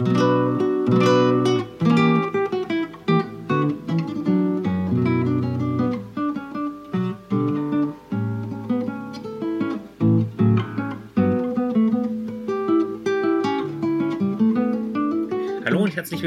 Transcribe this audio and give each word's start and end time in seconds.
herzlich 0.00 1.49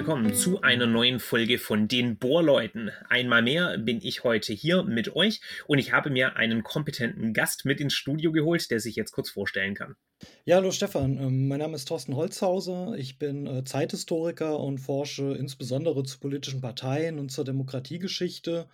willkommen 0.04 0.34
zu 0.34 0.62
einer 0.62 0.86
neuen 0.86 1.22
Folge 1.22 1.58
von 1.58 1.88
den 1.88 2.18
Bohrleuten. 2.18 2.92
Einmal 3.08 3.42
mehr 3.42 3.78
bin 3.78 4.02
ich 4.04 4.26
heute 4.26 4.52
hier 4.52 4.84
mit 4.84 5.16
euch 5.16 5.40
und 5.66 5.80
ich 5.80 5.94
habe 5.94 6.10
mir 6.10 6.36
einen 6.36 6.62
kompetenten 6.62 7.32
Gast 7.32 7.64
mit 7.64 7.80
ins 7.80 7.94
Studio 7.94 8.34
geholt, 8.34 8.70
der 8.70 8.82
sich 8.82 8.98
jetzt 8.98 9.14
kurz 9.14 9.30
vorstellen 9.30 9.76
kann. 9.76 9.96
Ja, 10.44 10.58
hallo 10.58 10.72
Stefan, 10.72 11.18
ähm, 11.18 11.48
mein 11.48 11.60
Name 11.60 11.76
ist 11.76 11.86
Thorsten 11.86 12.18
Holzhauser. 12.18 12.96
Ich 12.98 13.18
bin 13.18 13.48
äh, 13.48 13.64
Zeithistoriker 13.64 14.60
und 14.60 14.80
forsche 14.80 15.36
insbesondere 15.36 16.04
zu 16.04 16.20
politischen 16.20 16.60
Parteien 16.60 17.18
und 17.18 17.30
zur 17.30 17.46
Demokratiegeschichte. 17.46 18.68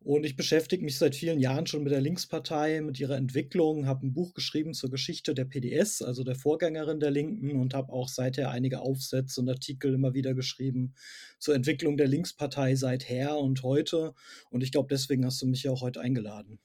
Und 0.00 0.24
ich 0.24 0.36
beschäftige 0.36 0.84
mich 0.84 0.96
seit 0.96 1.16
vielen 1.16 1.40
Jahren 1.40 1.66
schon 1.66 1.82
mit 1.82 1.92
der 1.92 2.00
Linkspartei, 2.00 2.80
mit 2.80 3.00
ihrer 3.00 3.16
Entwicklung, 3.16 3.86
habe 3.86 4.06
ein 4.06 4.14
Buch 4.14 4.32
geschrieben 4.32 4.72
zur 4.72 4.90
Geschichte 4.90 5.34
der 5.34 5.44
PDS, 5.44 6.02
also 6.02 6.22
der 6.22 6.36
Vorgängerin 6.36 7.00
der 7.00 7.10
Linken, 7.10 7.60
und 7.60 7.74
habe 7.74 7.92
auch 7.92 8.08
seither 8.08 8.50
einige 8.50 8.80
Aufsätze 8.80 9.40
und 9.40 9.48
Artikel 9.48 9.92
immer 9.92 10.14
wieder 10.14 10.34
geschrieben 10.34 10.94
zur 11.38 11.54
Entwicklung 11.56 11.96
der 11.96 12.06
Linkspartei 12.06 12.76
seither 12.76 13.36
und 13.38 13.62
heute. 13.64 14.14
Und 14.50 14.62
ich 14.62 14.72
glaube, 14.72 14.88
deswegen 14.88 15.26
hast 15.26 15.42
du 15.42 15.46
mich 15.46 15.64
ja 15.64 15.72
auch 15.72 15.82
heute 15.82 16.00
eingeladen. 16.00 16.60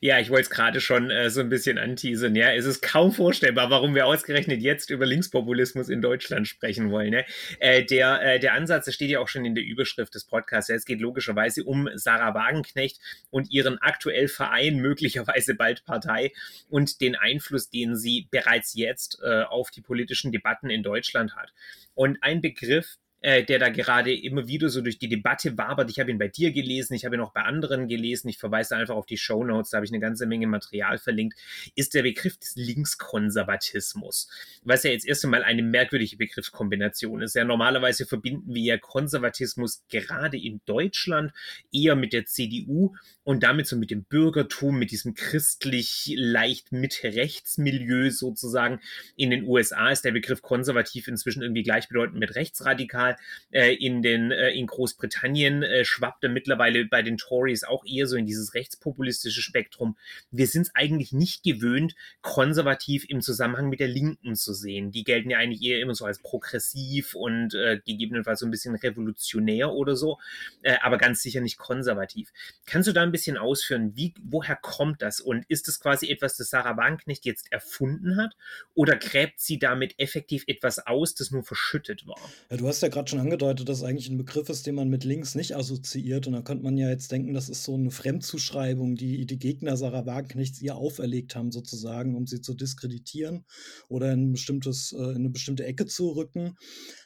Ja, 0.00 0.18
ich 0.18 0.30
wollte 0.30 0.42
es 0.42 0.50
gerade 0.50 0.80
schon 0.80 1.10
äh, 1.10 1.30
so 1.30 1.40
ein 1.40 1.48
bisschen 1.48 1.78
anteasern. 1.78 2.34
Ja, 2.34 2.52
es 2.52 2.66
ist 2.66 2.82
kaum 2.82 3.12
vorstellbar, 3.12 3.70
warum 3.70 3.94
wir 3.94 4.06
ausgerechnet 4.06 4.62
jetzt 4.62 4.90
über 4.90 5.06
Linkspopulismus 5.06 5.88
in 5.88 6.02
Deutschland 6.02 6.48
sprechen 6.48 6.90
wollen. 6.90 7.10
Ne? 7.10 7.24
Äh, 7.58 7.84
der, 7.84 8.22
äh, 8.22 8.38
der 8.38 8.54
Ansatz, 8.54 8.86
das 8.86 8.94
steht 8.94 9.10
ja 9.10 9.20
auch 9.20 9.28
schon 9.28 9.44
in 9.44 9.54
der 9.54 9.64
Überschrift 9.64 10.14
des 10.14 10.24
Podcasts. 10.24 10.68
Ja, 10.68 10.76
es 10.76 10.84
geht 10.84 11.00
logischerweise 11.00 11.64
um 11.64 11.88
Sarah 11.94 12.34
Wagenknecht 12.34 12.98
und 13.30 13.50
ihren 13.50 13.78
aktuell 13.78 14.28
Verein, 14.28 14.76
möglicherweise 14.76 15.54
bald 15.54 15.84
Partei 15.84 16.32
und 16.68 17.00
den 17.00 17.16
Einfluss, 17.16 17.70
den 17.70 17.96
sie 17.96 18.28
bereits 18.30 18.74
jetzt 18.74 19.18
äh, 19.22 19.42
auf 19.42 19.70
die 19.70 19.80
politischen 19.80 20.32
Debatten 20.32 20.70
in 20.70 20.82
Deutschland 20.82 21.36
hat. 21.36 21.52
Und 21.94 22.18
ein 22.22 22.40
Begriff, 22.40 22.98
äh, 23.24 23.42
der 23.42 23.58
da 23.58 23.70
gerade 23.70 24.14
immer 24.14 24.48
wieder 24.48 24.68
so 24.68 24.82
durch 24.82 24.98
die 24.98 25.08
Debatte 25.08 25.56
wabert. 25.56 25.88
Ich 25.88 25.98
habe 25.98 26.10
ihn 26.10 26.18
bei 26.18 26.28
dir 26.28 26.52
gelesen, 26.52 26.92
ich 26.92 27.06
habe 27.06 27.16
ihn 27.16 27.22
auch 27.22 27.32
bei 27.32 27.40
anderen 27.40 27.88
gelesen. 27.88 28.28
Ich 28.28 28.36
verweise 28.36 28.76
einfach 28.76 28.96
auf 28.96 29.06
die 29.06 29.16
Show 29.16 29.42
Notes, 29.42 29.70
da 29.70 29.78
habe 29.78 29.86
ich 29.86 29.92
eine 29.92 30.00
ganze 30.00 30.26
Menge 30.26 30.46
Material 30.46 30.98
verlinkt. 30.98 31.38
Ist 31.74 31.94
der 31.94 32.02
Begriff 32.02 32.36
des 32.36 32.54
Linkskonservatismus, 32.56 34.28
was 34.62 34.82
ja 34.82 34.90
jetzt 34.90 35.06
erst 35.06 35.24
einmal 35.24 35.42
eine 35.42 35.62
merkwürdige 35.62 36.18
Begriffskombination 36.18 37.22
ist. 37.22 37.34
Ja, 37.34 37.44
normalerweise 37.44 38.04
verbinden 38.04 38.54
wir 38.54 38.62
ja 38.62 38.76
Konservatismus 38.76 39.84
gerade 39.88 40.36
in 40.36 40.60
Deutschland 40.66 41.32
eher 41.72 41.96
mit 41.96 42.12
der 42.12 42.26
CDU 42.26 42.94
und 43.22 43.42
damit 43.42 43.66
so 43.66 43.76
mit 43.76 43.90
dem 43.90 44.04
Bürgertum, 44.04 44.78
mit 44.78 44.90
diesem 44.90 45.14
christlich 45.14 46.12
leicht 46.14 46.72
Mitte-Rechts-Milieu 46.72 48.10
sozusagen. 48.10 48.80
In 49.16 49.30
den 49.30 49.44
USA 49.44 49.88
ist 49.88 50.04
der 50.04 50.12
Begriff 50.12 50.42
konservativ 50.42 51.08
inzwischen 51.08 51.42
irgendwie 51.42 51.62
gleichbedeutend 51.62 52.18
mit 52.18 52.34
rechtsradikal 52.34 53.13
äh, 53.50 53.74
in, 53.74 54.02
den, 54.02 54.30
äh, 54.30 54.50
in 54.50 54.66
Großbritannien 54.66 55.62
äh, 55.62 55.84
schwappt 55.84 56.24
er 56.24 56.30
mittlerweile 56.30 56.84
bei 56.84 57.02
den 57.02 57.16
Tories 57.16 57.64
auch 57.64 57.84
eher 57.84 58.06
so 58.06 58.16
in 58.16 58.26
dieses 58.26 58.54
rechtspopulistische 58.54 59.42
Spektrum. 59.42 59.96
Wir 60.30 60.46
sind 60.46 60.62
es 60.62 60.74
eigentlich 60.74 61.12
nicht 61.12 61.42
gewöhnt, 61.42 61.94
konservativ 62.22 63.04
im 63.08 63.20
Zusammenhang 63.20 63.68
mit 63.68 63.80
der 63.80 63.88
Linken 63.88 64.34
zu 64.34 64.52
sehen. 64.52 64.90
Die 64.90 65.04
gelten 65.04 65.30
ja 65.30 65.38
eigentlich 65.38 65.62
eher 65.62 65.80
immer 65.80 65.94
so 65.94 66.04
als 66.04 66.18
progressiv 66.18 67.14
und 67.14 67.54
äh, 67.54 67.80
gegebenenfalls 67.84 68.40
so 68.40 68.46
ein 68.46 68.50
bisschen 68.50 68.74
revolutionär 68.74 69.72
oder 69.72 69.96
so, 69.96 70.18
äh, 70.62 70.76
aber 70.82 70.98
ganz 70.98 71.22
sicher 71.22 71.40
nicht 71.40 71.58
konservativ. 71.58 72.32
Kannst 72.66 72.88
du 72.88 72.92
da 72.92 73.02
ein 73.02 73.12
bisschen 73.12 73.36
ausführen, 73.36 73.92
wie, 73.94 74.14
woher 74.22 74.56
kommt 74.56 75.02
das 75.02 75.20
und 75.20 75.44
ist 75.48 75.68
es 75.68 75.80
quasi 75.80 76.10
etwas, 76.10 76.36
das 76.36 76.50
Sarah 76.50 76.76
Wagenknecht 76.76 77.24
jetzt 77.24 77.52
erfunden 77.52 78.16
hat 78.16 78.36
oder 78.74 78.96
gräbt 78.96 79.40
sie 79.40 79.58
damit 79.58 79.94
effektiv 79.98 80.44
etwas 80.46 80.86
aus, 80.86 81.14
das 81.14 81.30
nur 81.30 81.44
verschüttet 81.44 82.06
war? 82.06 82.18
Ja, 82.50 82.56
du 82.56 82.68
hast 82.68 82.82
ja 82.82 82.88
gerade 82.88 83.03
gerade 83.04 83.10
schon 83.10 83.20
angedeutet, 83.20 83.68
dass 83.68 83.78
es 83.78 83.84
eigentlich 83.84 84.08
ein 84.08 84.16
Begriff 84.16 84.48
ist, 84.48 84.66
den 84.66 84.76
man 84.76 84.88
mit 84.88 85.04
links 85.04 85.34
nicht 85.34 85.54
assoziiert. 85.54 86.26
Und 86.26 86.32
da 86.32 86.40
könnte 86.40 86.64
man 86.64 86.78
ja 86.78 86.88
jetzt 86.88 87.12
denken, 87.12 87.34
das 87.34 87.50
ist 87.50 87.62
so 87.62 87.74
eine 87.74 87.90
Fremdzuschreibung, 87.90 88.96
die 88.96 89.26
die 89.26 89.38
Gegner 89.38 89.76
Sarah 89.76 90.06
Wagenknechts 90.06 90.62
ihr 90.62 90.76
auferlegt 90.76 91.36
haben, 91.36 91.52
sozusagen, 91.52 92.14
um 92.14 92.26
sie 92.26 92.40
zu 92.40 92.54
diskreditieren 92.54 93.44
oder 93.88 94.10
in, 94.12 94.28
ein 94.28 94.32
bestimmtes, 94.32 94.92
äh, 94.92 95.02
in 95.02 95.16
eine 95.16 95.30
bestimmte 95.30 95.66
Ecke 95.66 95.84
zu 95.84 96.12
rücken. 96.12 96.56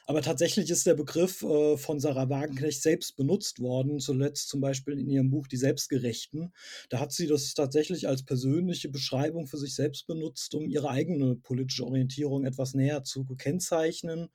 Aber 0.05 0.21
tatsächlich 0.21 0.69
ist 0.69 0.87
der 0.87 0.95
Begriff 0.95 1.43
äh, 1.43 1.75
von 1.75 1.99
Sarah 1.99 2.29
Wagenknecht 2.29 2.81
selbst 2.81 3.17
benutzt 3.17 3.59
worden, 3.59 3.99
zuletzt 3.99 4.47
zum 4.47 4.61
Beispiel 4.61 4.97
in 4.97 5.09
ihrem 5.09 5.29
Buch 5.29 5.47
Die 5.47 5.57
Selbstgerechten. 5.57 6.53
Da 6.89 7.01
hat 7.01 7.11
sie 7.11 7.27
das 7.27 7.53
tatsächlich 7.53 8.07
als 8.07 8.23
persönliche 8.23 8.89
Beschreibung 8.89 9.47
für 9.47 9.57
sich 9.57 9.75
selbst 9.75 10.07
benutzt, 10.07 10.55
um 10.55 10.65
ihre 10.69 10.89
eigene 10.89 11.35
politische 11.35 11.85
Orientierung 11.85 12.45
etwas 12.45 12.73
näher 12.73 13.03
zu 13.03 13.25
kennzeichnen. 13.37 14.29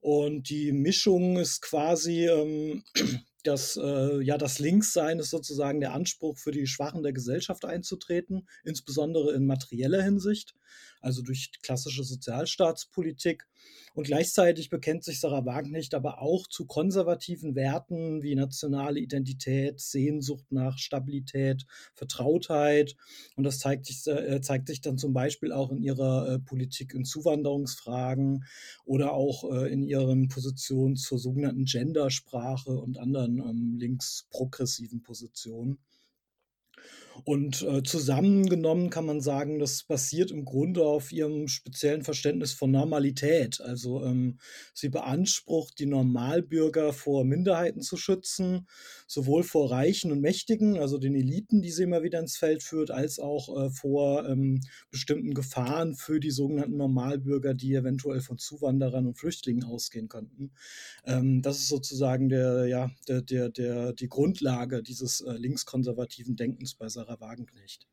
Und 0.00 0.48
die 0.48 0.72
Mischung 0.72 1.38
ist 1.38 1.60
quasi 1.60 2.26
ähm, 2.26 2.82
das, 3.44 3.76
äh, 3.76 4.20
ja, 4.22 4.38
das 4.38 4.58
Linkssein 4.58 5.18
ist 5.18 5.30
sozusagen 5.30 5.80
der 5.80 5.92
Anspruch 5.92 6.38
für 6.38 6.50
die 6.50 6.66
Schwachen 6.66 7.02
der 7.02 7.12
Gesellschaft 7.12 7.64
einzutreten, 7.64 8.48
insbesondere 8.64 9.32
in 9.32 9.46
materieller 9.46 10.02
Hinsicht, 10.02 10.54
also 11.00 11.22
durch 11.22 11.50
klassische 11.62 12.04
Sozialstaatspolitik. 12.04 13.46
Und 13.94 14.04
gleichzeitig 14.04 14.70
bekennt 14.70 15.04
sich 15.04 15.20
Sarah 15.20 15.44
Wagenknecht 15.44 15.94
aber 15.94 16.22
auch 16.22 16.46
zu 16.46 16.66
konservativen 16.66 17.54
Werten 17.54 18.22
wie 18.22 18.34
nationale 18.34 19.00
Identität, 19.00 19.80
Sehnsucht 19.80 20.50
nach 20.50 20.78
Stabilität, 20.78 21.66
Vertrautheit. 21.94 22.96
Und 23.36 23.44
das 23.44 23.58
zeigt 23.58 23.86
sich, 23.86 24.06
äh, 24.06 24.40
zeigt 24.40 24.68
sich 24.68 24.80
dann 24.80 24.96
zum 24.96 25.12
Beispiel 25.12 25.52
auch 25.52 25.72
in 25.72 25.82
ihrer 25.82 26.28
äh, 26.28 26.38
Politik 26.38 26.94
in 26.94 27.04
Zuwanderungsfragen 27.04 28.44
oder 28.84 29.12
auch 29.12 29.50
äh, 29.52 29.72
in 29.72 29.82
ihren 29.82 30.28
Positionen 30.28 30.96
zur 30.96 31.18
sogenannten 31.18 31.64
Gendersprache 31.64 32.70
und 32.70 32.98
anderen 32.98 33.38
ähm, 33.38 33.76
linksprogressiven 33.78 35.02
Positionen. 35.02 35.78
Und 37.24 37.62
äh, 37.62 37.82
zusammengenommen 37.82 38.90
kann 38.90 39.06
man 39.06 39.20
sagen, 39.20 39.58
das 39.58 39.82
basiert 39.84 40.30
im 40.30 40.44
Grunde 40.44 40.82
auf 40.84 41.12
ihrem 41.12 41.48
speziellen 41.48 42.02
Verständnis 42.02 42.52
von 42.52 42.70
Normalität. 42.70 43.60
Also 43.60 44.04
ähm, 44.04 44.38
sie 44.74 44.88
beansprucht, 44.88 45.78
die 45.78 45.86
Normalbürger 45.86 46.92
vor 46.92 47.24
Minderheiten 47.24 47.82
zu 47.82 47.96
schützen, 47.96 48.66
sowohl 49.06 49.42
vor 49.42 49.70
Reichen 49.70 50.12
und 50.12 50.20
Mächtigen, 50.20 50.78
also 50.78 50.98
den 50.98 51.14
Eliten, 51.14 51.62
die 51.62 51.70
sie 51.70 51.82
immer 51.82 52.02
wieder 52.02 52.20
ins 52.20 52.36
Feld 52.36 52.62
führt, 52.62 52.90
als 52.90 53.18
auch 53.18 53.56
äh, 53.56 53.70
vor 53.70 54.28
ähm, 54.28 54.60
bestimmten 54.90 55.34
Gefahren 55.34 55.94
für 55.94 56.20
die 56.20 56.30
sogenannten 56.30 56.76
Normalbürger, 56.76 57.54
die 57.54 57.74
eventuell 57.74 58.20
von 58.20 58.38
Zuwanderern 58.38 59.06
und 59.06 59.18
Flüchtlingen 59.18 59.64
ausgehen 59.64 60.08
könnten. 60.08 60.52
Ähm, 61.04 61.42
das 61.42 61.58
ist 61.58 61.68
sozusagen 61.68 62.28
der, 62.28 62.66
ja, 62.66 62.90
der, 63.08 63.22
der, 63.22 63.48
der, 63.50 63.92
die 63.92 64.08
Grundlage 64.08 64.82
dieses 64.82 65.20
äh, 65.20 65.32
linkskonservativen 65.32 66.36
Denkens 66.36 66.74
bei 66.74 66.88
Sarah 66.88 67.09
Wagenknecht. 67.18 67.86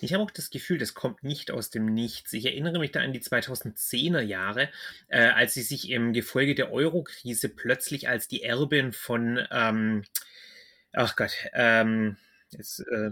Ich 0.00 0.12
habe 0.12 0.22
auch 0.22 0.30
das 0.30 0.50
Gefühl, 0.50 0.78
das 0.78 0.94
kommt 0.94 1.22
nicht 1.22 1.50
aus 1.50 1.70
dem 1.70 1.86
Nichts. 1.86 2.32
Ich 2.32 2.44
erinnere 2.44 2.78
mich 2.78 2.92
da 2.92 3.00
an 3.00 3.12
die 3.12 3.20
2010er 3.20 4.20
Jahre, 4.20 4.68
äh, 5.08 5.28
als 5.28 5.54
sie 5.54 5.62
sich 5.62 5.90
im 5.90 6.12
Gefolge 6.12 6.54
der 6.54 6.72
Euro-Krise 6.72 7.48
plötzlich 7.48 8.08
als 8.08 8.28
die 8.28 8.42
Erbin 8.42 8.92
von, 8.92 9.40
ähm, 9.50 10.04
ach 10.92 11.16
Gott, 11.16 11.32
ähm, 11.54 12.16
jetzt, 12.50 12.80
äh, 12.80 13.10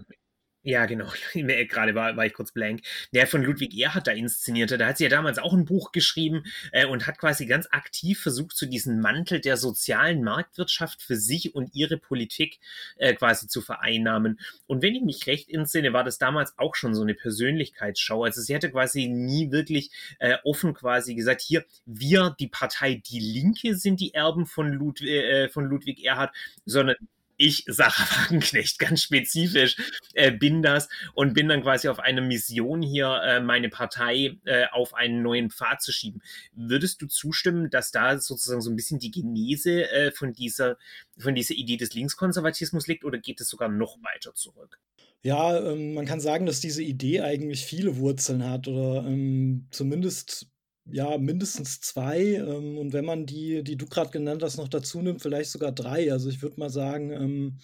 ja, 0.68 0.84
genau. 0.84 1.10
Gerade 1.32 1.94
war, 1.94 2.14
war 2.18 2.26
ich 2.26 2.34
kurz 2.34 2.52
blank. 2.52 2.82
Der 3.14 3.26
von 3.26 3.42
Ludwig 3.42 3.74
Erhard 3.78 4.06
da 4.06 4.12
inszenierte. 4.12 4.76
Da 4.76 4.88
hat 4.88 4.98
sie 4.98 5.04
ja 5.04 5.08
damals 5.08 5.38
auch 5.38 5.54
ein 5.54 5.64
Buch 5.64 5.92
geschrieben 5.92 6.44
äh, 6.72 6.84
und 6.84 7.06
hat 7.06 7.16
quasi 7.16 7.46
ganz 7.46 7.66
aktiv 7.70 8.20
versucht, 8.20 8.54
so 8.54 8.66
diesen 8.66 9.00
Mantel 9.00 9.40
der 9.40 9.56
sozialen 9.56 10.22
Marktwirtschaft 10.22 11.00
für 11.00 11.16
sich 11.16 11.54
und 11.54 11.74
ihre 11.74 11.96
Politik 11.96 12.58
äh, 12.98 13.14
quasi 13.14 13.48
zu 13.48 13.62
vereinnahmen. 13.62 14.40
Und 14.66 14.82
wenn 14.82 14.94
ich 14.94 15.00
mich 15.00 15.26
recht 15.26 15.48
entsinne, 15.48 15.94
war 15.94 16.04
das 16.04 16.18
damals 16.18 16.58
auch 16.58 16.74
schon 16.74 16.94
so 16.94 17.00
eine 17.00 17.14
Persönlichkeitsschau. 17.14 18.24
Also 18.24 18.42
sie 18.42 18.54
hatte 18.54 18.70
quasi 18.70 19.08
nie 19.08 19.50
wirklich 19.50 19.90
äh, 20.18 20.36
offen 20.44 20.74
quasi 20.74 21.14
gesagt, 21.14 21.40
hier, 21.40 21.64
wir, 21.86 22.36
die 22.38 22.48
Partei 22.48 23.00
Die 23.06 23.20
Linke, 23.20 23.74
sind 23.74 24.00
die 24.00 24.12
Erben 24.12 24.44
von, 24.44 24.70
Lud 24.70 25.00
äh, 25.00 25.48
von 25.48 25.64
Ludwig 25.64 26.04
Erhard, 26.04 26.34
sondern 26.66 26.96
ich, 27.38 27.64
Sarah 27.66 27.92
Wagenknecht, 28.24 28.78
ganz 28.78 29.02
spezifisch 29.02 29.76
äh, 30.12 30.30
bin 30.30 30.62
das 30.62 30.88
und 31.14 31.32
bin 31.32 31.48
dann 31.48 31.62
quasi 31.62 31.88
auf 31.88 32.00
eine 32.00 32.20
Mission 32.20 32.82
hier, 32.82 33.22
äh, 33.24 33.40
meine 33.40 33.70
Partei 33.70 34.36
äh, 34.44 34.66
auf 34.72 34.92
einen 34.92 35.22
neuen 35.22 35.50
Pfad 35.50 35.80
zu 35.80 35.92
schieben. 35.92 36.20
Würdest 36.52 37.00
du 37.00 37.06
zustimmen, 37.06 37.70
dass 37.70 37.90
da 37.90 38.18
sozusagen 38.18 38.60
so 38.60 38.70
ein 38.70 38.76
bisschen 38.76 38.98
die 38.98 39.10
Genese 39.10 39.90
äh, 39.90 40.10
von, 40.10 40.34
dieser, 40.34 40.76
von 41.18 41.34
dieser 41.34 41.54
Idee 41.54 41.76
des 41.78 41.94
Linkskonservatismus 41.94 42.86
liegt 42.86 43.04
oder 43.04 43.18
geht 43.18 43.40
es 43.40 43.48
sogar 43.48 43.68
noch 43.68 43.96
weiter 44.02 44.34
zurück? 44.34 44.78
Ja, 45.22 45.58
ähm, 45.58 45.94
man 45.94 46.06
kann 46.06 46.20
sagen, 46.20 46.46
dass 46.46 46.60
diese 46.60 46.82
Idee 46.82 47.22
eigentlich 47.22 47.64
viele 47.64 47.96
Wurzeln 47.96 48.48
hat 48.48 48.68
oder 48.68 49.04
ähm, 49.06 49.66
zumindest 49.70 50.48
ja, 50.90 51.18
mindestens 51.18 51.80
zwei. 51.80 52.34
Ähm, 52.34 52.78
und 52.78 52.92
wenn 52.92 53.04
man 53.04 53.26
die, 53.26 53.62
die 53.62 53.76
du 53.76 53.86
gerade 53.86 54.10
genannt 54.10 54.42
hast, 54.42 54.56
noch 54.56 54.68
dazu 54.68 55.02
nimmt, 55.02 55.22
vielleicht 55.22 55.50
sogar 55.50 55.72
drei. 55.72 56.12
Also 56.12 56.28
ich 56.28 56.42
würde 56.42 56.58
mal 56.58 56.70
sagen, 56.70 57.12
ähm, 57.12 57.58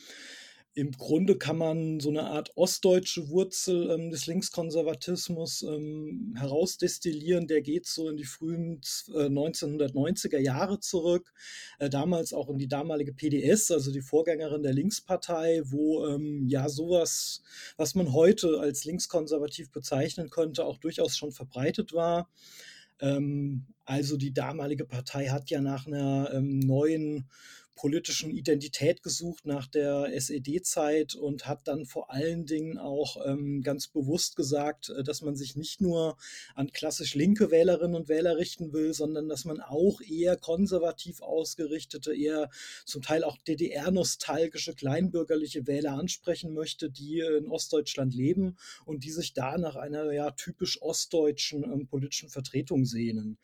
im 0.76 0.90
Grunde 0.90 1.38
kann 1.38 1.56
man 1.56 2.00
so 2.00 2.08
eine 2.10 2.24
Art 2.24 2.50
ostdeutsche 2.56 3.28
Wurzel 3.28 3.92
ähm, 3.92 4.10
des 4.10 4.26
Linkskonservatismus 4.26 5.62
ähm, 5.62 6.34
herausdestillieren. 6.36 7.46
Der 7.46 7.62
geht 7.62 7.86
so 7.86 8.08
in 8.08 8.16
die 8.16 8.24
frühen 8.24 8.80
äh, 9.14 9.26
1990er 9.26 10.38
Jahre 10.38 10.80
zurück, 10.80 11.32
äh, 11.78 11.88
damals 11.88 12.32
auch 12.32 12.50
in 12.50 12.58
die 12.58 12.66
damalige 12.66 13.12
PDS, 13.12 13.70
also 13.70 13.92
die 13.92 14.00
Vorgängerin 14.00 14.64
der 14.64 14.72
Linkspartei, 14.72 15.62
wo 15.64 16.08
ähm, 16.08 16.48
ja 16.48 16.68
sowas, 16.68 17.42
was 17.76 17.94
man 17.94 18.12
heute 18.12 18.58
als 18.58 18.84
linkskonservativ 18.84 19.70
bezeichnen 19.70 20.28
könnte, 20.28 20.64
auch 20.64 20.78
durchaus 20.78 21.16
schon 21.16 21.30
verbreitet 21.30 21.92
war. 21.92 22.28
Ähm, 23.00 23.66
also 23.84 24.16
die 24.16 24.32
damalige 24.32 24.86
Partei 24.86 25.28
hat 25.28 25.50
ja 25.50 25.60
nach 25.60 25.86
einer 25.86 26.32
ähm, 26.32 26.58
neuen 26.60 27.28
politischen 27.74 28.30
Identität 28.30 29.02
gesucht 29.02 29.46
nach 29.46 29.66
der 29.66 30.10
SED-Zeit 30.14 31.14
und 31.14 31.46
hat 31.46 31.66
dann 31.66 31.86
vor 31.86 32.12
allen 32.12 32.46
Dingen 32.46 32.78
auch 32.78 33.16
ähm, 33.26 33.62
ganz 33.62 33.88
bewusst 33.88 34.36
gesagt, 34.36 34.90
äh, 34.90 35.02
dass 35.02 35.22
man 35.22 35.36
sich 35.36 35.56
nicht 35.56 35.80
nur 35.80 36.16
an 36.54 36.70
klassisch 36.70 37.14
linke 37.14 37.50
Wählerinnen 37.50 37.96
und 37.96 38.08
Wähler 38.08 38.36
richten 38.36 38.72
will, 38.72 38.94
sondern 38.94 39.28
dass 39.28 39.44
man 39.44 39.60
auch 39.60 40.00
eher 40.00 40.36
konservativ 40.36 41.20
ausgerichtete, 41.20 42.14
eher 42.14 42.48
zum 42.84 43.02
Teil 43.02 43.24
auch 43.24 43.38
DDR-nostalgische, 43.38 44.74
kleinbürgerliche 44.74 45.66
Wähler 45.66 45.92
ansprechen 45.92 46.54
möchte, 46.54 46.90
die 46.90 47.20
in 47.20 47.48
Ostdeutschland 47.48 48.14
leben 48.14 48.56
und 48.84 49.04
die 49.04 49.10
sich 49.10 49.32
da 49.32 49.58
nach 49.58 49.76
einer 49.76 50.12
ja 50.12 50.30
typisch 50.30 50.80
ostdeutschen 50.80 51.64
ähm, 51.64 51.86
politischen 51.88 52.28
Vertretung 52.28 52.84
sehnen. 52.84 53.38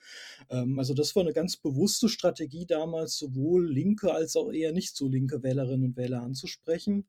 Ähm, 0.51 0.79
also 0.79 0.95
das 0.95 1.17
war 1.17 1.23
eine 1.23 1.33
ganz 1.33 1.57
bewusste 1.57 2.09
Strategie 2.09 2.67
damals, 2.67 3.17
sowohl 3.17 3.71
linke 3.71 4.13
als 4.13 4.20
auch 4.37 4.53
eher 4.53 4.73
nicht 4.73 4.97
so 4.97 5.09
linke 5.09 5.43
Wählerinnen 5.43 5.91
und 5.91 5.97
Wähler 5.97 6.23
anzusprechen. 6.23 7.07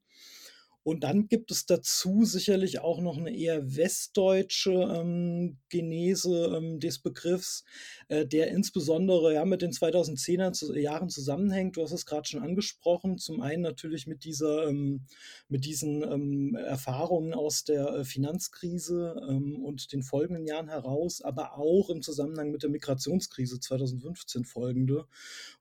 Und 0.83 1.03
dann 1.03 1.27
gibt 1.27 1.51
es 1.51 1.67
dazu 1.67 2.25
sicherlich 2.25 2.79
auch 2.79 3.01
noch 3.01 3.17
eine 3.17 3.35
eher 3.35 3.75
westdeutsche 3.75 4.71
ähm, 4.71 5.57
Genese 5.69 6.55
ähm, 6.57 6.79
des 6.79 6.99
Begriffs, 6.99 7.63
äh, 8.07 8.25
der 8.25 8.47
insbesondere 8.47 9.33
ja 9.35 9.45
mit 9.45 9.61
den 9.61 9.71
2010er 9.71 10.53
zu, 10.53 10.73
Jahren 10.75 11.09
zusammenhängt. 11.09 11.77
Du 11.77 11.83
hast 11.83 11.91
es 11.91 12.07
gerade 12.07 12.27
schon 12.27 12.41
angesprochen. 12.41 13.19
Zum 13.19 13.41
einen 13.41 13.61
natürlich 13.61 14.07
mit 14.07 14.23
dieser, 14.23 14.67
ähm, 14.67 15.05
mit 15.49 15.65
diesen 15.65 16.01
ähm, 16.01 16.55
Erfahrungen 16.55 17.35
aus 17.35 17.63
der 17.63 17.87
äh, 17.89 18.03
Finanzkrise 18.03 19.21
ähm, 19.29 19.63
und 19.63 19.93
den 19.93 20.01
folgenden 20.01 20.47
Jahren 20.47 20.69
heraus, 20.69 21.21
aber 21.21 21.57
auch 21.57 21.91
im 21.91 22.01
Zusammenhang 22.01 22.49
mit 22.49 22.63
der 22.63 22.71
Migrationskrise 22.71 23.59
2015 23.59 24.45
folgende, 24.45 25.05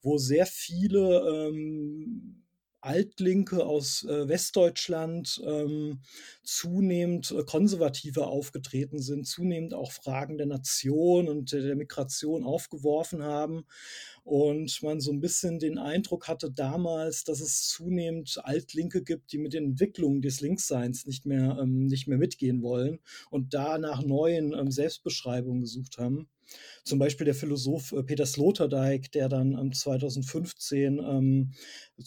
wo 0.00 0.16
sehr 0.16 0.46
viele 0.46 1.48
ähm, 1.50 2.42
Altlinke 2.80 3.64
aus 3.66 4.04
äh, 4.04 4.28
Westdeutschland 4.28 5.40
ähm, 5.44 6.00
zunehmend 6.42 7.30
äh, 7.30 7.44
konservativer 7.44 8.28
aufgetreten 8.28 9.00
sind, 9.00 9.26
zunehmend 9.26 9.74
auch 9.74 9.92
Fragen 9.92 10.38
der 10.38 10.46
Nation 10.46 11.28
und 11.28 11.52
der, 11.52 11.62
der 11.62 11.76
Migration 11.76 12.44
aufgeworfen 12.44 13.22
haben. 13.22 13.64
Und 14.22 14.82
man 14.82 15.00
so 15.00 15.12
ein 15.12 15.20
bisschen 15.20 15.58
den 15.58 15.78
Eindruck 15.78 16.28
hatte 16.28 16.50
damals, 16.50 17.24
dass 17.24 17.40
es 17.40 17.68
zunehmend 17.68 18.38
Altlinke 18.42 19.02
gibt, 19.02 19.32
die 19.32 19.38
mit 19.38 19.52
den 19.52 19.64
Entwicklungen 19.64 20.22
des 20.22 20.40
Linksseins 20.40 21.06
nicht 21.06 21.26
mehr, 21.26 21.58
ähm, 21.60 21.86
nicht 21.86 22.06
mehr 22.06 22.18
mitgehen 22.18 22.62
wollen 22.62 23.00
und 23.30 23.54
da 23.54 23.78
nach 23.78 24.02
neuen 24.02 24.54
ähm, 24.54 24.70
Selbstbeschreibungen 24.70 25.62
gesucht 25.62 25.98
haben. 25.98 26.28
Zum 26.84 26.98
Beispiel 26.98 27.24
der 27.24 27.34
Philosoph 27.34 27.92
äh, 27.92 28.02
Peter 28.02 28.26
Sloterdijk, 28.26 29.12
der 29.12 29.28
dann 29.28 29.72
2015 29.72 30.98
ähm, 30.98 31.52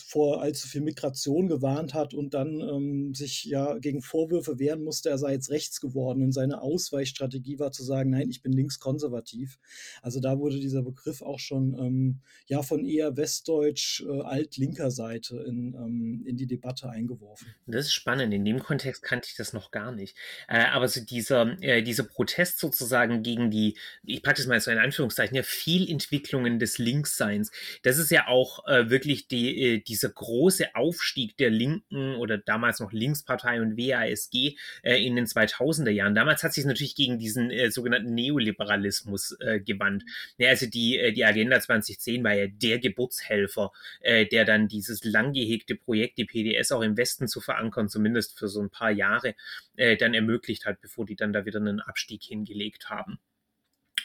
vor 0.05 0.41
allzu 0.41 0.67
viel 0.67 0.81
Migration 0.81 1.47
gewarnt 1.47 1.93
hat 1.93 2.13
und 2.13 2.33
dann 2.33 2.59
ähm, 2.59 3.13
sich 3.13 3.43
ja 3.45 3.77
gegen 3.77 4.01
Vorwürfe 4.01 4.59
wehren 4.59 4.83
musste, 4.83 5.09
er 5.09 5.17
sei 5.17 5.33
jetzt 5.33 5.49
rechts 5.49 5.79
geworden. 5.79 6.23
Und 6.23 6.31
seine 6.31 6.61
Ausweichstrategie 6.61 7.59
war 7.59 7.71
zu 7.71 7.83
sagen, 7.83 8.09
nein, 8.09 8.29
ich 8.29 8.41
bin 8.41 8.51
linkskonservativ. 8.51 9.59
Also 10.01 10.19
da 10.19 10.39
wurde 10.39 10.59
dieser 10.59 10.81
Begriff 10.81 11.21
auch 11.21 11.39
schon 11.39 11.77
ähm, 11.77 12.21
ja 12.47 12.61
von 12.61 12.85
eher 12.85 13.15
westdeutsch 13.17 14.01
äh, 14.01 14.21
altlinker 14.21 14.91
Seite 14.91 15.37
in, 15.37 15.73
ähm, 15.75 16.23
in 16.25 16.37
die 16.37 16.47
Debatte 16.47 16.89
eingeworfen. 16.89 17.47
Das 17.67 17.85
ist 17.85 17.93
spannend. 17.93 18.33
In 18.33 18.45
dem 18.45 18.59
Kontext 18.59 19.03
kannte 19.03 19.27
ich 19.29 19.35
das 19.35 19.53
noch 19.53 19.71
gar 19.71 19.91
nicht. 19.91 20.15
Äh, 20.47 20.65
aber 20.65 20.87
so 20.87 21.01
dieser, 21.01 21.61
äh, 21.61 21.83
dieser 21.83 22.03
Protest 22.03 22.59
sozusagen 22.59 23.23
gegen 23.23 23.51
die, 23.51 23.77
ich 24.03 24.23
packe 24.33 24.41
das 24.41 24.47
mal 24.47 24.59
so 24.59 24.71
in 24.71 24.79
Anführungszeichen, 24.79 25.35
ja, 25.35 25.43
Fehlentwicklungen 25.43 26.57
des 26.57 26.79
Linksseins. 26.79 27.51
Das 27.83 27.97
ist 27.97 28.09
ja 28.09 28.27
auch 28.27 28.67
äh, 28.67 28.89
wirklich 28.89 29.27
die, 29.27 29.61
äh, 29.61 29.79
dieser 29.79 30.09
große 30.09 30.75
Aufstieg 30.75 31.37
der 31.37 31.51
Linken 31.51 32.15
oder 32.15 32.37
damals 32.37 32.79
noch 32.79 32.91
Linkspartei 32.91 33.61
und 33.61 33.77
WASG 33.77 34.57
äh, 34.81 35.05
in 35.05 35.15
den 35.15 35.25
2000er 35.25 35.91
Jahren. 35.91 36.15
Damals 36.15 36.43
hat 36.43 36.53
sich 36.53 36.65
natürlich 36.65 36.95
gegen 36.95 37.19
diesen 37.19 37.51
äh, 37.51 37.69
sogenannten 37.69 38.13
Neoliberalismus 38.15 39.37
äh, 39.39 39.59
gewandt. 39.59 40.03
Ja, 40.37 40.49
also 40.49 40.65
die, 40.65 40.97
äh, 40.97 41.11
die 41.11 41.25
Agenda 41.25 41.59
2010 41.59 42.23
war 42.23 42.33
ja 42.33 42.47
der 42.47 42.79
Geburtshelfer, 42.79 43.71
der 44.03 44.45
dann 44.45 44.67
dieses 44.67 45.03
lang 45.03 45.33
gehegte 45.33 45.75
Projekt, 45.75 46.17
die 46.17 46.25
PDS 46.25 46.71
auch 46.71 46.81
im 46.81 46.97
Westen 46.97 47.27
zu 47.27 47.41
verankern, 47.41 47.89
zumindest 47.89 48.37
für 48.37 48.47
so 48.47 48.61
ein 48.61 48.69
paar 48.69 48.91
Jahre, 48.91 49.35
dann 49.75 50.13
ermöglicht 50.13 50.65
hat, 50.65 50.81
bevor 50.81 51.05
die 51.05 51.15
dann 51.15 51.33
da 51.33 51.45
wieder 51.45 51.59
einen 51.59 51.79
Abstieg 51.79 52.23
hingelegt 52.23 52.89
haben. 52.89 53.19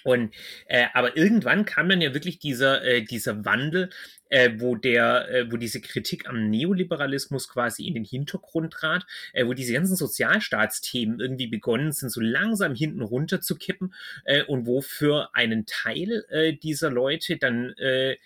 Und 0.05 0.35
äh, 0.67 0.87
aber 0.95 1.17
irgendwann 1.17 1.65
kam 1.65 1.89
dann 1.89 2.01
ja 2.01 2.15
wirklich 2.15 2.39
dieser, 2.39 2.83
äh, 2.85 3.03
dieser 3.03 3.45
Wandel, 3.45 3.91
äh, 4.31 4.51
wo 4.59 4.77
der, 4.77 5.29
äh, 5.31 5.53
wo 5.53 5.57
diese 5.57 5.81
Kritik 5.81 6.29
am 6.29 6.51
Neoliberalismus 6.51 7.49
quasi 7.49 7.87
in 7.87 7.95
den 7.95 8.05
Hintergrund 8.05 8.73
trat, 8.73 9.07
äh, 9.33 9.47
wo 9.47 9.55
diese 9.55 9.73
ganzen 9.73 9.97
Sozialstaatsthemen 9.97 11.21
irgendwie 11.21 11.47
begonnen 11.47 11.93
sind, 11.93 12.11
so 12.11 12.21
langsam 12.21 12.75
hinten 12.75 13.03
runter 13.03 13.41
zu 13.41 13.57
kippen 13.57 13.95
äh, 14.25 14.43
und 14.43 14.67
wo 14.67 14.81
für 14.81 15.35
einen 15.35 15.67
Teil 15.67 16.25
äh, 16.31 16.53
dieser 16.53 16.91
Leute 16.91 17.37
dann 17.37 17.71
äh, 17.79 18.17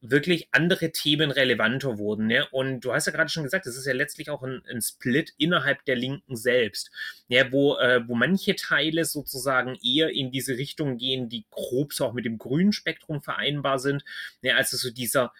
wirklich 0.00 0.48
andere 0.52 0.92
Themen 0.92 1.30
relevanter 1.30 1.98
wurden. 1.98 2.26
Ne? 2.26 2.46
Und 2.50 2.80
du 2.80 2.92
hast 2.92 3.06
ja 3.06 3.12
gerade 3.12 3.30
schon 3.30 3.42
gesagt, 3.42 3.66
es 3.66 3.76
ist 3.76 3.86
ja 3.86 3.92
letztlich 3.92 4.30
auch 4.30 4.42
ein, 4.42 4.62
ein, 4.70 4.80
Split 4.80 5.34
innerhalb 5.36 5.84
der 5.84 5.96
Linken 5.96 6.36
selbst, 6.36 6.90
ja, 7.28 7.52
wo, 7.52 7.76
äh, 7.76 8.06
wo 8.08 8.14
manche 8.14 8.56
Teile 8.56 9.04
sozusagen 9.04 9.76
eher 9.84 10.10
in 10.10 10.30
diese 10.30 10.56
Richtung 10.56 10.96
gehen, 10.96 11.28
die 11.28 11.44
grob 11.50 11.92
so 11.92 12.06
auch 12.06 12.12
mit 12.14 12.24
dem 12.24 12.38
grünen 12.38 12.72
Spektrum 12.72 13.22
vereinbar 13.22 13.78
sind. 13.78 14.04
Ja, 14.42 14.56
also 14.56 14.76
so 14.76 14.90
dieser, 14.90 15.32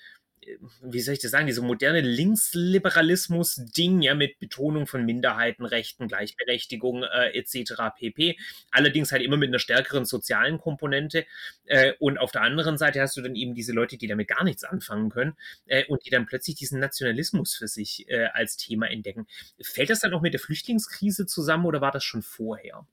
wie 0.82 1.00
soll 1.00 1.14
ich 1.14 1.20
das 1.20 1.30
sagen, 1.30 1.46
diese 1.46 1.62
moderne 1.62 2.00
Linksliberalismus-Ding, 2.00 4.02
ja, 4.02 4.14
mit 4.14 4.38
Betonung 4.38 4.86
von 4.86 5.04
Minderheitenrechten, 5.04 6.08
Gleichberechtigung 6.08 7.04
äh, 7.04 7.38
etc. 7.38 7.74
pp. 7.96 8.38
Allerdings 8.70 9.12
halt 9.12 9.22
immer 9.22 9.36
mit 9.36 9.48
einer 9.48 9.58
stärkeren 9.58 10.04
sozialen 10.04 10.58
Komponente. 10.58 11.26
Äh, 11.66 11.92
und 11.98 12.18
auf 12.18 12.32
der 12.32 12.42
anderen 12.42 12.78
Seite 12.78 13.00
hast 13.00 13.16
du 13.16 13.22
dann 13.22 13.34
eben 13.34 13.54
diese 13.54 13.72
Leute, 13.72 13.98
die 13.98 14.06
damit 14.06 14.28
gar 14.28 14.44
nichts 14.44 14.64
anfangen 14.64 15.10
können 15.10 15.36
äh, 15.66 15.84
und 15.86 16.04
die 16.06 16.10
dann 16.10 16.26
plötzlich 16.26 16.56
diesen 16.56 16.80
Nationalismus 16.80 17.54
für 17.54 17.68
sich 17.68 18.08
äh, 18.08 18.26
als 18.32 18.56
Thema 18.56 18.90
entdecken. 18.90 19.26
Fällt 19.60 19.90
das 19.90 20.00
dann 20.00 20.14
auch 20.14 20.22
mit 20.22 20.32
der 20.32 20.40
Flüchtlingskrise 20.40 21.26
zusammen 21.26 21.66
oder 21.66 21.80
war 21.80 21.92
das 21.92 22.04
schon 22.04 22.22
vorher? 22.22 22.86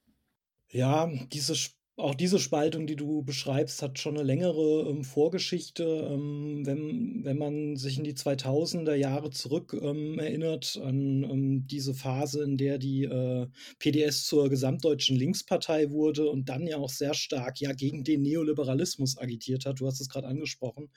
Ja, 0.69 1.10
diese 1.31 1.55
auch 1.97 2.13
diese 2.13 2.37
Spaltung, 2.37 2.85
die 2.85 2.95
du 2.95 3.23
beschreibst, 3.23 3.81
hat 3.81 3.97
schon 3.97 4.15
eine 4.15 4.23
längere 4.23 4.87
ähm, 4.87 5.03
Vorgeschichte. 5.03 5.83
Ähm, 5.83 6.63
wenn, 6.63 7.25
wenn 7.25 7.39
man 7.39 7.75
sich 7.75 7.97
in 7.97 8.03
die 8.03 8.13
2000er 8.13 8.93
Jahre 8.93 9.31
zurück 9.31 9.75
ähm, 9.81 10.19
erinnert, 10.19 10.79
an 10.83 11.23
ähm, 11.23 11.67
diese 11.67 11.95
Phase, 11.95 12.43
in 12.43 12.57
der 12.57 12.77
die 12.77 13.05
äh, 13.05 13.47
PDS 13.79 14.25
zur 14.25 14.47
gesamtdeutschen 14.47 15.17
Linkspartei 15.17 15.89
wurde 15.89 16.29
und 16.29 16.49
dann 16.49 16.67
ja 16.67 16.77
auch 16.77 16.89
sehr 16.89 17.15
stark 17.15 17.59
ja 17.59 17.73
gegen 17.73 18.03
den 18.03 18.21
Neoliberalismus 18.21 19.17
agitiert 19.17 19.65
hat. 19.65 19.79
Du 19.79 19.87
hast 19.87 19.99
es 19.99 20.09
gerade 20.09 20.27
angesprochen 20.27 20.89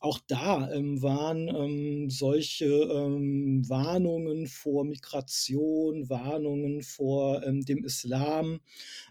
auch 0.00 0.18
da 0.26 0.70
ähm, 0.72 1.02
waren 1.02 1.48
ähm, 1.48 2.10
solche 2.10 2.66
ähm, 2.66 3.68
Warnungen 3.68 4.46
vor 4.46 4.84
Migration, 4.84 6.08
Warnungen 6.08 6.82
vor 6.82 7.42
ähm, 7.44 7.64
dem 7.64 7.84
Islam 7.84 8.60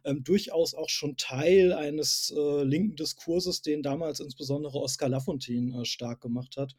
ähm, 0.03 0.23
durchaus 0.23 0.73
auch 0.73 0.89
schon 0.89 1.17
Teil 1.17 1.73
eines 1.73 2.33
äh, 2.35 2.63
linken 2.63 2.95
Diskurses, 2.95 3.61
den 3.61 3.83
damals 3.83 4.19
insbesondere 4.19 4.79
Oskar 4.79 5.09
Lafontaine 5.09 5.81
äh, 5.81 5.85
stark 5.85 6.21
gemacht 6.21 6.57
hat. 6.57 6.75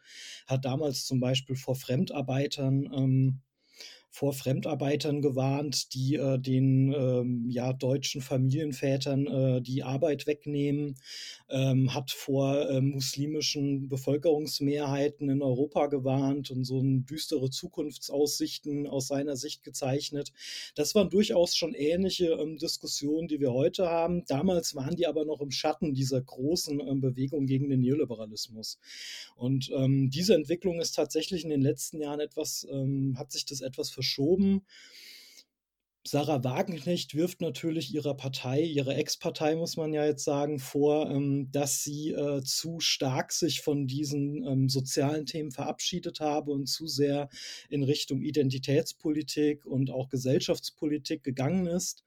Hat 0.46 0.64
damals 0.64 1.06
zum 1.06 1.20
Beispiel 1.20 1.56
vor 1.56 1.74
Fremdarbeitern 1.74 2.90
ähm, 2.92 3.40
vor 4.12 4.34
Fremdarbeitern 4.34 5.22
gewarnt, 5.22 5.94
die 5.94 6.16
äh, 6.16 6.38
den 6.38 6.92
ähm, 6.92 7.46
ja, 7.48 7.72
deutschen 7.72 8.20
Familienvätern 8.20 9.26
äh, 9.26 9.62
die 9.62 9.82
Arbeit 9.82 10.26
wegnehmen, 10.26 10.96
ähm, 11.48 11.94
hat 11.94 12.10
vor 12.10 12.68
äh, 12.68 12.82
muslimischen 12.82 13.88
Bevölkerungsmehrheiten 13.88 15.30
in 15.30 15.40
Europa 15.40 15.86
gewarnt 15.86 16.50
und 16.50 16.64
so 16.64 16.82
düstere 16.82 17.48
Zukunftsaussichten 17.48 18.86
aus 18.86 19.08
seiner 19.08 19.36
Sicht 19.36 19.62
gezeichnet. 19.62 20.32
Das 20.74 20.94
waren 20.94 21.08
durchaus 21.08 21.56
schon 21.56 21.72
ähnliche 21.72 22.32
ähm, 22.32 22.58
Diskussionen, 22.58 23.28
die 23.28 23.40
wir 23.40 23.54
heute 23.54 23.88
haben. 23.88 24.26
Damals 24.26 24.74
waren 24.74 24.94
die 24.94 25.06
aber 25.06 25.24
noch 25.24 25.40
im 25.40 25.50
Schatten 25.50 25.94
dieser 25.94 26.20
großen 26.20 26.80
ähm, 26.80 27.00
Bewegung 27.00 27.46
gegen 27.46 27.70
den 27.70 27.80
Neoliberalismus. 27.80 28.78
Und 29.36 29.70
ähm, 29.74 30.10
diese 30.10 30.34
Entwicklung 30.34 30.80
ist 30.82 30.96
tatsächlich 30.96 31.44
in 31.44 31.50
den 31.50 31.62
letzten 31.62 31.98
Jahren 31.98 32.20
etwas, 32.20 32.66
ähm, 32.70 33.14
hat 33.16 33.32
sich 33.32 33.46
das 33.46 33.62
etwas 33.62 33.90
verschoben. 34.02 34.66
Sarah 36.04 36.42
Wagenknecht 36.42 37.14
wirft 37.14 37.40
natürlich 37.40 37.94
ihrer 37.94 38.16
Partei, 38.16 38.60
ihrer 38.60 38.96
Ex-Partei 38.96 39.54
muss 39.54 39.76
man 39.76 39.92
ja 39.92 40.04
jetzt 40.04 40.24
sagen, 40.24 40.58
vor, 40.58 41.08
ähm, 41.08 41.48
dass 41.52 41.84
sie 41.84 42.10
äh, 42.10 42.42
zu 42.42 42.80
stark 42.80 43.32
sich 43.32 43.60
von 43.60 43.86
diesen 43.86 44.44
ähm, 44.44 44.68
sozialen 44.68 45.26
Themen 45.26 45.52
verabschiedet 45.52 46.18
habe 46.18 46.50
und 46.50 46.66
zu 46.66 46.88
sehr 46.88 47.28
in 47.68 47.84
Richtung 47.84 48.20
Identitätspolitik 48.20 49.64
und 49.64 49.92
auch 49.92 50.08
Gesellschaftspolitik 50.08 51.22
gegangen 51.22 51.68
ist. 51.68 52.02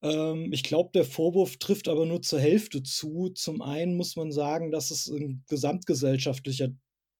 Ähm, 0.00 0.52
ich 0.52 0.62
glaube, 0.62 0.90
der 0.94 1.04
Vorwurf 1.04 1.56
trifft 1.56 1.88
aber 1.88 2.06
nur 2.06 2.22
zur 2.22 2.38
Hälfte 2.38 2.84
zu. 2.84 3.30
Zum 3.30 3.60
einen 3.60 3.96
muss 3.96 4.14
man 4.14 4.30
sagen, 4.30 4.70
dass 4.70 4.92
es 4.92 5.08
ein 5.08 5.42
gesamtgesellschaftlicher 5.48 6.68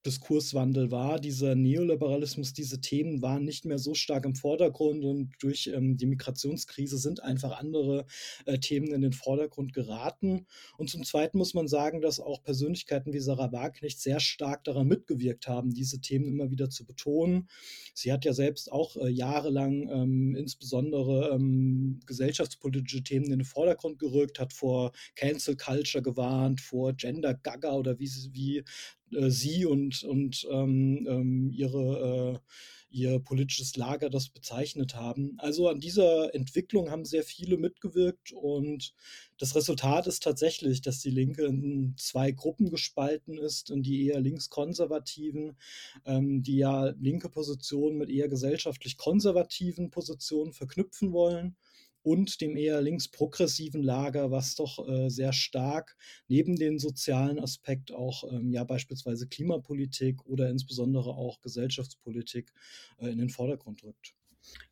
Diskurswandel 0.05 0.91
war. 0.91 1.19
Dieser 1.19 1.55
Neoliberalismus, 1.55 2.53
diese 2.53 2.81
Themen 2.81 3.23
waren 3.23 3.45
nicht 3.45 3.65
mehr 3.65 3.79
so 3.79 3.95
stark 3.95 4.25
im 4.25 4.35
Vordergrund 4.35 5.05
und 5.05 5.33
durch 5.41 5.71
ähm, 5.75 5.97
die 5.97 6.07
Migrationskrise 6.07 6.99
sind 6.99 7.23
einfach 7.23 7.59
andere 7.59 8.07
äh, 8.45 8.59
Themen 8.59 8.93
in 8.93 9.01
den 9.01 9.13
Vordergrund 9.13 9.73
geraten. 9.73 10.47
Und 10.77 10.91
zum 10.91 11.05
Zweiten 11.05 11.39
muss 11.39 11.55
man 11.55 11.69
sagen, 11.69 12.01
dass 12.01 12.21
auch 12.21 12.43
Persönlichkeiten 12.43 13.13
wie 13.13 13.21
Sarah 13.21 13.53
Wagenknecht 13.53 14.01
sehr 14.01 14.21
stark 14.21 14.65
daran 14.65 14.89
mitgewirkt 14.89 15.49
haben, 15.49 15.73
diese 15.73 16.01
Themen 16.01 16.29
immer 16.29 16.51
wieder 16.51 16.69
zu 16.69 16.85
betonen. 16.85 17.49
Sie 17.95 18.13
hat 18.13 18.25
ja 18.25 18.35
selbst 18.35 18.71
auch 18.71 18.97
äh, 18.97 19.09
jahrelang 19.09 19.89
ähm, 19.89 20.37
insbesondere 20.37 21.31
ähm, 21.35 22.01
gesellschaftspolitische 22.07 23.03
Themen 23.03 23.27
in 23.27 23.39
den 23.39 23.45
Vordergrund 23.45 23.99
gerückt, 23.99 24.39
hat 24.39 24.53
vor 24.53 24.93
Cancel 25.17 25.57
Culture 25.57 26.03
gewarnt, 26.03 26.61
vor 26.61 26.93
Gender 26.93 27.35
Gaga 27.35 27.73
oder 27.73 27.99
wie, 27.99 28.11
wie 28.33 28.65
äh, 29.13 29.31
sie 29.31 29.67
und, 29.67 30.03
und 30.05 30.47
ähm, 30.51 31.07
ähm, 31.09 31.51
ihre, 31.51 32.35
äh, 32.35 32.39
ihr 32.91 33.19
politisches 33.19 33.77
Lager 33.77 34.09
das 34.09 34.29
bezeichnet 34.29 34.95
haben. 34.95 35.35
Also 35.39 35.69
an 35.69 35.81
dieser 35.81 36.33
Entwicklung 36.35 36.91
haben 36.91 37.05
sehr 37.05 37.25
viele 37.25 37.57
mitgewirkt 37.57 38.33
und 38.33 38.95
das 39.37 39.57
Resultat 39.57 40.07
ist 40.07 40.23
tatsächlich, 40.23 40.81
dass 40.81 41.01
die 41.01 41.11
Linke 41.11 41.45
in 41.45 41.95
zwei 41.99 42.31
Gruppen 42.31 42.71
gespalten 42.71 43.37
ist, 43.37 43.71
in 43.71 43.83
die 43.83 44.07
eher 44.07 44.21
linkskonservativen, 44.21 45.57
ähm, 46.05 46.43
die 46.43 46.59
ja 46.59 46.95
linke 47.01 47.29
Positionen 47.29 47.99
mit 47.99 48.11
eher 48.11 48.29
gesellschaftlich 48.29 48.97
konservativen 48.97 49.91
Positionen 49.91 50.53
verknüpfen 50.53 51.13
wollen 51.13 51.57
und 52.05 52.41
dem 52.41 52.57
eher 52.57 52.81
linksprogressiven 52.83 53.83
Lager, 53.83 54.31
was 54.31 54.55
doch 54.55 54.87
äh, 54.87 55.09
sehr 55.09 55.33
stark 55.33 55.97
neben 56.29 56.55
den 56.55 56.79
sozialen 56.79 57.41
Aspekt 57.41 57.93
auch 57.93 58.31
ähm, 58.31 58.53
ja 58.53 58.63
beispielsweise 58.63 59.27
Klimapolitik 59.27 60.25
oder 60.27 60.51
insbesondere 60.51 61.11
auch 61.11 61.41
Gesellschaftspolitik 61.41 62.53
äh, 62.99 63.09
in 63.09 63.19
den 63.19 63.31
Vordergrund 63.31 63.83
rückt. 63.83 64.15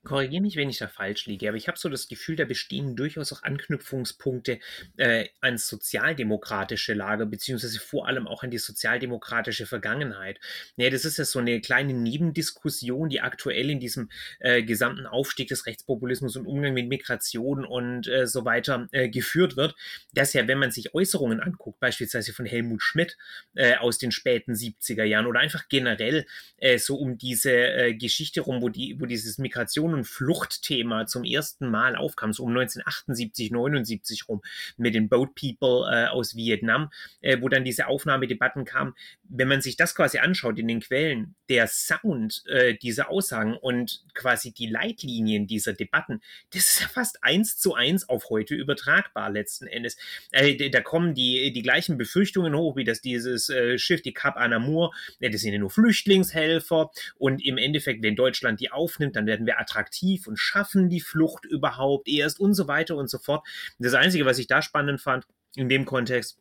Korrigiere 0.04 0.42
mich, 0.42 0.56
wenn 0.56 0.68
ich 0.68 0.78
da 0.78 0.88
falsch 0.88 1.26
liege, 1.26 1.48
aber 1.48 1.56
ich 1.56 1.68
habe 1.68 1.78
so 1.78 1.88
das 1.88 2.08
Gefühl, 2.08 2.34
da 2.34 2.44
bestehen 2.44 2.96
durchaus 2.96 3.32
auch 3.32 3.44
Anknüpfungspunkte 3.44 4.58
äh, 4.96 5.28
ans 5.40 5.68
sozialdemokratische 5.68 6.92
Lager, 6.92 7.24
beziehungsweise 7.24 7.78
vor 7.78 8.08
allem 8.08 8.26
auch 8.26 8.42
an 8.42 8.50
die 8.50 8.58
sozialdemokratische 8.58 9.64
Vergangenheit. 9.64 10.40
Ja, 10.76 10.90
das 10.90 11.04
ist 11.04 11.18
ja 11.18 11.24
so 11.24 11.38
eine 11.38 11.60
kleine 11.60 11.94
Nebendiskussion, 11.94 13.10
die 13.10 13.20
aktuell 13.20 13.70
in 13.70 13.78
diesem 13.78 14.10
äh, 14.40 14.64
gesamten 14.64 15.06
Aufstieg 15.06 15.48
des 15.48 15.66
Rechtspopulismus 15.66 16.36
und 16.36 16.46
Umgang 16.46 16.74
mit 16.74 16.88
Migration 16.88 17.64
und 17.64 18.08
äh, 18.08 18.26
so 18.26 18.44
weiter 18.44 18.88
äh, 18.90 19.08
geführt 19.08 19.56
wird, 19.56 19.76
dass 20.12 20.32
ja, 20.32 20.48
wenn 20.48 20.58
man 20.58 20.72
sich 20.72 20.94
Äußerungen 20.94 21.38
anguckt, 21.38 21.78
beispielsweise 21.78 22.32
von 22.32 22.46
Helmut 22.46 22.82
Schmidt 22.82 23.16
äh, 23.54 23.76
aus 23.76 23.98
den 23.98 24.10
späten 24.10 24.54
70er 24.54 25.04
Jahren 25.04 25.26
oder 25.26 25.38
einfach 25.38 25.68
generell 25.68 26.26
äh, 26.56 26.78
so 26.78 26.96
um 26.96 27.18
diese 27.18 27.94
Geschichte 27.98 28.40
rum, 28.40 28.62
wo, 28.62 28.68
die, 28.68 28.96
wo 28.98 29.06
dieses 29.06 29.38
Migration 29.38 29.61
Migration 29.62 29.94
und 29.94 30.04
Fluchtthema 30.04 31.06
zum 31.06 31.24
ersten 31.24 31.70
Mal 31.70 31.94
aufkam, 31.94 32.32
so 32.32 32.42
um 32.42 32.50
1978, 32.50 33.52
79 33.52 34.28
rum, 34.28 34.42
mit 34.76 34.94
den 34.94 35.08
Boat 35.08 35.34
People 35.34 35.88
äh, 35.90 36.08
aus 36.08 36.34
Vietnam, 36.34 36.90
äh, 37.20 37.40
wo 37.40 37.48
dann 37.48 37.64
diese 37.64 37.86
Aufnahmedebatten 37.86 38.64
kamen. 38.64 38.94
Wenn 39.22 39.48
man 39.48 39.60
sich 39.60 39.76
das 39.76 39.94
quasi 39.94 40.18
anschaut 40.18 40.58
in 40.58 40.68
den 40.68 40.80
Quellen, 40.80 41.34
der 41.48 41.68
Sound 41.68 42.42
äh, 42.48 42.74
dieser 42.74 43.08
Aussagen 43.08 43.56
und 43.56 44.04
quasi 44.14 44.52
die 44.52 44.66
Leitlinien 44.66 45.46
dieser 45.46 45.74
Debatten, 45.74 46.20
das 46.52 46.68
ist 46.68 46.80
ja 46.80 46.88
fast 46.88 47.22
eins 47.22 47.58
zu 47.58 47.74
eins 47.74 48.08
auf 48.08 48.30
heute 48.30 48.54
übertragbar 48.54 49.30
letzten 49.30 49.66
Endes. 49.66 49.96
Äh, 50.32 50.70
da 50.70 50.80
kommen 50.80 51.14
die, 51.14 51.52
die 51.52 51.62
gleichen 51.62 51.98
Befürchtungen 51.98 52.54
hoch, 52.56 52.76
wie 52.76 52.84
dass 52.84 53.00
dieses 53.00 53.48
äh, 53.48 53.78
Schiff, 53.78 54.02
die 54.02 54.12
Cap 54.12 54.36
Anamur, 54.36 54.92
äh, 55.20 55.30
das 55.30 55.42
sind 55.42 55.52
ja 55.52 55.58
nur 55.58 55.70
Flüchtlingshelfer 55.70 56.90
und 57.18 57.44
im 57.44 57.58
Endeffekt, 57.58 58.02
wenn 58.02 58.16
Deutschland 58.16 58.60
die 58.60 58.72
aufnimmt, 58.72 59.16
dann 59.16 59.26
werden 59.26 59.46
wir 59.46 59.51
attraktiv 59.58 60.26
und 60.26 60.38
schaffen 60.38 60.88
die 60.88 61.00
Flucht 61.00 61.44
überhaupt 61.44 62.08
erst 62.08 62.40
und 62.40 62.54
so 62.54 62.68
weiter 62.68 62.96
und 62.96 63.08
so 63.08 63.18
fort. 63.18 63.46
Das 63.78 63.94
Einzige, 63.94 64.26
was 64.26 64.38
ich 64.38 64.46
da 64.46 64.62
spannend 64.62 65.00
fand 65.00 65.26
in 65.54 65.68
dem 65.68 65.84
Kontext, 65.84 66.38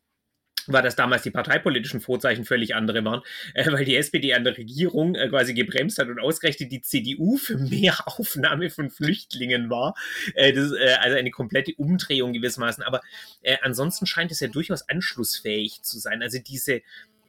war, 0.66 0.82
dass 0.82 0.96
damals 0.96 1.22
die 1.22 1.30
parteipolitischen 1.30 2.00
Vorzeichen 2.00 2.44
völlig 2.44 2.74
andere 2.74 3.04
waren, 3.04 3.22
äh, 3.54 3.70
weil 3.72 3.84
die 3.84 3.96
SPD 3.96 4.34
an 4.34 4.44
der 4.44 4.56
Regierung 4.56 5.14
äh, 5.14 5.28
quasi 5.28 5.54
gebremst 5.54 5.98
hat 5.98 6.08
und 6.08 6.20
ausgerechnet 6.20 6.72
die 6.72 6.82
CDU 6.82 7.36
für 7.36 7.56
mehr 7.56 7.96
Aufnahme 8.06 8.70
von 8.70 8.90
Flüchtlingen 8.90 9.70
war. 9.70 9.94
Äh, 10.34 10.52
das 10.52 10.72
äh, 10.72 10.96
also 11.00 11.16
eine 11.16 11.30
komplette 11.30 11.74
Umdrehung 11.76 12.32
gewissermaßen. 12.32 12.84
Aber 12.84 13.00
äh, 13.42 13.56
ansonsten 13.62 14.06
scheint 14.06 14.30
es 14.30 14.40
ja 14.40 14.48
durchaus 14.48 14.88
anschlussfähig 14.88 15.82
zu 15.82 15.98
sein. 15.98 16.22
Also 16.22 16.38
diese 16.38 16.82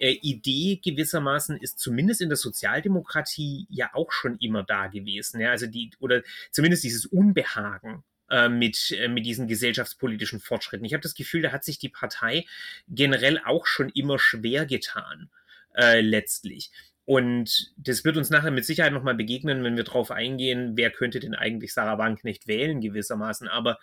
äh, 0.04 0.20
Idee 0.22 0.82
gewissermaßen 0.84 1.58
ist 1.58 1.80
zumindest 1.80 2.20
in 2.20 2.28
der 2.28 2.36
Sozialdemokratie 2.36 3.68
ja 3.70 3.90
auch 3.94 4.12
schon 4.12 4.38
immer 4.40 4.64
da 4.64 4.88
gewesen. 4.88 5.40
Ja? 5.40 5.52
Also 5.52 5.66
die, 5.66 5.92
oder 6.00 6.24
zumindest 6.52 6.84
dieses 6.84 7.06
Unbehagen 7.06 8.04
äh, 8.30 8.50
mit, 8.50 8.92
äh, 8.92 9.08
mit 9.08 9.26
diesen 9.26 9.48
gesellschaftspolitischen 9.48 10.42
Fortschritten. 10.42 10.84
Ich 10.84 10.94
habe 10.94 11.02
das 11.02 11.16
Gefühl, 11.16 11.42
da 11.42 11.54
hat 11.54 11.64
sich 11.64 11.80
die 11.80 11.88
Partei 11.88 12.46
generell 12.90 13.40
auch 13.46 13.66
schon 13.66 13.88
immer 13.90 14.20
schwer 14.20 14.66
getan, 14.66 15.30
äh, 15.74 16.02
letztlich. 16.02 16.72
Und 17.06 17.74
das 17.76 18.06
wird 18.06 18.16
uns 18.16 18.30
nachher 18.30 18.52
mit 18.52 18.66
Sicherheit 18.66 18.94
nochmal 18.94 19.16
begegnen, 19.16 19.64
wenn 19.64 19.76
wir 19.76 19.84
darauf 19.84 20.10
eingehen, 20.10 20.78
wer 20.78 20.90
könnte 20.90 21.20
denn 21.20 21.36
eigentlich 21.36 21.74
Sarah 21.74 21.98
Wagenknecht 21.98 22.48
wählen 22.48 22.80
gewissermaßen. 22.80 23.50
Aber 23.50 23.78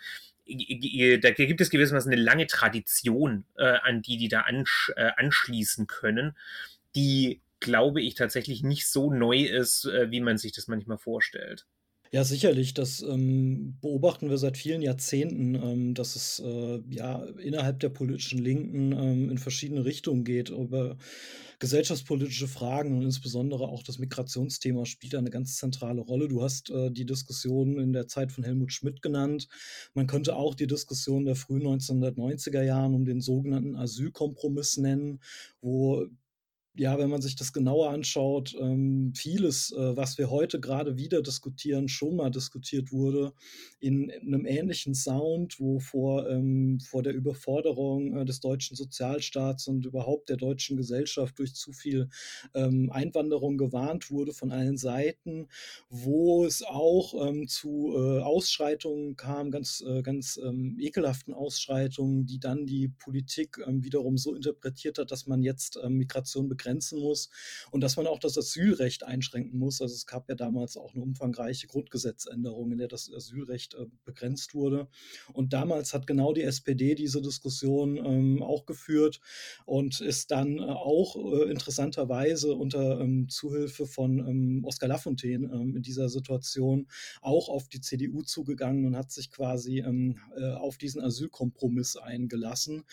da 0.46 1.30
gibt 1.30 1.60
es 1.60 1.70
gewissermaßen 1.70 2.10
eine 2.10 2.20
lange 2.20 2.46
Tradition, 2.46 3.44
äh, 3.56 3.64
an 3.82 4.02
die 4.02 4.16
die 4.16 4.28
da 4.28 4.42
ansch 4.42 4.90
äh, 4.96 5.10
anschließen 5.16 5.86
können, 5.86 6.34
die, 6.96 7.40
glaube 7.60 8.00
ich, 8.02 8.14
tatsächlich 8.14 8.62
nicht 8.62 8.88
so 8.88 9.12
neu 9.12 9.42
ist, 9.42 9.84
äh, 9.84 10.10
wie 10.10 10.20
man 10.20 10.38
sich 10.38 10.52
das 10.52 10.66
manchmal 10.66 10.98
vorstellt. 10.98 11.66
Ja, 12.12 12.24
sicherlich. 12.24 12.74
Das 12.74 13.02
ähm, 13.02 13.78
beobachten 13.80 14.30
wir 14.30 14.38
seit 14.38 14.56
vielen 14.56 14.82
Jahrzehnten, 14.82 15.54
ähm, 15.54 15.94
dass 15.94 16.16
es 16.16 16.40
äh, 16.44 16.80
ja 16.88 17.22
innerhalb 17.38 17.78
der 17.78 17.90
politischen 17.90 18.40
Linken 18.40 18.90
ähm, 18.90 19.30
in 19.30 19.38
verschiedene 19.38 19.84
Richtungen 19.84 20.24
geht. 20.24 20.50
Über 20.50 20.96
gesellschaftspolitische 21.60 22.48
Fragen 22.48 22.96
und 22.96 23.04
insbesondere 23.04 23.68
auch 23.68 23.84
das 23.84 24.00
Migrationsthema 24.00 24.86
spielt 24.86 25.14
eine 25.14 25.30
ganz 25.30 25.56
zentrale 25.56 26.00
Rolle. 26.00 26.26
Du 26.26 26.42
hast 26.42 26.70
äh, 26.70 26.90
die 26.90 27.06
Diskussion 27.06 27.78
in 27.78 27.92
der 27.92 28.08
Zeit 28.08 28.32
von 28.32 28.42
Helmut 28.42 28.72
Schmidt 28.72 29.02
genannt. 29.02 29.46
Man 29.94 30.08
könnte 30.08 30.34
auch 30.34 30.56
die 30.56 30.66
Diskussion 30.66 31.26
der 31.26 31.36
frühen 31.36 31.62
1990er 31.62 32.62
Jahren 32.62 32.94
um 32.94 33.04
den 33.04 33.20
sogenannten 33.20 33.76
Asylkompromiss 33.76 34.78
nennen, 34.78 35.20
wo 35.60 36.08
ja, 36.74 36.98
wenn 36.98 37.10
man 37.10 37.20
sich 37.20 37.34
das 37.34 37.52
genauer 37.52 37.90
anschaut, 37.90 38.54
ähm, 38.58 39.12
vieles, 39.16 39.72
äh, 39.72 39.96
was 39.96 40.18
wir 40.18 40.30
heute 40.30 40.60
gerade 40.60 40.96
wieder 40.96 41.20
diskutieren, 41.20 41.88
schon 41.88 42.14
mal 42.14 42.30
diskutiert 42.30 42.92
wurde, 42.92 43.32
in, 43.80 44.08
in 44.08 44.32
einem 44.32 44.46
ähnlichen 44.46 44.94
Sound, 44.94 45.58
wo 45.58 45.80
vor, 45.80 46.28
ähm, 46.28 46.78
vor 46.78 47.02
der 47.02 47.14
Überforderung 47.14 48.16
äh, 48.16 48.24
des 48.24 48.38
deutschen 48.38 48.76
Sozialstaats 48.76 49.66
und 49.66 49.84
überhaupt 49.84 50.28
der 50.28 50.36
deutschen 50.36 50.76
Gesellschaft 50.76 51.40
durch 51.40 51.54
zu 51.54 51.72
viel 51.72 52.08
ähm, 52.54 52.88
Einwanderung 52.92 53.58
gewarnt 53.58 54.10
wurde 54.10 54.32
von 54.32 54.52
allen 54.52 54.76
Seiten, 54.76 55.48
wo 55.88 56.44
es 56.44 56.62
auch 56.62 57.26
ähm, 57.26 57.48
zu 57.48 57.94
äh, 57.96 58.20
Ausschreitungen 58.20 59.16
kam, 59.16 59.50
ganz, 59.50 59.82
äh, 59.84 60.02
ganz 60.02 60.38
ähm, 60.42 60.76
ekelhaften 60.78 61.34
Ausschreitungen, 61.34 62.26
die 62.26 62.38
dann 62.38 62.64
die 62.64 62.88
Politik 62.88 63.58
ähm, 63.66 63.82
wiederum 63.82 64.16
so 64.16 64.36
interpretiert 64.36 64.98
hat, 64.98 65.10
dass 65.10 65.26
man 65.26 65.42
jetzt 65.42 65.78
Migration 65.88 66.48
begrenzen 66.60 67.00
muss 67.00 67.30
und 67.70 67.80
dass 67.82 67.96
man 67.96 68.06
auch 68.06 68.18
das 68.18 68.36
Asylrecht 68.36 69.04
einschränken 69.04 69.58
muss. 69.58 69.80
Also 69.80 69.94
es 69.94 70.06
gab 70.06 70.28
ja 70.28 70.34
damals 70.34 70.76
auch 70.76 70.94
eine 70.94 71.02
umfangreiche 71.02 71.66
Grundgesetzänderung, 71.66 72.72
in 72.72 72.78
der 72.78 72.88
das 72.88 73.10
Asylrecht 73.12 73.74
äh, 73.74 73.86
begrenzt 74.04 74.54
wurde. 74.54 74.88
Und 75.32 75.52
damals 75.52 75.94
hat 75.94 76.06
genau 76.06 76.32
die 76.32 76.42
SPD 76.42 76.94
diese 76.94 77.22
Diskussion 77.22 77.96
ähm, 77.96 78.42
auch 78.42 78.66
geführt 78.66 79.20
und 79.64 80.00
ist 80.00 80.30
dann 80.30 80.58
äh, 80.58 80.62
auch 80.62 81.16
äh, 81.16 81.50
interessanterweise 81.50 82.54
unter 82.54 83.00
ähm, 83.00 83.28
Zuhilfe 83.28 83.86
von 83.86 84.18
ähm, 84.18 84.64
Oskar 84.64 84.88
Lafontaine 84.88 85.50
in 85.74 85.82
dieser 85.82 86.08
Situation 86.08 86.88
auch 87.22 87.48
auf 87.48 87.68
die 87.68 87.80
CDU 87.80 88.22
zugegangen 88.22 88.86
und 88.86 88.96
hat 88.96 89.10
sich 89.10 89.30
quasi 89.30 89.84
auf 90.56 90.78
diesen 90.78 91.00
Asylkompromiss 91.00 91.96
eingelassen 91.96 92.84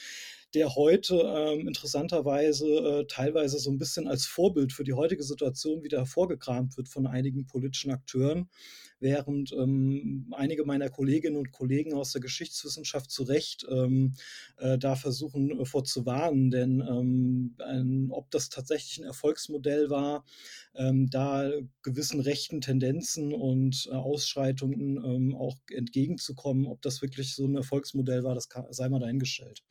der 0.54 0.76
heute 0.76 1.16
ähm, 1.26 1.68
interessanterweise 1.68 2.68
äh, 2.68 3.06
teilweise 3.08 3.60
so 3.60 3.70
ein 3.70 3.78
bisschen 3.78 4.08
als 4.08 4.26
Vorbild 4.26 4.72
für 4.72 4.84
die 4.84 4.94
heutige 4.94 5.24
Situation 5.24 5.84
wieder 5.84 6.00
hervorgekramt 6.00 6.78
wird 6.78 6.88
von 6.88 7.06
einigen 7.06 7.48
politischen 7.48 7.92
Akteuren, 7.92 8.50
während 9.00 9.52
ähm, 9.52 10.34
einige 10.36 10.64
meiner 10.64 10.90
Kolleginnen 10.90 11.36
und 11.36 11.52
Kollegen 11.52 11.94
aus 11.94 12.14
der 12.14 12.22
Geschichtswissenschaft 12.22 13.12
zu 13.12 13.24
Recht 13.24 13.66
ähm, 13.70 14.16
äh, 14.58 14.78
da 14.78 14.96
versuchen 14.96 15.60
äh, 15.60 15.66
vorzuwarnen, 15.66 16.50
denn 16.50 16.80
ähm, 16.80 17.56
ein, 17.60 18.08
ob 18.12 18.32
das 18.32 18.50
tatsächlich 18.50 19.00
ein 19.00 19.06
Erfolgsmodell 19.06 19.90
war, 19.90 20.26
ähm, 20.76 21.10
da 21.10 21.52
gewissen 21.84 22.22
rechten 22.22 22.62
Tendenzen 22.62 23.34
und 23.34 23.88
äh, 23.92 23.96
Ausschreitungen 23.96 24.98
ähm, 25.04 25.36
auch 25.36 25.58
entgegenzukommen, 25.72 26.68
ob 26.68 26.82
das 26.82 27.02
wirklich 27.02 27.36
so 27.36 27.46
ein 27.46 27.56
Erfolgsmodell 27.56 28.24
war, 28.24 28.34
das 28.34 28.48
kann, 28.48 28.66
sei 28.72 28.88
mal 28.88 29.00
dahingestellt. 29.00 29.64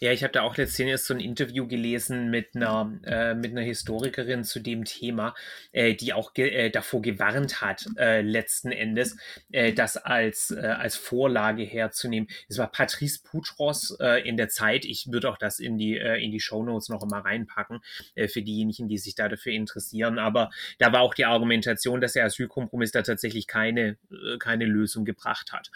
Ja, 0.00 0.12
ich 0.12 0.22
habe 0.22 0.32
da 0.32 0.42
auch 0.42 0.56
letztens 0.56 0.88
erst 0.88 1.06
so 1.06 1.14
ein 1.14 1.20
Interview 1.20 1.66
gelesen 1.66 2.30
mit 2.30 2.56
einer, 2.56 2.98
äh, 3.04 3.34
mit 3.34 3.50
einer 3.50 3.60
Historikerin 3.60 4.44
zu 4.44 4.60
dem 4.60 4.84
Thema, 4.84 5.34
äh, 5.72 5.94
die 5.94 6.12
auch 6.12 6.32
ge 6.32 6.48
äh, 6.50 6.70
davor 6.70 7.02
gewarnt 7.02 7.60
hat, 7.60 7.84
äh, 7.98 8.22
letzten 8.22 8.72
Endes, 8.72 9.16
äh, 9.52 9.72
das 9.72 9.96
als, 9.96 10.52
äh, 10.52 10.60
als 10.60 10.96
Vorlage 10.96 11.64
herzunehmen. 11.64 12.28
Es 12.48 12.58
war 12.58 12.70
Patrice 12.70 13.20
Poutros 13.22 13.96
in 14.24 14.36
der 14.36 14.48
Zeit. 14.48 14.84
Ich 14.84 15.08
würde 15.10 15.30
auch 15.30 15.36
das 15.36 15.58
in 15.58 15.76
die, 15.76 15.96
in 15.96 16.30
die 16.30 16.40
Shownotes 16.40 16.88
noch 16.88 17.02
einmal 17.02 17.22
reinpacken, 17.22 17.80
für 18.28 18.42
diejenigen, 18.42 18.88
die 18.88 18.98
sich 18.98 19.14
da 19.14 19.28
dafür 19.28 19.52
interessieren. 19.52 20.18
Aber 20.18 20.50
da 20.78 20.92
war 20.92 21.02
auch 21.02 21.14
die 21.14 21.24
Argumentation, 21.24 22.00
dass 22.00 22.14
der 22.14 22.24
Asylkompromiss 22.24 22.92
da 22.92 23.02
tatsächlich 23.02 23.46
keine, 23.46 23.98
keine 24.38 24.64
Lösung 24.64 25.04
gebracht 25.04 25.52
hat. 25.52 25.70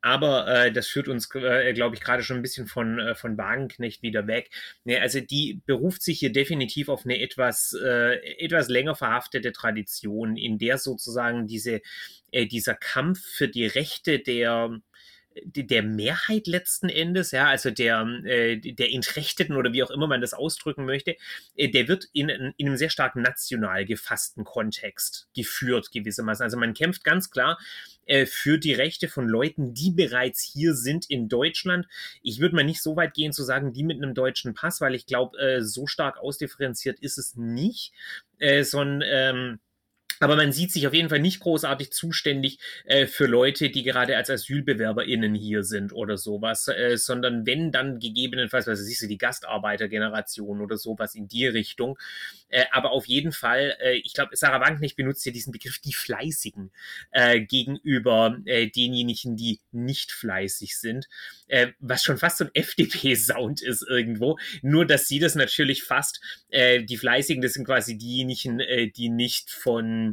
Aber 0.00 0.46
äh, 0.46 0.72
das 0.72 0.86
führt 0.86 1.08
uns, 1.08 1.28
äh, 1.34 1.72
glaube 1.72 1.96
ich, 1.96 2.00
gerade 2.00 2.22
schon 2.22 2.36
ein 2.36 2.42
bisschen 2.42 2.66
von, 2.66 3.00
äh, 3.00 3.14
von 3.14 3.36
Wagenknecht 3.36 4.02
wieder 4.02 4.26
weg. 4.26 4.50
Ne, 4.84 5.00
also 5.00 5.20
die 5.20 5.60
beruft 5.66 6.02
sich 6.02 6.20
hier 6.20 6.32
definitiv 6.32 6.88
auf 6.88 7.04
eine 7.04 7.20
etwas, 7.20 7.76
äh, 7.82 8.14
etwas 8.38 8.68
länger 8.68 8.94
verhaftete 8.94 9.52
Tradition, 9.52 10.36
in 10.36 10.58
der 10.58 10.78
sozusagen 10.78 11.46
diese, 11.48 11.80
äh, 12.30 12.46
dieser 12.46 12.74
Kampf 12.74 13.20
für 13.20 13.48
die 13.48 13.66
Rechte 13.66 14.20
der, 14.20 14.80
der 15.44 15.82
Mehrheit 15.82 16.46
letzten 16.46 16.88
Endes, 16.88 17.30
ja, 17.30 17.48
also 17.48 17.70
der, 17.70 18.00
äh, 18.24 18.56
der 18.58 18.92
Entrechteten 18.92 19.56
oder 19.56 19.72
wie 19.72 19.82
auch 19.82 19.90
immer 19.90 20.06
man 20.06 20.20
das 20.20 20.34
ausdrücken 20.34 20.84
möchte, 20.84 21.16
äh, 21.56 21.68
der 21.68 21.88
wird 21.88 22.06
in, 22.12 22.28
in 22.28 22.54
einem 22.58 22.76
sehr 22.76 22.90
stark 22.90 23.16
national 23.16 23.84
gefassten 23.84 24.44
Kontext 24.44 25.28
geführt 25.34 25.90
gewissermaßen. 25.92 26.42
Also 26.42 26.56
man 26.56 26.74
kämpft 26.74 27.04
ganz 27.04 27.30
klar 27.30 27.58
äh, 28.06 28.26
für 28.26 28.58
die 28.58 28.72
Rechte 28.72 29.08
von 29.08 29.26
Leuten, 29.28 29.74
die 29.74 29.90
bereits 29.90 30.42
hier 30.42 30.74
sind 30.74 31.08
in 31.10 31.28
Deutschland. 31.28 31.86
Ich 32.22 32.40
würde 32.40 32.54
mal 32.54 32.64
nicht 32.64 32.82
so 32.82 32.96
weit 32.96 33.14
gehen 33.14 33.32
zu 33.32 33.44
sagen, 33.44 33.72
die 33.72 33.84
mit 33.84 34.02
einem 34.02 34.14
deutschen 34.14 34.54
Pass, 34.54 34.80
weil 34.80 34.94
ich 34.94 35.06
glaube, 35.06 35.62
so 35.62 35.86
stark 35.86 36.18
ausdifferenziert 36.18 37.00
ist 37.00 37.18
es 37.18 37.36
nicht, 37.36 37.92
sondern 38.62 39.02
ähm, 39.04 39.60
aber 40.20 40.36
man 40.36 40.52
sieht 40.52 40.72
sich 40.72 40.86
auf 40.86 40.94
jeden 40.94 41.08
Fall 41.08 41.20
nicht 41.20 41.40
großartig 41.40 41.92
zuständig 41.92 42.58
äh, 42.84 43.06
für 43.06 43.26
Leute, 43.26 43.70
die 43.70 43.82
gerade 43.82 44.16
als 44.16 44.30
AsylbewerberInnen 44.30 45.34
hier 45.34 45.62
sind 45.62 45.92
oder 45.92 46.16
sowas, 46.16 46.68
äh, 46.68 46.96
sondern 46.96 47.46
wenn 47.46 47.72
dann 47.72 47.98
gegebenenfalls, 47.98 48.66
was 48.66 48.80
siehst 48.80 49.02
du, 49.02 49.06
die 49.06 49.18
Gastarbeitergeneration 49.18 50.60
oder 50.60 50.76
sowas 50.76 51.14
in 51.14 51.28
die 51.28 51.46
Richtung. 51.46 51.98
Äh, 52.48 52.64
aber 52.72 52.92
auf 52.92 53.06
jeden 53.06 53.32
Fall, 53.32 53.76
äh, 53.80 53.96
ich 53.96 54.14
glaube, 54.14 54.36
Sarah 54.36 54.60
Wagenknecht 54.60 54.96
benutzt 54.96 55.24
ja 55.26 55.32
diesen 55.32 55.52
Begriff 55.52 55.78
die 55.78 55.92
Fleißigen 55.92 56.70
äh, 57.10 57.40
gegenüber 57.40 58.38
äh, 58.46 58.68
denjenigen, 58.68 59.36
die 59.36 59.60
nicht 59.72 60.12
fleißig 60.12 60.78
sind, 60.78 61.08
äh, 61.48 61.68
was 61.78 62.02
schon 62.02 62.18
fast 62.18 62.38
so 62.38 62.44
ein 62.44 62.50
FDP-Sound 62.54 63.62
ist 63.62 63.82
irgendwo. 63.88 64.38
Nur, 64.62 64.86
dass 64.86 65.08
sie 65.08 65.18
das 65.18 65.34
natürlich 65.34 65.82
fast, 65.82 66.20
äh, 66.50 66.82
die 66.82 66.96
Fleißigen, 66.96 67.42
das 67.42 67.52
sind 67.52 67.64
quasi 67.64 67.98
diejenigen, 67.98 68.60
äh, 68.60 68.88
die 68.90 69.08
nicht 69.08 69.50
von 69.50 70.07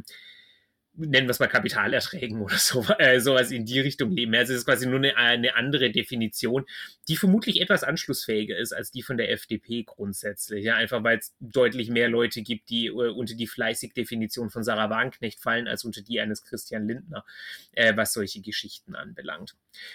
nennen 0.96 1.26
wir 1.26 1.30
es 1.30 1.38
mal 1.38 1.46
Kapitalerträgen 1.46 2.40
oder 2.40 2.56
so, 2.56 2.84
äh, 2.98 3.20
sowas 3.20 3.50
in 3.50 3.64
die 3.64 3.80
Richtung 3.80 4.10
leben. 4.10 4.34
Also 4.34 4.52
es 4.52 4.60
ist 4.60 4.64
quasi 4.64 4.86
nur 4.86 4.98
eine, 4.98 5.16
eine 5.16 5.54
andere 5.54 5.90
Definition, 5.90 6.64
die 7.08 7.16
vermutlich 7.16 7.60
etwas 7.60 7.84
anschlussfähiger 7.84 8.56
ist 8.56 8.72
als 8.72 8.90
die 8.90 9.02
von 9.02 9.16
der 9.16 9.30
FDP 9.30 9.84
grundsätzlich. 9.84 10.64
Ja, 10.64 10.76
einfach 10.76 11.04
weil 11.04 11.18
es 11.18 11.34
deutlich 11.40 11.90
mehr 11.90 12.08
Leute 12.08 12.42
gibt, 12.42 12.70
die 12.70 12.90
uh, 12.90 13.12
unter 13.12 13.34
die 13.34 13.46
fleißig 13.46 13.92
Definition 13.92 14.50
von 14.50 14.64
Sarah 14.64 14.90
Wagenknecht 14.90 15.40
fallen, 15.40 15.68
als 15.68 15.84
unter 15.84 16.02
die 16.02 16.20
eines 16.20 16.44
Christian 16.44 16.88
Lindner, 16.88 17.24
äh, 17.72 17.96
was 17.96 18.12
solche 18.12 18.40
Geschichten 18.40 18.94
anbelangt. 18.94 19.54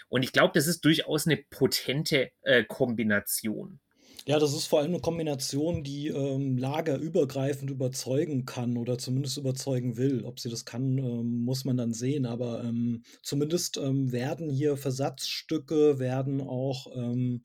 Und 0.10 0.24
ich 0.24 0.32
glaube, 0.32 0.52
das 0.54 0.68
ist 0.68 0.86
durchaus 0.86 1.26
eine 1.26 1.38
potente 1.38 2.32
äh, 2.44 2.64
Kombination. 2.64 3.80
Ja, 4.28 4.38
das 4.38 4.54
ist 4.54 4.68
vor 4.68 4.80
allem 4.80 4.92
eine 4.92 5.00
Kombination, 5.02 5.84
die 5.84 6.10
ähm, 6.10 6.56
lagerübergreifend 6.56 7.72
überzeugen 7.72 8.46
kann 8.46 8.78
oder 8.78 9.00
zumindest 9.00 9.38
überzeugen 9.38 9.98
will. 9.98 10.26
Ob 10.26 10.40
sie 10.40 10.50
das 10.50 10.64
kann, 10.64 11.00
ähm, 11.00 11.44
muss 11.44 11.66
man 11.66 11.76
dann 11.76 11.92
sehen. 11.92 12.28
Aber 12.28 12.64
ähm, 12.64 13.02
zumindest 13.24 13.78
ähm, 13.78 14.12
werden 14.12 14.48
hier 14.52 14.78
Versatzstücke, 14.78 15.98
werden 15.98 16.40
auch 16.40 16.86
ähm, 16.96 17.44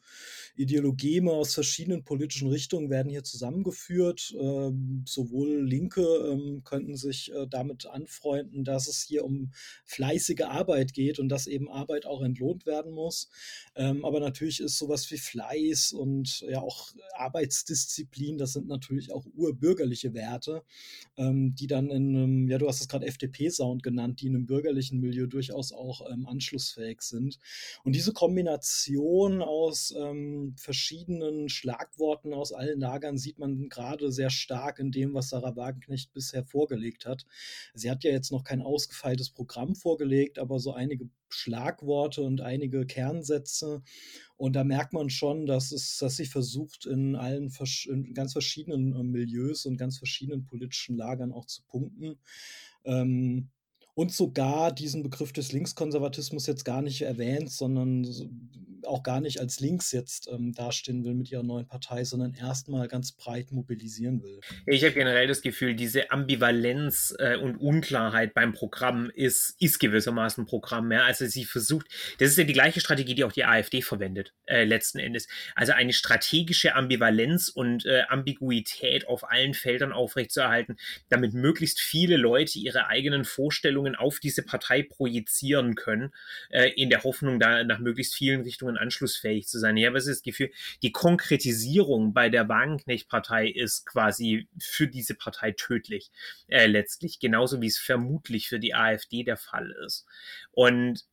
Ideologeme 0.55 1.33
aus 1.33 1.55
verschiedenen 1.55 2.05
politischen 2.05 2.49
Richtungen 2.49 2.91
werden 2.91 3.09
hier 3.11 3.25
zusammengeführt. 3.25 4.35
Ähm, 4.39 5.03
sowohl 5.07 5.67
Linke 5.67 6.61
könnten 6.65 6.97
sich 6.97 7.33
äh, 7.33 7.47
damit 7.49 7.87
anfreunden, 7.87 8.65
dass 8.65 8.87
es 8.87 9.03
hier 9.03 9.25
um 9.25 9.51
fleißige 9.87 10.43
Arbeit 10.43 10.93
geht 10.93 11.19
und 11.19 11.31
dass 11.31 11.47
eben 11.47 11.71
Arbeit 11.71 12.05
auch 12.05 12.23
entlohnt 12.23 12.67
werden 12.67 12.93
muss. 12.93 13.29
Aber 13.75 14.21
natürlich 14.21 14.61
ist 14.61 14.79
sowas 14.79 15.11
wie 15.11 15.19
Fleiß 15.19 15.93
und 15.93 16.41
ja 16.41 16.61
auch 16.67 16.91
Arbeitsdisziplin, 17.15 18.39
das 18.39 18.53
sind 18.53 18.67
natürlich 18.67 19.13
auch 19.13 19.25
urbürgerliche 19.35 20.13
Werte, 20.15 20.63
ähm, 21.17 21.55
die 21.55 21.67
dann 21.67 21.91
in 21.91 22.17
einem, 22.17 22.49
ja, 22.49 22.59
du 22.59 22.69
hast 22.69 22.81
es 22.81 22.89
gerade 22.89 23.07
FDP-Sound 23.07 23.83
genannt, 23.83 24.21
die 24.21 24.27
in 24.27 24.35
einem 24.35 24.47
bürgerlichen 24.47 25.01
Milieu 25.01 25.27
durchaus 25.27 25.73
auch 25.73 26.03
ähm, 26.11 26.27
anschlussfähig 26.27 27.03
sind. 27.03 27.39
Und 27.85 27.95
diese 27.95 28.13
Kombination 28.13 29.43
aus 29.43 29.95
ähm, 29.97 30.55
verschiedenen 30.57 31.49
Schlagworten 31.49 32.35
aus 32.35 32.53
allen 32.53 32.81
Lagern 32.81 33.17
sieht 33.19 33.39
man 33.39 33.69
gerade 33.69 34.13
sehr 34.13 34.31
stark 34.31 34.79
in 34.79 34.91
dem, 34.91 35.15
was 35.15 35.31
Sarah 35.31 35.57
Wagenknecht 35.57 36.13
bisher 36.13 36.45
vorgelegt 36.45 37.07
hat. 37.07 37.25
Sie 37.75 37.91
hat 37.91 38.05
ja 38.05 38.11
jetzt 38.11 38.33
noch 38.33 38.45
kein 38.45 38.63
ausgefeiltes 38.63 39.31
Programm 39.31 39.75
vorgelegt, 39.75 40.39
aber 40.39 40.59
so 40.59 40.73
einige 40.73 41.09
Schlagworte 41.29 42.23
und 42.23 42.41
einige 42.41 42.87
Kernsätze. 42.87 43.83
Und 44.37 44.55
da 44.55 44.65
merkt 44.65 44.93
man 44.93 45.09
schon, 45.09 45.47
dass, 45.47 45.73
es, 45.73 45.97
dass 45.99 46.17
sie 46.17 46.27
versucht, 46.27 46.87
in 46.87 47.17
allen 47.17 47.51
in 47.89 48.13
ganz 48.15 48.33
verschiedenen 48.33 48.95
äh, 48.95 49.03
Milieus 49.03 49.65
und 49.65 49.79
ganz 49.79 49.99
verschiedenen 49.99 50.45
politischen 50.45 50.97
Lagern 50.97 51.33
auch 51.33 51.47
zu 51.47 51.63
punkten. 51.67 52.19
Ähm, 52.85 53.49
und 53.97 54.13
sogar 54.13 54.73
diesen 54.73 55.03
Begriff 55.03 55.33
des 55.33 55.53
Linkskonservatismus 55.53 56.47
jetzt 56.47 56.67
gar 56.67 56.83
nicht 56.83 57.01
erwähnt, 57.01 57.51
sondern 57.51 58.05
auch 58.87 59.03
gar 59.03 59.21
nicht 59.21 59.41
als 59.41 59.61
links 59.61 59.93
jetzt 59.93 60.29
ähm, 60.33 60.53
dastehen 60.53 61.05
will 61.05 61.15
mit 61.15 61.31
ihrer 61.31 61.43
neuen 61.43 61.67
Partei, 61.67 62.05
sondern 62.05 62.35
erstmal 62.35 62.89
ganz 62.89 63.13
breit 63.13 63.53
mobilisieren 63.53 64.23
will. 64.23 64.41
Ich 64.67 64.83
habe 64.85 64.95
generell 64.95 65.27
das 65.27 65.43
Gefühl, 65.43 65.75
diese 65.75 66.11
Ambivalenz 66.11 67.15
äh, 67.19 67.37
und 67.37 67.57
Unklarheit 67.57 68.35
beim 68.35 68.53
Programm 68.53 69.11
ist, 69.15 69.57
ist 69.61 69.79
gewissermaßen 69.79 70.47
Programm. 70.47 70.91
Ja? 70.93 71.05
Also 71.05 71.27
sie 71.27 71.45
versucht, 71.45 71.87
das 72.19 72.31
ist 72.31 72.39
ja 72.39 72.45
die 72.45 72.53
gleiche 72.53 72.81
Strategie, 72.81 73.15
die 73.15 73.25
auch 73.25 73.33
die 73.33 73.45
AfD 73.45 73.83
verwendet, 73.83 74.35
äh, 74.47 74.65
letzten 74.65 74.99
Endes. 74.99 75.29
Also 75.55 75.73
eine 75.73 75.93
strategische 75.93 76.75
Ambivalenz 76.75 77.49
und 77.49 77.85
äh, 77.87 78.03
Ambiguität 78.09 79.09
auf 79.09 79.29
allen 79.29 79.55
Feldern 79.55 79.93
aufrechtzuerhalten, 79.93 80.77
damit 81.09 81.35
möglichst 81.35 81.81
viele 81.81 82.17
Leute 82.17 82.59
ihre 82.59 82.87
eigenen 82.87 83.25
Vorstellungen 83.25 83.86
auf 83.95 84.19
diese 84.19 84.43
Partei 84.43 84.83
projizieren 84.83 85.75
können, 85.75 86.13
äh, 86.51 86.71
in 86.71 86.91
der 86.91 87.05
Hoffnung, 87.05 87.39
da 87.39 87.63
nach 87.65 87.79
möglichst 87.79 88.15
vielen 88.15 88.43
Richtungen 88.43 88.77
anschlussfähig 88.77 89.47
zu 89.47 89.59
sein. 89.59 89.77
Ich 89.77 89.87
habe 89.87 89.97
das 89.99 90.23
Gefühl, 90.23 90.51
die 90.83 90.93
Konkretisierung 90.93 92.13
bei 92.13 92.29
der 92.29 92.49
Wagenknecht-Partei 92.49 93.49
ist 93.49 93.87
quasi 93.87 94.49
für 94.59 94.89
diese 94.89 95.15
Partei 95.15 95.53
tödlich, 95.53 96.11
äh, 96.49 96.67
letztlich, 96.67 97.21
genauso 97.21 97.61
wie 97.61 97.69
es 97.69 97.79
vermutlich 97.79 98.49
für 98.49 98.59
die 98.59 98.75
AfD 98.75 99.23
der 99.23 99.37
Fall 99.37 99.75
ist. 99.85 100.07
Und 100.51 101.05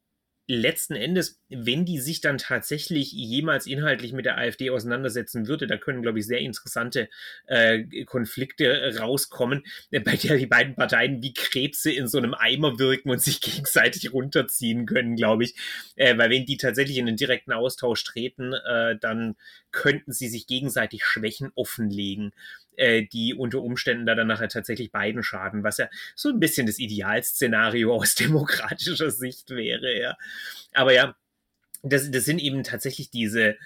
letzten 0.48 0.96
Endes, 0.96 1.40
wenn 1.50 1.86
die 1.86 2.00
sich 2.00 2.20
dann 2.20 2.38
tatsächlich 2.38 3.12
jemals 3.12 3.66
inhaltlich 3.66 4.12
mit 4.12 4.26
der 4.26 4.38
AfD 4.38 4.70
auseinandersetzen 4.70 5.48
würde, 5.48 5.68
da 5.68 5.78
können, 5.78 6.02
glaube 6.02 6.20
ich, 6.20 6.28
sehr 6.28 6.40
interessante 6.40 7.10
äh, 7.48 8.04
Konflikte 8.06 8.98
rauskommen, 9.00 9.64
äh, 9.92 10.02
bei 10.02 10.16
der 10.16 10.38
die 10.38 10.46
beiden 10.46 10.76
Parteien 10.76 11.22
wie 11.22 11.34
Krebse 11.34 11.92
in 11.92 12.08
so 12.08 12.18
einem 12.18 12.34
Eimer 12.34 12.78
wirken 12.78 13.10
und 13.10 13.22
sich 13.22 13.40
gegenseitig 13.42 14.12
runterziehen 14.12 14.86
können, 14.86 15.16
glaube 15.16 15.46
ich. 15.46 15.56
Äh, 15.96 16.18
weil 16.18 16.30
wenn 16.30 16.46
die 16.46 16.58
tatsächlich 16.58 16.98
in 16.98 17.08
einen 17.08 17.18
direkten 17.18 17.54
Austausch 17.54 18.04
treten, 18.04 18.54
äh, 18.54 18.98
dann 19.00 19.36
könnten 19.72 20.12
sie 20.12 20.28
sich 20.28 20.46
gegenseitig 20.46 21.06
Schwächen 21.06 21.52
offenlegen 21.56 22.34
äh, 22.78 23.04
die 23.04 23.34
unter 23.34 23.62
Umständen 23.62 24.06
da 24.06 24.16
dann 24.16 24.28
nachher 24.28 24.50
tatsächlich 24.50 24.92
beiden 24.92 25.24
schaden, 25.24 25.64
was 25.64 25.78
ja 25.78 25.90
so 26.16 26.30
ein 26.30 26.40
bisschen 26.40 26.68
das 26.68 26.80
Idealszenario 26.80 27.94
aus 27.96 28.16
demokratischer 28.16 29.12
Sicht 29.12 29.50
wäre, 29.50 30.00
ja. 30.00 30.16
Aber 30.74 30.94
ja, 30.94 31.16
das, 31.84 32.10
das 32.12 32.26
sind 32.26 32.40
eben 32.40 32.64
tatsächlich 32.64 33.10
diese, 33.10 33.58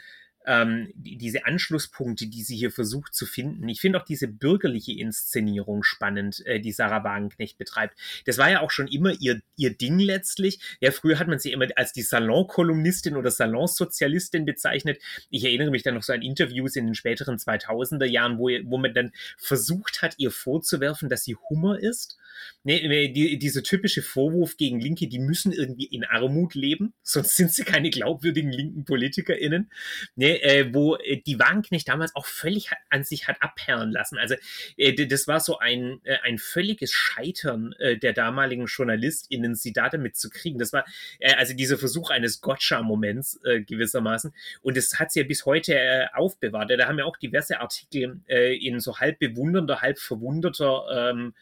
ähm, 0.47 0.91
die, 0.95 1.17
diese 1.17 1.45
Anschlusspunkte, 1.45 2.27
die 2.27 2.41
sie 2.41 2.55
hier 2.55 2.71
versucht 2.71 3.13
zu 3.13 3.25
finden. 3.25 3.67
Ich 3.67 3.81
finde 3.81 3.99
auch 3.99 4.05
diese 4.05 4.29
bürgerliche 4.29 4.93
Inszenierung 4.93 5.83
spannend, 5.83 6.43
äh, 6.45 6.61
die 6.61 6.71
Sarah 6.71 7.03
Wagenknecht 7.03 7.57
betreibt. 7.57 7.99
Das 8.25 8.37
war 8.37 8.49
ja 8.49 8.61
auch 8.61 8.71
schon 8.71 8.87
immer 8.87 9.13
ihr, 9.19 9.41
ihr 9.57 9.77
Ding 9.77 9.99
letztlich. 9.99 10.59
Ja, 10.79 10.91
früher 10.91 11.19
hat 11.19 11.27
man 11.27 11.37
sie 11.37 11.51
immer 11.51 11.67
als 11.75 11.91
die 11.91 12.01
Salonkolumnistin 12.01 13.17
oder 13.17 13.29
Salonsozialistin 13.29 14.45
bezeichnet. 14.45 15.01
Ich 15.29 15.43
erinnere 15.43 15.69
mich 15.69 15.83
dann 15.83 15.95
noch 15.95 16.03
so 16.03 16.13
an 16.13 16.21
Interviews 16.21 16.77
in 16.77 16.85
den 16.85 16.95
späteren 16.95 17.37
2000er 17.37 18.05
Jahren, 18.05 18.39
wo, 18.39 18.47
wo 18.63 18.77
man 18.77 18.93
dann 18.93 19.11
versucht 19.37 20.01
hat, 20.01 20.15
ihr 20.17 20.31
vorzuwerfen, 20.31 21.09
dass 21.09 21.25
sie 21.25 21.35
Hummer 21.35 21.77
ist 21.77 22.17
Nee, 22.63 23.09
die, 23.09 23.39
diese 23.39 23.63
typische 23.63 24.01
Vorwurf 24.01 24.57
gegen 24.57 24.79
Linke, 24.79 25.07
die 25.07 25.19
müssen 25.19 25.51
irgendwie 25.51 25.85
in 25.85 26.03
Armut 26.03 26.53
leben, 26.55 26.93
sonst 27.01 27.35
sind 27.35 27.51
sie 27.51 27.63
keine 27.63 27.89
glaubwürdigen 27.89 28.51
linken 28.51 28.85
PolitikerInnen. 28.85 29.71
Nee, 30.15 30.36
äh, 30.41 30.73
wo 30.73 30.95
äh, 30.95 31.21
die 31.25 31.39
Wagenknecht 31.39 31.87
damals 31.87 32.15
auch 32.15 32.25
völlig 32.25 32.69
an 32.89 33.03
sich 33.03 33.27
hat 33.27 33.41
abperren 33.41 33.91
lassen. 33.91 34.17
Also 34.17 34.35
äh, 34.77 35.07
das 35.07 35.27
war 35.27 35.39
so 35.39 35.59
ein, 35.59 35.99
äh, 36.03 36.17
ein 36.23 36.37
völliges 36.37 36.91
Scheitern 36.91 37.73
äh, 37.73 37.97
der 37.97 38.13
damaligen 38.13 38.65
JournalistInnen, 38.65 39.55
sie 39.55 39.73
da 39.73 39.89
damit 39.89 40.15
zu 40.17 40.29
kriegen. 40.29 40.59
Das 40.59 40.73
war 40.73 40.85
äh, 41.19 41.33
also 41.35 41.53
dieser 41.53 41.77
Versuch 41.77 42.09
eines 42.09 42.41
Gotcha-Moments 42.41 43.39
äh, 43.43 43.61
gewissermaßen. 43.61 44.33
Und 44.61 44.77
das 44.77 44.99
hat 44.99 45.11
sie 45.11 45.21
ja 45.21 45.25
bis 45.25 45.45
heute 45.45 45.77
äh, 45.77 46.07
aufbewahrt. 46.13 46.69
Da 46.69 46.87
haben 46.87 46.99
ja 46.99 47.05
auch 47.05 47.17
diverse 47.17 47.59
Artikel 47.59 48.21
äh, 48.27 48.55
in 48.55 48.79
so 48.79 48.99
halb 48.99 49.19
bewundernder, 49.19 49.81
halb 49.81 49.99
verwunderter 49.99 51.11
ähm, 51.11 51.33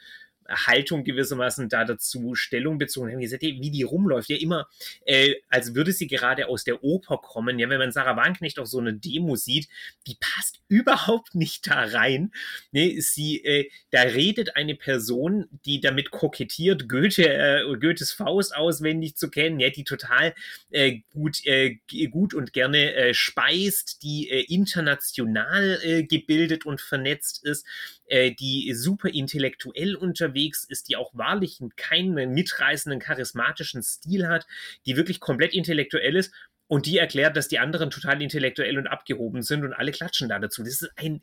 Haltung 0.47 1.03
gewissermaßen 1.03 1.69
da 1.69 1.85
dazu 1.85 2.35
Stellung 2.35 2.77
bezogen 2.77 3.11
haben, 3.11 3.19
gesagt, 3.19 3.43
wie 3.43 3.71
die 3.71 3.83
rumläuft, 3.83 4.29
ja 4.29 4.37
immer, 4.37 4.67
äh, 5.05 5.35
als 5.49 5.75
würde 5.75 5.91
sie 5.91 6.07
gerade 6.07 6.47
aus 6.47 6.63
der 6.63 6.83
Oper 6.83 7.17
kommen. 7.17 7.59
Ja, 7.59 7.69
wenn 7.69 7.79
man 7.79 7.91
Sarah 7.91 8.15
Wagenknecht 8.15 8.59
auf 8.59 8.67
so 8.67 8.79
eine 8.79 8.93
Demo 8.93 9.35
sieht, 9.35 9.67
die 10.07 10.17
passt 10.19 10.59
überhaupt 10.67 11.35
nicht 11.35 11.67
da 11.67 11.83
rein. 11.83 12.31
Ne, 12.71 12.99
sie, 13.01 13.43
äh, 13.43 13.69
da 13.91 14.01
redet 14.01 14.55
eine 14.55 14.75
Person, 14.75 15.47
die 15.65 15.79
damit 15.79 16.11
kokettiert, 16.11 16.87
Goethe, 16.89 17.27
äh, 17.27 17.77
Goethes 17.79 18.11
Faust 18.11 18.55
auswendig 18.55 19.15
zu 19.15 19.29
kennen, 19.29 19.59
ja, 19.59 19.69
die 19.69 19.83
total 19.83 20.33
äh, 20.71 20.99
gut, 21.11 21.45
äh, 21.45 21.77
gut 22.09 22.33
und 22.33 22.53
gerne 22.53 22.93
äh, 22.93 23.13
speist, 23.13 24.03
die 24.03 24.29
äh, 24.29 24.45
international 24.53 25.79
äh, 25.83 26.03
gebildet 26.03 26.65
und 26.65 26.81
vernetzt 26.81 27.43
ist, 27.43 27.65
äh, 28.07 28.31
die 28.31 28.73
super 28.73 29.09
intellektuell 29.09 29.95
unterwegs 29.95 30.63
ist, 30.63 30.89
die 30.89 30.95
auch 30.95 31.11
wahrlich 31.13 31.59
keinen 31.75 32.33
mitreißenden, 32.33 32.99
charismatischen 32.99 33.81
Stil 33.83 34.27
hat, 34.27 34.45
die 34.85 34.95
wirklich 34.95 35.19
komplett 35.19 35.53
intellektuell 35.53 36.15
ist 36.15 36.33
und 36.67 36.85
die 36.85 36.97
erklärt, 36.97 37.37
dass 37.37 37.47
die 37.47 37.59
anderen 37.59 37.89
total 37.89 38.21
intellektuell 38.21 38.77
und 38.77 38.87
abgehoben 38.87 39.41
sind 39.41 39.63
und 39.63 39.73
alle 39.73 39.91
klatschen 39.91 40.29
da 40.29 40.39
dazu. 40.39 40.63
Das 40.63 40.81
ist 40.81 40.91
ein, 40.95 41.21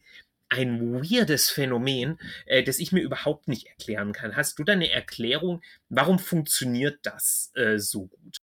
ein 0.48 0.92
weirdes 1.02 1.50
Phänomen, 1.50 2.18
äh, 2.46 2.62
das 2.62 2.78
ich 2.78 2.92
mir 2.92 3.00
überhaupt 3.00 3.48
nicht 3.48 3.66
erklären 3.66 4.12
kann. 4.12 4.36
Hast 4.36 4.58
du 4.58 4.64
da 4.64 4.72
eine 4.72 4.90
Erklärung, 4.90 5.62
warum 5.88 6.18
funktioniert 6.18 7.00
das 7.02 7.50
äh, 7.54 7.78
so 7.78 8.06
gut? 8.06 8.38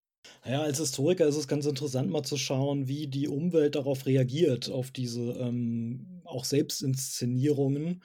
Ja, 0.45 0.61
als 0.61 0.79
Historiker 0.79 1.27
ist 1.27 1.35
es 1.35 1.47
ganz 1.47 1.65
interessant, 1.65 2.09
mal 2.09 2.23
zu 2.23 2.37
schauen, 2.37 2.87
wie 2.87 3.07
die 3.07 3.27
Umwelt 3.27 3.75
darauf 3.75 4.05
reagiert, 4.05 4.69
auf 4.69 4.89
diese 4.91 5.21
ähm, 5.21 6.18
auch 6.29 6.45
Selbstinszenierungen 6.45 8.01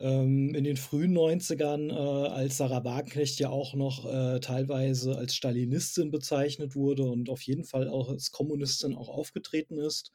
ähm, 0.00 0.54
in 0.54 0.64
den 0.64 0.76
frühen 0.76 1.16
90ern, 1.16 1.90
äh, 1.90 2.28
als 2.28 2.56
Sarah 2.56 2.84
Wagenknecht 2.84 3.38
ja 3.38 3.50
auch 3.50 3.74
noch 3.74 4.04
äh, 4.04 4.40
teilweise 4.40 5.16
als 5.16 5.34
Stalinistin 5.34 6.10
bezeichnet 6.10 6.74
wurde 6.74 7.04
und 7.04 7.30
auf 7.30 7.42
jeden 7.42 7.64
Fall 7.64 7.88
auch 7.88 8.08
als 8.08 8.32
Kommunistin 8.32 8.94
auch 8.94 9.08
aufgetreten 9.08 9.78
ist. 9.78 10.10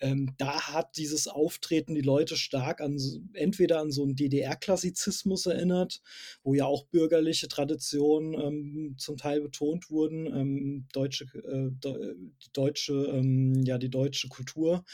Ähm, 0.00 0.34
da 0.38 0.72
hat 0.72 0.96
dieses 0.96 1.28
Auftreten 1.28 1.94
die 1.94 2.00
Leute 2.00 2.36
stark 2.36 2.80
an 2.80 2.98
entweder 3.34 3.80
an 3.80 3.92
so 3.92 4.02
einen 4.02 4.16
DDR-Klassizismus 4.16 5.46
erinnert, 5.46 6.02
wo 6.42 6.54
ja 6.54 6.66
auch 6.66 6.86
bürgerliche 6.86 7.48
Traditionen 7.48 8.34
ähm, 8.34 8.94
zum 8.98 9.16
Teil 9.16 9.40
betont 9.40 9.90
wurden, 9.90 10.26
ähm, 10.26 10.86
deutsche, 10.92 11.24
äh, 11.34 11.70
die 11.80 12.52
deutsche, 12.52 12.92
ähm, 12.92 13.62
ja, 13.64 13.78
die 13.78 13.90
deutsche 13.90 14.28
Kultur. 14.28 14.84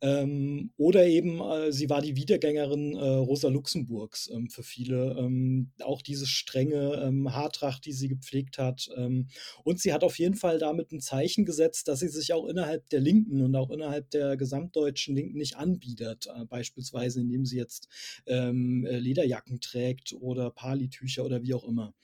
Ähm, 0.00 0.72
oder 0.76 1.06
eben, 1.06 1.40
äh, 1.66 1.72
sie 1.72 1.88
war 1.90 2.02
die 2.02 2.16
Wiedergängerin 2.16 2.96
äh, 2.96 3.04
Rosa 3.04 3.48
Luxemburg 3.48 3.70
Luxemburgs 3.90 4.30
ähm, 4.32 4.48
für 4.48 4.62
viele. 4.62 5.16
Ähm, 5.18 5.72
auch 5.80 6.02
diese 6.02 6.26
strenge 6.26 7.02
ähm, 7.02 7.34
Haartracht, 7.34 7.84
die 7.84 7.92
sie 7.92 8.08
gepflegt 8.08 8.58
hat. 8.58 8.88
Ähm, 8.96 9.28
und 9.64 9.80
sie 9.80 9.92
hat 9.92 10.04
auf 10.04 10.18
jeden 10.18 10.34
Fall 10.34 10.58
damit 10.58 10.92
ein 10.92 11.00
Zeichen 11.00 11.44
gesetzt, 11.44 11.88
dass 11.88 12.00
sie 12.00 12.08
sich 12.08 12.32
auch 12.32 12.46
innerhalb 12.46 12.88
der 12.90 13.00
Linken 13.00 13.42
und 13.42 13.54
auch 13.56 13.70
innerhalb 13.70 14.10
der 14.10 14.36
gesamtdeutschen 14.36 15.14
Linken 15.14 15.38
nicht 15.38 15.56
anbietet. 15.56 16.26
Äh, 16.26 16.44
beispielsweise, 16.46 17.20
indem 17.20 17.44
sie 17.44 17.56
jetzt 17.56 17.88
ähm, 18.26 18.86
äh, 18.86 18.98
Lederjacken 18.98 19.60
trägt 19.60 20.14
oder 20.20 20.50
Palitücher 20.50 21.24
oder 21.24 21.42
wie 21.42 21.54
auch 21.54 21.64
immer. 21.64 21.94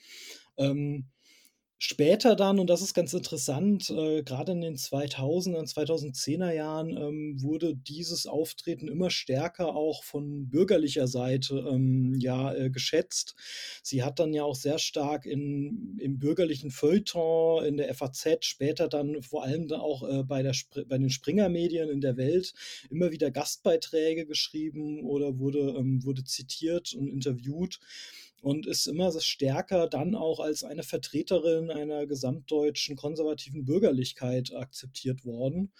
Ähm, 0.58 1.06
Später 1.78 2.36
dann, 2.36 2.58
und 2.58 2.70
das 2.70 2.80
ist 2.80 2.94
ganz 2.94 3.12
interessant, 3.12 3.90
äh, 3.90 4.22
gerade 4.22 4.52
in 4.52 4.62
den 4.62 4.76
2000er 4.76 5.56
und 5.56 5.68
2010er 5.68 6.50
Jahren 6.50 6.96
ähm, 6.96 7.42
wurde 7.42 7.76
dieses 7.76 8.26
Auftreten 8.26 8.88
immer 8.88 9.10
stärker 9.10 9.76
auch 9.76 10.02
von 10.02 10.48
bürgerlicher 10.48 11.06
Seite 11.06 11.66
ähm, 11.70 12.14
ja, 12.18 12.54
äh, 12.54 12.70
geschätzt. 12.70 13.34
Sie 13.82 14.02
hat 14.02 14.18
dann 14.18 14.32
ja 14.32 14.44
auch 14.44 14.54
sehr 14.54 14.78
stark 14.78 15.26
in, 15.26 15.98
im 16.00 16.18
bürgerlichen 16.18 16.70
Feuilleton, 16.70 17.62
in 17.66 17.76
der 17.76 17.92
FAZ, 17.94 18.46
später 18.46 18.88
dann 18.88 19.20
vor 19.20 19.44
allem 19.44 19.68
dann 19.68 19.80
auch 19.80 20.02
äh, 20.02 20.24
bei, 20.24 20.42
der 20.42 20.54
bei 20.88 20.96
den 20.96 21.10
Springer-Medien 21.10 21.90
in 21.90 22.00
der 22.00 22.16
Welt 22.16 22.54
immer 22.88 23.10
wieder 23.10 23.30
Gastbeiträge 23.30 24.24
geschrieben 24.24 25.04
oder 25.04 25.38
wurde, 25.38 25.74
ähm, 25.76 26.02
wurde 26.02 26.24
zitiert 26.24 26.94
und 26.94 27.08
interviewt 27.08 27.80
und 28.42 28.66
ist 28.66 28.86
immer 28.86 29.10
stärker 29.20 29.88
dann 29.88 30.14
auch 30.14 30.40
als 30.40 30.64
eine 30.64 30.82
Vertreterin 30.82 31.70
einer 31.70 32.06
gesamtdeutschen 32.06 32.96
konservativen 32.96 33.64
Bürgerlichkeit 33.64 34.54
akzeptiert 34.54 35.24
worden. 35.24 35.72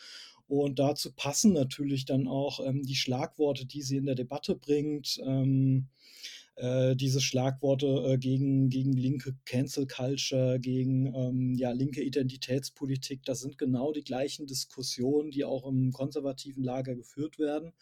Und 0.49 0.79
dazu 0.79 1.13
passen 1.13 1.53
natürlich 1.53 2.05
dann 2.05 2.29
auch 2.29 2.61
ähm, 2.65 2.85
die 2.85 2.95
Schlagworte, 2.95 3.67
die 3.67 3.83
sie 3.83 3.97
in 3.97 4.07
der 4.07 4.15
Debatte 4.15 4.55
bringt. 4.55 5.21
Ähm, 5.25 5.89
äh, 6.57 6.97
diese 6.97 7.21
Schlagworte 7.21 7.87
äh, 7.87 8.19
gegen, 8.19 8.69
gegen 8.71 8.95
linke 8.95 9.35
Cancel 9.45 9.87
Culture, 9.87 10.59
gegen 10.59 11.15
ähm, 11.15 11.55
ja, 11.55 11.71
linke 11.73 12.03
Identitätspolitik, 12.03 13.23
das 13.25 13.41
sind 13.41 13.59
genau 13.59 13.93
die 13.93 14.05
gleichen 14.05 14.47
Diskussionen, 14.47 15.31
die 15.31 15.45
auch 15.45 15.67
im 15.67 15.93
konservativen 15.93 16.65
Lager 16.65 16.95
geführt 16.95 17.39
werden. 17.39 17.73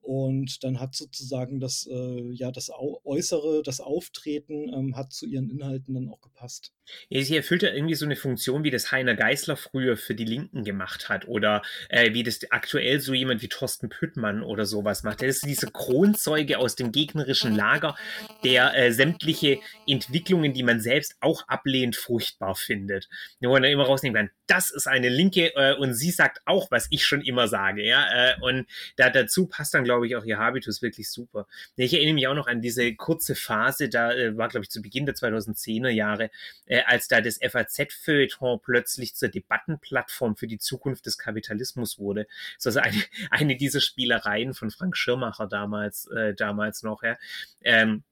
Und 0.00 0.64
dann 0.64 0.80
hat 0.80 0.94
sozusagen 0.94 1.60
das, 1.60 1.88
äh, 1.90 2.30
ja, 2.32 2.50
das 2.50 2.70
Äußere, 3.04 3.62
das 3.62 3.80
Auftreten 3.80 4.70
ähm, 4.74 4.96
hat 4.96 5.12
zu 5.12 5.26
ihren 5.26 5.48
Inhalten 5.48 5.94
dann 5.94 6.08
auch 6.08 6.20
gepasst. 6.20 6.72
Ja, 7.08 7.22
sie 7.22 7.36
erfüllt 7.36 7.62
ja 7.62 7.72
irgendwie 7.72 7.94
so 7.94 8.04
eine 8.04 8.16
Funktion, 8.16 8.62
wie 8.62 8.70
das 8.70 8.92
Heiner 8.92 9.14
Geißler 9.14 9.56
früher 9.56 9.96
für 9.96 10.14
die 10.14 10.24
Linken 10.24 10.64
gemacht 10.64 11.08
hat 11.08 11.26
oder 11.26 11.62
äh, 11.88 12.12
wie 12.14 12.22
das 12.22 12.40
aktuell 12.50 13.00
so 13.00 13.14
jemand 13.14 13.42
wie 13.42 13.48
Thorsten 13.48 13.88
Püttmann 13.88 14.42
oder 14.42 14.66
sowas 14.66 15.02
macht. 15.02 15.22
Das 15.22 15.36
ist 15.36 15.46
dieser 15.46 15.70
Kronzeuge 15.70 16.58
aus 16.58 16.76
dem 16.76 16.92
gegnerischen 16.92 17.56
Lager, 17.56 17.96
der 18.44 18.76
äh, 18.76 18.92
sämtliche 18.92 19.58
Entwicklungen, 19.86 20.52
die 20.52 20.62
man 20.62 20.80
selbst 20.80 21.16
auch 21.20 21.48
ablehnt, 21.48 21.96
furchtbar 21.96 22.54
findet. 22.54 23.08
Wo 23.40 23.50
man 23.50 23.62
dann 23.62 23.72
immer 23.72 23.84
rausnehmen 23.84 24.14
kann, 24.14 24.30
das 24.46 24.70
ist 24.70 24.86
eine 24.86 25.08
Linke 25.08 25.54
äh, 25.56 25.74
und 25.74 25.94
sie 25.94 26.10
sagt 26.10 26.42
auch, 26.44 26.70
was 26.70 26.86
ich 26.90 27.04
schon 27.04 27.22
immer 27.22 27.48
sage. 27.48 27.84
Ja? 27.84 28.06
Äh, 28.12 28.34
und 28.40 28.66
da, 28.96 29.10
dazu 29.10 29.46
passt 29.46 29.74
dann, 29.74 29.84
glaube 29.84 29.94
glaube 29.94 30.06
ich, 30.06 30.16
auch 30.16 30.24
ihr 30.24 30.38
Habitus 30.38 30.82
wirklich 30.82 31.10
super. 31.10 31.46
Ich 31.76 31.94
erinnere 31.94 32.14
mich 32.14 32.26
auch 32.26 32.34
noch 32.34 32.46
an 32.46 32.60
diese 32.60 32.94
kurze 32.94 33.34
Phase, 33.34 33.88
da 33.88 34.12
äh, 34.12 34.36
war, 34.36 34.48
glaube 34.48 34.64
ich, 34.64 34.70
zu 34.70 34.82
Beginn 34.82 35.06
der 35.06 35.14
2010er 35.14 35.88
Jahre, 35.88 36.30
äh, 36.74 36.82
als 36.86 37.08
da 37.08 37.20
das 37.20 37.38
FAZ-Feuilleton 37.38 38.60
plötzlich 38.60 39.14
zur 39.14 39.28
Debattenplattform 39.28 40.36
für 40.36 40.48
die 40.48 40.58
Zukunft 40.58 41.06
des 41.06 41.18
Kapitalismus 41.18 41.98
wurde. 41.98 42.26
Das 42.56 42.66
ist 42.66 42.76
also 42.76 42.80
eine, 42.80 43.02
eine 43.30 43.56
dieser 43.56 43.80
Spielereien 43.80 44.54
von 44.54 44.70
Frank 44.70 44.96
Schirmacher 44.96 45.46
damals, 45.46 46.06
äh, 46.08 46.34
damals 46.34 46.82
noch. 46.82 47.02
Ja. 47.02 47.16
Ähm, 47.62 48.02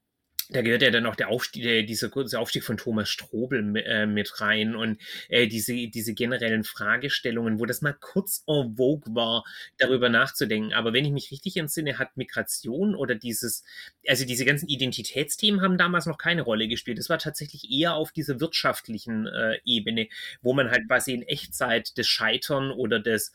da 0.55 0.61
gehört 0.61 0.81
ja 0.81 0.91
dann 0.91 1.05
auch 1.05 1.15
der 1.15 1.29
Aufstieg, 1.29 1.87
dieser 1.87 2.09
kurze 2.09 2.39
Aufstieg 2.39 2.63
von 2.63 2.77
Thomas 2.77 3.09
Strobel 3.09 3.75
äh, 3.77 4.05
mit 4.05 4.39
rein 4.41 4.75
und 4.75 4.99
äh, 5.29 5.47
diese, 5.47 5.87
diese 5.87 6.13
generellen 6.13 6.63
Fragestellungen, 6.63 7.59
wo 7.59 7.65
das 7.65 7.81
mal 7.81 7.95
kurz 7.99 8.43
en 8.47 8.75
vogue 8.77 9.15
war, 9.15 9.43
darüber 9.77 10.09
nachzudenken. 10.09 10.73
Aber 10.73 10.93
wenn 10.93 11.05
ich 11.05 11.11
mich 11.11 11.31
richtig 11.31 11.57
entsinne, 11.57 11.97
hat 11.99 12.15
Migration 12.17 12.95
oder 12.95 13.15
dieses, 13.15 13.63
also 14.07 14.25
diese 14.25 14.45
ganzen 14.45 14.67
Identitätsthemen 14.67 15.61
haben 15.61 15.77
damals 15.77 16.05
noch 16.05 16.17
keine 16.17 16.43
Rolle 16.43 16.67
gespielt. 16.67 16.99
Es 16.99 17.09
war 17.09 17.19
tatsächlich 17.19 17.69
eher 17.71 17.95
auf 17.95 18.11
dieser 18.11 18.39
wirtschaftlichen 18.39 19.27
äh, 19.27 19.59
Ebene, 19.65 20.07
wo 20.41 20.53
man 20.53 20.71
halt 20.71 20.87
quasi 20.87 21.13
in 21.13 21.23
Echtzeit 21.23 21.97
das 21.97 22.07
Scheitern 22.07 22.71
oder 22.71 22.99
das 22.99 23.31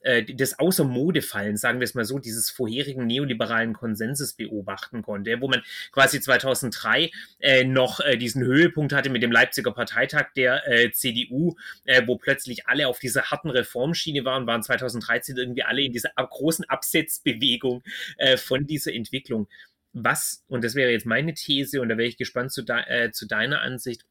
äh, 0.00 0.22
des 0.24 0.58
außer 0.58 0.84
sagen 0.84 1.80
wir 1.80 1.84
es 1.84 1.94
mal 1.94 2.04
so, 2.04 2.18
dieses 2.18 2.50
vorherigen 2.50 3.06
neoliberalen 3.06 3.72
Konsenses 3.72 4.34
beobachten 4.34 5.02
konnte, 5.02 5.40
wo 5.40 5.48
man 5.48 5.62
quasi 5.92 6.20
2003 6.20 7.10
äh, 7.40 7.64
noch 7.64 8.00
äh, 8.00 8.16
diesen 8.16 8.42
Höhepunkt 8.44 8.92
hatte 8.92 9.10
mit 9.10 9.22
dem 9.22 9.32
Leipziger 9.32 9.72
Parteitag 9.72 10.32
der 10.36 10.66
äh, 10.68 10.90
CDU, 10.92 11.56
äh, 11.84 12.02
wo 12.06 12.16
plötzlich 12.16 12.66
alle 12.66 12.88
auf 12.88 12.98
dieser 12.98 13.30
harten 13.30 13.50
Reformschiene 13.50 14.24
waren, 14.24 14.46
waren 14.46 14.62
2013 14.62 15.36
irgendwie 15.36 15.62
alle 15.62 15.82
in 15.82 15.92
dieser 15.92 16.10
großen 16.16 16.64
Absetzbewegung 16.68 17.82
äh, 18.18 18.36
von 18.36 18.66
dieser 18.66 18.92
Entwicklung. 18.92 19.48
Was, 19.92 20.44
und 20.46 20.62
das 20.62 20.76
wäre 20.76 20.92
jetzt 20.92 21.06
meine 21.06 21.34
These, 21.34 21.80
und 21.80 21.88
da 21.88 21.98
wäre 21.98 22.08
ich 22.08 22.16
gespannt 22.16 22.52
zu, 22.52 22.62
de 22.62 23.10
zu 23.10 23.26
deiner 23.26 23.60
Ansicht, 23.60 24.04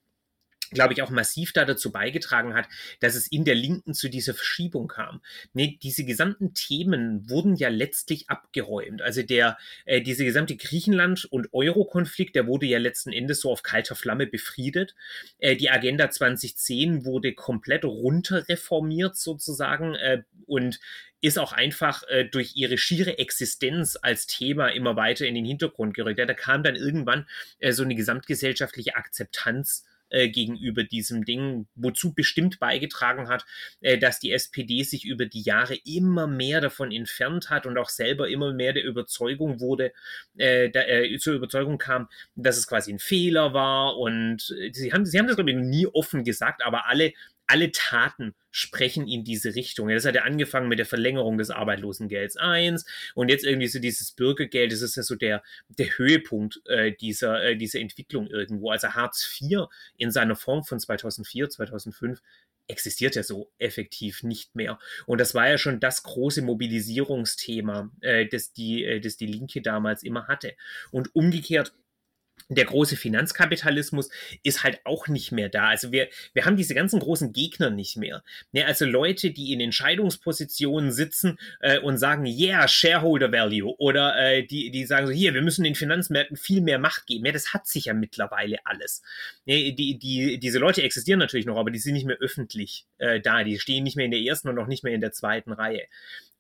glaube 0.72 0.94
ich, 0.94 1.02
auch 1.02 1.10
massiv 1.10 1.54
da 1.54 1.66
dazu 1.66 1.92
beigetragen 1.92 2.54
hat, 2.54 2.68
dass 3.00 3.16
es 3.16 3.28
in 3.28 3.46
der 3.46 3.56
Linken 3.56 3.94
zu 3.94 4.10
dieser 4.10 4.34
Verschiebung 4.34 4.88
kam. 4.88 5.22
Nee, 5.54 5.78
diese 5.82 6.06
gesamten 6.06 6.54
Themen 6.54 7.30
wurden 7.30 7.56
ja 7.56 7.70
letztlich 7.70 8.30
abgeräumt. 8.30 9.02
Also 9.02 9.24
der, 9.24 9.58
äh, 9.86 10.02
diese 10.02 10.26
gesamte 10.26 10.56
Griechenland- 10.56 11.26
und 11.26 11.54
Euro-Konflikt, 11.54 12.36
der 12.36 12.48
wurde 12.48 12.66
ja 12.66 12.80
letzten 12.80 13.12
Endes 13.12 13.42
so 13.42 13.52
auf 13.52 13.64
kalter 13.64 13.96
Flamme 13.96 14.28
befriedet. 14.28 14.96
Äh, 15.40 15.56
die 15.56 15.70
Agenda 15.70 16.10
2010 16.10 17.06
wurde 17.06 17.34
komplett 17.34 17.86
runterreformiert 17.86 19.18
sozusagen 19.18 19.96
äh, 19.96 20.24
und 20.46 20.80
ist 21.22 21.38
auch 21.38 21.52
einfach 21.52 22.04
äh, 22.08 22.26
durch 22.26 22.56
ihre 22.56 22.78
schiere 22.78 23.18
Existenz 23.18 23.98
als 24.02 24.26
Thema 24.28 24.70
immer 24.70 24.96
weiter 24.96 25.26
in 25.26 25.36
den 25.36 25.46
Hintergrund 25.46 25.94
gerückt. 25.94 26.20
Ja, 26.20 26.26
da 26.26 26.34
kam 26.34 26.64
dann 26.64 26.76
irgendwann 26.76 27.28
äh, 27.60 27.74
so 27.74 27.84
eine 27.84 27.96
gesamtgesellschaftliche 27.96 28.96
Akzeptanz 28.96 29.86
äh, 30.10 30.30
gegenüber 30.30 30.84
diesem 30.84 31.26
Ding, 31.26 31.68
wozu 31.76 32.14
bestimmt 32.14 32.60
beigetragen 32.60 33.28
hat, 33.28 33.46
äh, 33.82 33.98
dass 33.98 34.20
die 34.20 34.32
SPD 34.32 34.84
sich 34.84 35.06
über 35.06 35.26
die 35.26 35.42
Jahre 35.42 35.78
immer 35.86 36.28
mehr 36.28 36.62
davon 36.62 36.92
entfernt 36.92 37.50
hat 37.50 37.66
und 37.66 37.78
auch 37.78 37.90
selber 37.90 38.30
immer 38.30 38.54
mehr 38.54 38.74
der 38.74 38.84
Überzeugung 38.84 39.60
wurde, 39.60 39.94
äh, 40.38 40.70
da, 40.70 40.82
äh, 40.82 41.18
zur 41.20 41.34
Überzeugung 41.34 41.78
kam, 41.78 42.08
dass 42.36 42.58
es 42.58 42.68
quasi 42.68 42.94
ein 42.94 43.00
Fehler 43.00 43.54
war 43.54 43.98
und 43.98 44.56
äh, 44.60 44.72
sie 44.74 44.92
haben, 44.94 45.06
sie 45.06 45.20
haben 45.20 45.28
das 45.28 45.36
glaube 45.36 45.52
ich 45.52 45.58
nie 45.58 45.88
offen 45.88 46.24
gesagt, 46.24 46.64
aber 46.64 46.88
alle 46.88 47.14
alle 47.50 47.72
Taten 47.72 48.36
sprechen 48.52 49.08
in 49.08 49.24
diese 49.24 49.56
Richtung. 49.56 49.90
Das 49.90 50.06
hat 50.06 50.16
ja 50.16 50.22
angefangen 50.22 50.70
mit 50.70 50.78
der 50.78 50.86
Verlängerung 50.86 51.38
des 51.38 51.50
Arbeitslosengelds 51.50 52.38
1 52.38 52.86
und 53.16 53.30
jetzt 53.30 53.44
irgendwie 53.44 53.68
so 53.68 53.80
dieses 53.80 54.12
Bürgergeld, 54.12 54.72
das 54.72 54.82
ist 54.82 54.96
ja 54.96 55.04
so 55.04 55.16
der, 55.16 55.44
der 55.68 55.98
Höhepunkt 55.98 56.62
äh, 56.66 56.92
dieser, 56.92 57.44
äh, 57.44 57.56
dieser 57.56 57.80
Entwicklung 57.80 58.28
irgendwo. 58.28 58.70
Also 58.70 58.90
Hartz 58.90 59.40
IV 59.42 59.68
in 59.98 60.12
seiner 60.12 60.36
Form 60.36 60.64
von 60.64 60.80
2004, 60.80 61.50
2005 61.50 62.22
existiert 62.68 63.16
ja 63.16 63.24
so 63.24 63.52
effektiv 63.58 64.22
nicht 64.24 64.56
mehr. 64.56 64.78
Und 65.08 65.20
das 65.20 65.34
war 65.34 65.50
ja 65.50 65.58
schon 65.58 65.80
das 65.80 66.04
große 66.04 66.44
Mobilisierungsthema, 66.44 67.92
äh, 68.02 68.28
das, 68.28 68.54
die, 68.54 68.86
äh, 68.86 69.00
das 69.00 69.18
die 69.18 69.26
Linke 69.26 69.62
damals 69.62 70.04
immer 70.04 70.28
hatte. 70.28 70.54
Und 70.92 71.16
umgekehrt 71.16 71.74
der 72.50 72.66
große 72.66 72.98
Finanzkapitalismus 72.98 74.10
ist 74.44 74.64
halt 74.64 74.82
auch 74.84 75.08
nicht 75.08 75.32
mehr 75.32 75.50
da. 75.50 75.68
Also 75.68 75.92
wir, 75.92 76.10
wir 76.34 76.46
haben 76.46 76.58
diese 76.58 76.74
ganzen 76.74 77.00
großen 77.00 77.32
Gegner 77.32 77.70
nicht 77.70 77.96
mehr. 77.96 78.24
Ja, 78.52 78.66
also 78.66 78.86
Leute, 78.86 79.32
die 79.32 79.54
in 79.54 79.62
Entscheidungspositionen 79.62 80.92
sitzen 80.92 81.38
äh, 81.62 81.80
und 81.80 81.98
sagen, 81.98 82.26
yeah, 82.26 82.68
Shareholder 82.68 83.32
Value 83.32 83.76
oder 83.78 84.18
äh, 84.18 84.44
die, 84.44 84.72
die 84.72 84.86
sagen 84.86 85.06
so, 85.06 85.14
hier, 85.14 85.34
wir 85.36 85.44
müssen 85.44 85.64
den 85.64 85.76
Finanzmärkten 85.76 86.38
viel 86.38 86.62
mehr 86.62 86.80
Macht 86.80 87.06
geben. 87.06 87.26
Ja, 87.26 87.32
das 87.32 87.54
hat 87.54 87.68
sich 87.68 87.86
ja 87.86 87.94
mittlerweile 87.94 88.58
alles. 88.66 89.04
Ja, 89.46 89.56
die, 89.56 90.00
die, 90.00 90.40
diese 90.40 90.58
Leute 90.58 90.82
existieren 90.82 91.20
natürlich 91.20 91.46
noch, 91.46 91.58
aber 91.58 91.70
die 91.70 91.80
sind 91.80 91.94
nicht 91.94 92.08
mehr 92.08 92.18
öffentlich 92.20 92.86
äh, 92.98 93.20
da. 93.20 93.44
Die 93.44 93.60
stehen 93.60 93.84
nicht 93.84 93.96
mehr 93.96 94.06
in 94.06 94.12
der 94.12 94.22
ersten 94.22 94.50
und 94.50 94.58
auch 94.58 94.68
nicht 94.68 94.84
mehr 94.84 94.94
in 94.94 95.02
der 95.02 95.12
zweiten 95.12 95.52
Reihe. 95.52 95.84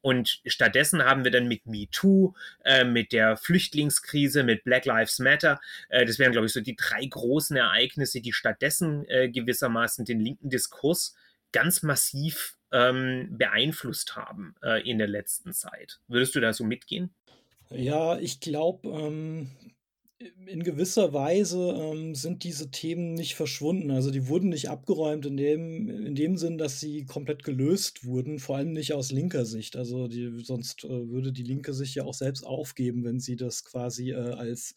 Und 0.01 0.41
stattdessen 0.45 1.03
haben 1.03 1.23
wir 1.23 1.31
dann 1.31 1.47
mit 1.47 1.65
MeToo, 1.65 2.33
äh, 2.63 2.83
mit 2.83 3.11
der 3.11 3.37
Flüchtlingskrise, 3.37 4.43
mit 4.43 4.63
Black 4.63 4.85
Lives 4.85 5.19
Matter, 5.19 5.59
äh, 5.89 6.05
das 6.05 6.19
wären, 6.19 6.31
glaube 6.31 6.47
ich, 6.47 6.53
so 6.53 6.61
die 6.61 6.75
drei 6.75 7.05
großen 7.05 7.57
Ereignisse, 7.57 8.21
die 8.21 8.33
stattdessen 8.33 9.05
äh, 9.07 9.29
gewissermaßen 9.29 10.05
den 10.05 10.19
linken 10.19 10.49
Diskurs 10.49 11.15
ganz 11.51 11.83
massiv 11.83 12.57
ähm, 12.71 13.27
beeinflusst 13.31 14.15
haben 14.15 14.55
äh, 14.63 14.87
in 14.89 14.99
der 14.99 15.07
letzten 15.07 15.53
Zeit. 15.53 15.99
Würdest 16.07 16.35
du 16.35 16.39
da 16.39 16.53
so 16.53 16.63
mitgehen? 16.63 17.13
Ja, 17.71 18.17
ich 18.17 18.39
glaube, 18.39 18.87
ähm, 18.89 19.51
in 20.47 20.63
gewisser 20.63 21.13
Weise 21.13 21.71
ähm, 21.77 22.13
sind 22.13 22.43
diese 22.43 22.71
Themen 22.71 23.13
nicht 23.13 23.35
verschwunden. 23.35 23.89
Also 23.91 24.11
die 24.11 24.27
wurden 24.27 24.49
nicht 24.49 24.69
abgeräumt 24.69 25.25
in 25.25 25.37
dem, 25.37 25.89
in 25.89 26.15
dem 26.15 26.37
Sinn, 26.37 26.57
dass 26.57 26.79
sie 26.79 27.05
komplett 27.05 27.43
gelöst 27.43 28.05
wurden, 28.05 28.39
vor 28.39 28.57
allem 28.57 28.73
nicht 28.73 28.93
aus 28.93 29.11
linker 29.11 29.45
Sicht. 29.45 29.77
Also 29.77 30.07
die, 30.07 30.43
sonst 30.43 30.83
äh, 30.83 31.09
würde 31.09 31.31
die 31.31 31.43
Linke 31.43 31.73
sich 31.73 31.95
ja 31.95 32.03
auch 32.03 32.13
selbst 32.13 32.45
aufgeben, 32.45 33.05
wenn 33.05 33.19
sie 33.21 33.37
das 33.37 33.63
quasi 33.63 34.11
äh, 34.11 34.15
als 34.15 34.75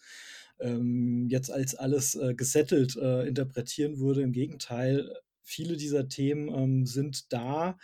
ähm, 0.60 1.26
jetzt 1.28 1.50
als 1.50 1.74
alles 1.74 2.14
äh, 2.14 2.34
gesettelt 2.34 2.96
äh, 2.96 3.26
interpretieren 3.26 3.98
würde. 3.98 4.22
Im 4.22 4.32
Gegenteil, 4.32 5.12
viele 5.42 5.76
dieser 5.76 6.08
Themen 6.08 6.48
ähm, 6.54 6.86
sind 6.86 7.32
da. 7.32 7.78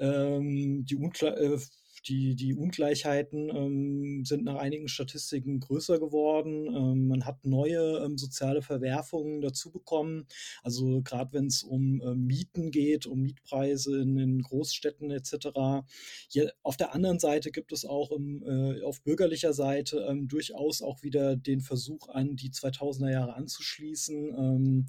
Ähm, 0.00 0.84
die 0.84 0.96
unklar 0.96 1.36
äh, 1.38 1.58
die, 2.06 2.34
die 2.34 2.54
Ungleichheiten 2.54 3.48
ähm, 3.48 4.24
sind 4.24 4.44
nach 4.44 4.56
einigen 4.56 4.88
Statistiken 4.88 5.60
größer 5.60 5.98
geworden. 5.98 6.66
Ähm, 6.66 7.08
man 7.08 7.24
hat 7.24 7.44
neue 7.44 7.98
ähm, 8.04 8.18
soziale 8.18 8.62
Verwerfungen 8.62 9.40
dazu 9.40 9.70
bekommen. 9.70 10.26
Also 10.62 11.02
gerade 11.02 11.32
wenn 11.32 11.46
es 11.46 11.62
um 11.62 12.00
äh, 12.00 12.14
Mieten 12.14 12.70
geht, 12.70 13.06
um 13.06 13.22
Mietpreise 13.22 14.00
in, 14.00 14.18
in 14.18 14.42
Großstädten 14.42 15.10
etc. 15.10 15.86
Hier, 16.28 16.52
auf 16.62 16.76
der 16.76 16.94
anderen 16.94 17.18
Seite 17.18 17.50
gibt 17.50 17.72
es 17.72 17.84
auch 17.84 18.10
im, 18.10 18.42
äh, 18.42 18.82
auf 18.82 19.02
bürgerlicher 19.02 19.52
Seite 19.52 20.06
ähm, 20.08 20.28
durchaus 20.28 20.82
auch 20.82 21.02
wieder 21.02 21.36
den 21.36 21.60
Versuch 21.60 22.08
an 22.08 22.36
die 22.36 22.50
2000er 22.50 23.10
Jahre 23.10 23.34
anzuschließen, 23.34 24.34
ähm, 24.38 24.86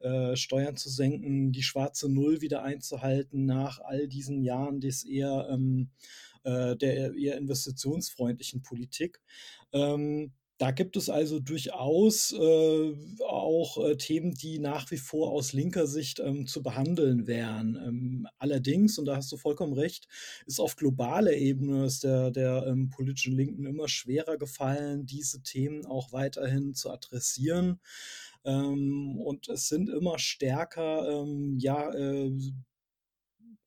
äh, 0.00 0.36
Steuern 0.36 0.76
zu 0.76 0.88
senken, 0.88 1.52
die 1.52 1.62
schwarze 1.62 2.08
Null 2.08 2.40
wieder 2.40 2.62
einzuhalten 2.62 3.44
nach 3.44 3.80
all 3.80 4.08
diesen 4.08 4.42
Jahren 4.42 4.80
des 4.80 5.04
eher 5.04 5.48
ähm, 5.50 5.90
äh, 6.48 6.76
der 6.76 7.14
eher 7.14 7.36
investitionsfreundlichen 7.36 8.62
Politik. 8.62 9.20
Ähm, 9.72 10.32
da 10.58 10.72
gibt 10.72 10.96
es 10.96 11.08
also 11.08 11.38
durchaus 11.38 12.32
äh, 12.32 12.94
auch 13.24 13.78
äh, 13.78 13.96
Themen, 13.96 14.34
die 14.34 14.58
nach 14.58 14.90
wie 14.90 14.96
vor 14.96 15.30
aus 15.30 15.52
linker 15.52 15.86
Sicht 15.86 16.18
ähm, 16.18 16.46
zu 16.48 16.64
behandeln 16.64 17.28
wären. 17.28 17.76
Ähm, 17.76 18.28
allerdings, 18.38 18.98
und 18.98 19.04
da 19.06 19.14
hast 19.14 19.30
du 19.30 19.36
vollkommen 19.36 19.72
recht, 19.72 20.08
ist 20.46 20.58
auf 20.58 20.74
globaler 20.74 21.34
Ebene 21.34 21.84
es 21.84 22.00
der, 22.00 22.32
der 22.32 22.66
ähm, 22.66 22.90
politischen 22.90 23.36
Linken 23.36 23.66
immer 23.66 23.88
schwerer 23.88 24.36
gefallen, 24.36 25.06
diese 25.06 25.42
Themen 25.44 25.86
auch 25.86 26.12
weiterhin 26.12 26.74
zu 26.74 26.90
adressieren. 26.90 27.78
Ähm, 28.44 29.16
und 29.20 29.48
es 29.48 29.68
sind 29.68 29.88
immer 29.88 30.18
stärker 30.18 31.22
ähm, 31.22 31.56
ja, 31.60 31.88
äh, 31.94 32.32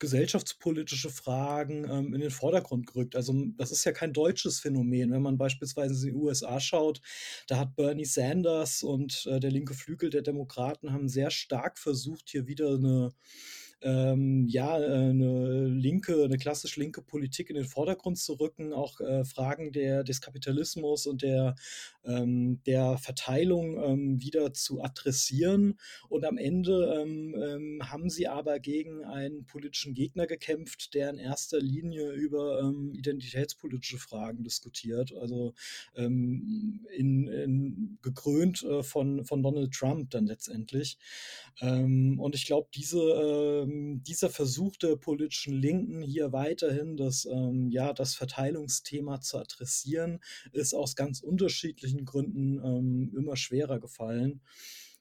gesellschaftspolitische 0.02 1.10
Fragen 1.10 1.84
ähm, 1.88 2.12
in 2.12 2.20
den 2.20 2.32
Vordergrund 2.32 2.88
gerückt. 2.88 3.14
Also 3.14 3.32
das 3.56 3.70
ist 3.70 3.84
ja 3.84 3.92
kein 3.92 4.12
deutsches 4.12 4.58
Phänomen. 4.58 5.12
Wenn 5.12 5.22
man 5.22 5.38
beispielsweise 5.38 5.94
in 6.08 6.12
die 6.12 6.20
USA 6.20 6.58
schaut, 6.58 7.00
da 7.46 7.58
hat 7.58 7.76
Bernie 7.76 8.04
Sanders 8.04 8.82
und 8.82 9.26
äh, 9.26 9.38
der 9.38 9.52
linke 9.52 9.74
Flügel 9.74 10.10
der 10.10 10.22
Demokraten 10.22 10.92
haben 10.92 11.08
sehr 11.08 11.30
stark 11.30 11.78
versucht, 11.78 12.30
hier 12.30 12.48
wieder 12.48 12.74
eine 12.74 13.12
ähm, 13.82 14.46
ja, 14.48 14.78
äh, 14.78 15.10
eine 15.10 15.66
linke, 15.66 16.24
eine 16.24 16.38
klassisch 16.38 16.76
linke 16.76 17.02
Politik 17.02 17.50
in 17.50 17.56
den 17.56 17.64
Vordergrund 17.64 18.18
zu 18.18 18.34
rücken, 18.34 18.72
auch 18.72 19.00
äh, 19.00 19.24
Fragen 19.24 19.72
der, 19.72 20.04
des 20.04 20.20
Kapitalismus 20.20 21.06
und 21.06 21.22
der, 21.22 21.56
ähm, 22.04 22.60
der 22.64 22.98
Verteilung 22.98 23.82
ähm, 23.82 24.22
wieder 24.22 24.52
zu 24.52 24.82
adressieren. 24.82 25.78
Und 26.08 26.24
am 26.24 26.38
Ende 26.38 27.02
ähm, 27.02 27.34
ähm, 27.36 27.90
haben 27.90 28.08
sie 28.08 28.28
aber 28.28 28.60
gegen 28.60 29.04
einen 29.04 29.46
politischen 29.46 29.94
Gegner 29.94 30.26
gekämpft, 30.26 30.94
der 30.94 31.10
in 31.10 31.18
erster 31.18 31.60
Linie 31.60 32.12
über 32.12 32.60
ähm, 32.60 32.92
identitätspolitische 32.94 33.98
Fragen 33.98 34.44
diskutiert, 34.44 35.12
also 35.14 35.54
in, 35.94 36.86
in, 36.96 37.98
gekrönt 38.02 38.62
äh, 38.62 38.82
von, 38.82 39.24
von 39.24 39.42
Donald 39.42 39.72
Trump 39.72 40.10
dann 40.10 40.26
letztendlich. 40.26 40.98
und 41.60 42.32
ich 42.34 42.46
glaube, 42.46 42.68
diese 42.74 43.66
ähm, 43.72 44.02
dieser 44.02 44.30
Versuch 44.30 44.76
der 44.76 44.96
politischen 44.96 45.54
Linken 45.54 46.02
hier 46.02 46.32
weiterhin 46.32 46.96
das, 46.96 47.24
ähm, 47.24 47.70
ja, 47.70 47.92
das 47.92 48.14
Verteilungsthema 48.14 49.20
zu 49.20 49.38
adressieren, 49.38 50.20
ist 50.52 50.74
aus 50.74 50.96
ganz 50.96 51.20
unterschiedlichen 51.20 52.04
Gründen 52.04 52.58
ähm, 52.64 53.12
immer 53.16 53.36
schwerer 53.36 53.80
gefallen 53.80 54.40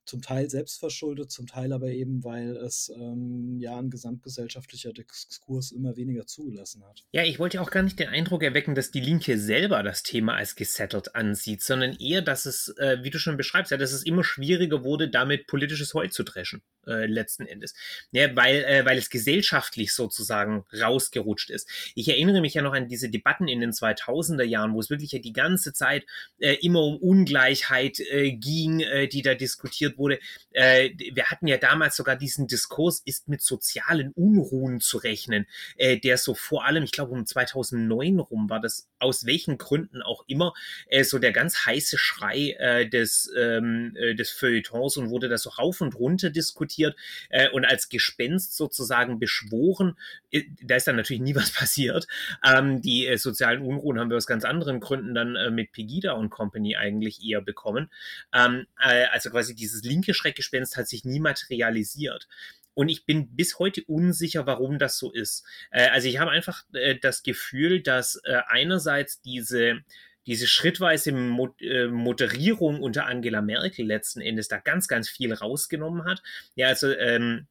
zum 0.05 0.21
Teil 0.21 0.49
selbstverschuldet, 0.49 1.31
zum 1.31 1.47
Teil 1.47 1.73
aber 1.73 1.87
eben, 1.87 2.23
weil 2.23 2.57
es 2.57 2.91
ähm, 2.95 3.59
ja 3.59 3.77
ein 3.77 3.89
gesamtgesellschaftlicher 3.89 4.93
Diskurs 4.93 5.71
immer 5.71 5.95
weniger 5.95 6.25
zugelassen 6.25 6.83
hat. 6.83 7.03
Ja, 7.11 7.23
ich 7.23 7.39
wollte 7.39 7.61
auch 7.61 7.71
gar 7.71 7.83
nicht 7.83 7.99
den 7.99 8.09
Eindruck 8.09 8.43
erwecken, 8.43 8.75
dass 8.75 8.91
die 8.91 8.99
Linke 8.99 9.37
selber 9.39 9.83
das 9.83 10.03
Thema 10.03 10.35
als 10.35 10.55
gesettelt 10.55 11.15
ansieht, 11.15 11.61
sondern 11.61 11.95
eher, 11.95 12.21
dass 12.21 12.45
es, 12.45 12.69
äh, 12.77 12.97
wie 13.03 13.09
du 13.09 13.19
schon 13.19 13.37
beschreibst, 13.37 13.71
ja, 13.71 13.77
dass 13.77 13.93
es 13.93 14.03
immer 14.03 14.23
schwieriger 14.23 14.83
wurde, 14.83 15.09
damit 15.09 15.47
politisches 15.47 15.93
Heu 15.93 16.07
zu 16.07 16.23
dreschen, 16.23 16.61
äh, 16.87 17.05
letzten 17.05 17.45
Endes. 17.45 17.73
Ja, 18.11 18.35
weil, 18.35 18.63
äh, 18.63 18.85
weil 18.85 18.97
es 18.97 19.09
gesellschaftlich 19.09 19.93
sozusagen 19.93 20.65
rausgerutscht 20.73 21.49
ist. 21.51 21.69
Ich 21.95 22.09
erinnere 22.09 22.41
mich 22.41 22.55
ja 22.55 22.61
noch 22.61 22.73
an 22.73 22.87
diese 22.87 23.09
Debatten 23.09 23.47
in 23.47 23.61
den 23.61 23.71
2000er 23.71 24.43
Jahren, 24.43 24.73
wo 24.73 24.79
es 24.79 24.89
wirklich 24.89 25.11
ja 25.11 25.19
die 25.19 25.33
ganze 25.33 25.73
Zeit 25.73 26.05
äh, 26.39 26.55
immer 26.61 26.83
um 26.83 26.97
Ungleichheit 26.97 27.99
äh, 27.99 28.31
ging, 28.31 28.81
äh, 28.81 29.07
die 29.07 29.21
da 29.21 29.35
diskutiert 29.35 29.90
diskutiert 29.91 29.97
wurde. 29.97 30.19
Äh, 30.51 30.91
wir 31.13 31.25
hatten 31.25 31.47
ja 31.47 31.57
damals 31.57 31.95
sogar 31.95 32.15
diesen 32.15 32.47
Diskurs, 32.47 33.01
ist 33.05 33.27
mit 33.27 33.41
sozialen 33.41 34.11
Unruhen 34.13 34.79
zu 34.79 34.97
rechnen, 34.97 35.45
äh, 35.77 35.97
der 35.97 36.17
so 36.17 36.33
vor 36.33 36.65
allem, 36.65 36.83
ich 36.83 36.91
glaube 36.91 37.11
um 37.11 37.25
2009 37.25 38.19
rum 38.19 38.49
war 38.49 38.59
das, 38.59 38.89
aus 38.99 39.25
welchen 39.25 39.57
Gründen 39.57 40.01
auch 40.01 40.23
immer, 40.27 40.53
äh, 40.87 41.03
so 41.03 41.19
der 41.19 41.31
ganz 41.31 41.65
heiße 41.65 41.97
Schrei 41.97 42.55
äh, 42.59 42.87
des, 42.87 43.31
ähm, 43.37 43.95
äh, 43.97 44.15
des 44.15 44.31
Feuilletons 44.31 44.97
und 44.97 45.09
wurde 45.09 45.29
das 45.29 45.43
so 45.43 45.49
rauf 45.51 45.81
und 45.81 45.95
runter 45.95 46.29
diskutiert 46.29 46.95
äh, 47.29 47.49
und 47.49 47.65
als 47.65 47.89
Gespenst 47.89 48.55
sozusagen 48.55 49.19
beschworen. 49.19 49.97
Äh, 50.31 50.43
da 50.61 50.75
ist 50.75 50.87
dann 50.87 50.95
natürlich 50.95 51.21
nie 51.21 51.35
was 51.35 51.51
passiert. 51.51 52.07
Ähm, 52.43 52.81
die 52.81 53.07
äh, 53.07 53.17
sozialen 53.17 53.61
Unruhen 53.61 53.99
haben 53.99 54.09
wir 54.09 54.17
aus 54.17 54.27
ganz 54.27 54.45
anderen 54.45 54.79
Gründen 54.79 55.13
dann 55.13 55.35
äh, 55.35 55.51
mit 55.51 55.71
Pegida 55.71 56.13
und 56.13 56.29
Company 56.29 56.75
eigentlich 56.75 57.23
eher 57.23 57.41
bekommen. 57.41 57.89
Ähm, 58.33 58.65
äh, 58.81 59.05
also 59.11 59.29
quasi 59.29 59.55
dieses 59.55 59.83
linke 59.83 60.13
Schreckgespenst 60.13 60.77
hat 60.77 60.87
sich 60.87 61.05
nie 61.05 61.19
materialisiert. 61.19 62.27
Und 62.73 62.89
ich 62.89 63.05
bin 63.05 63.35
bis 63.35 63.59
heute 63.59 63.83
unsicher, 63.85 64.45
warum 64.45 64.79
das 64.79 64.97
so 64.97 65.11
ist. 65.11 65.45
Äh, 65.71 65.89
also 65.89 66.07
ich 66.07 66.19
habe 66.19 66.31
einfach 66.31 66.63
äh, 66.73 66.95
das 66.95 67.23
Gefühl, 67.23 67.81
dass 67.81 68.21
einerseits 68.47 69.21
diese, 69.21 69.81
diese 70.25 70.47
schrittweise 70.47 71.11
äh, 71.11 71.87
Moderierung 71.87 72.81
unter 72.81 73.05
Angela 73.07 73.41
Merkel 73.41 73.85
letzten 73.85 74.21
Endes 74.21 74.47
da 74.47 74.59
ganz, 74.59 74.87
ganz 74.87 75.09
viel 75.09 75.33
rausgenommen 75.33 76.05
hat. 76.05 76.21
Ja, 76.55 76.67
also 76.67 76.91
ähm, 76.91 77.47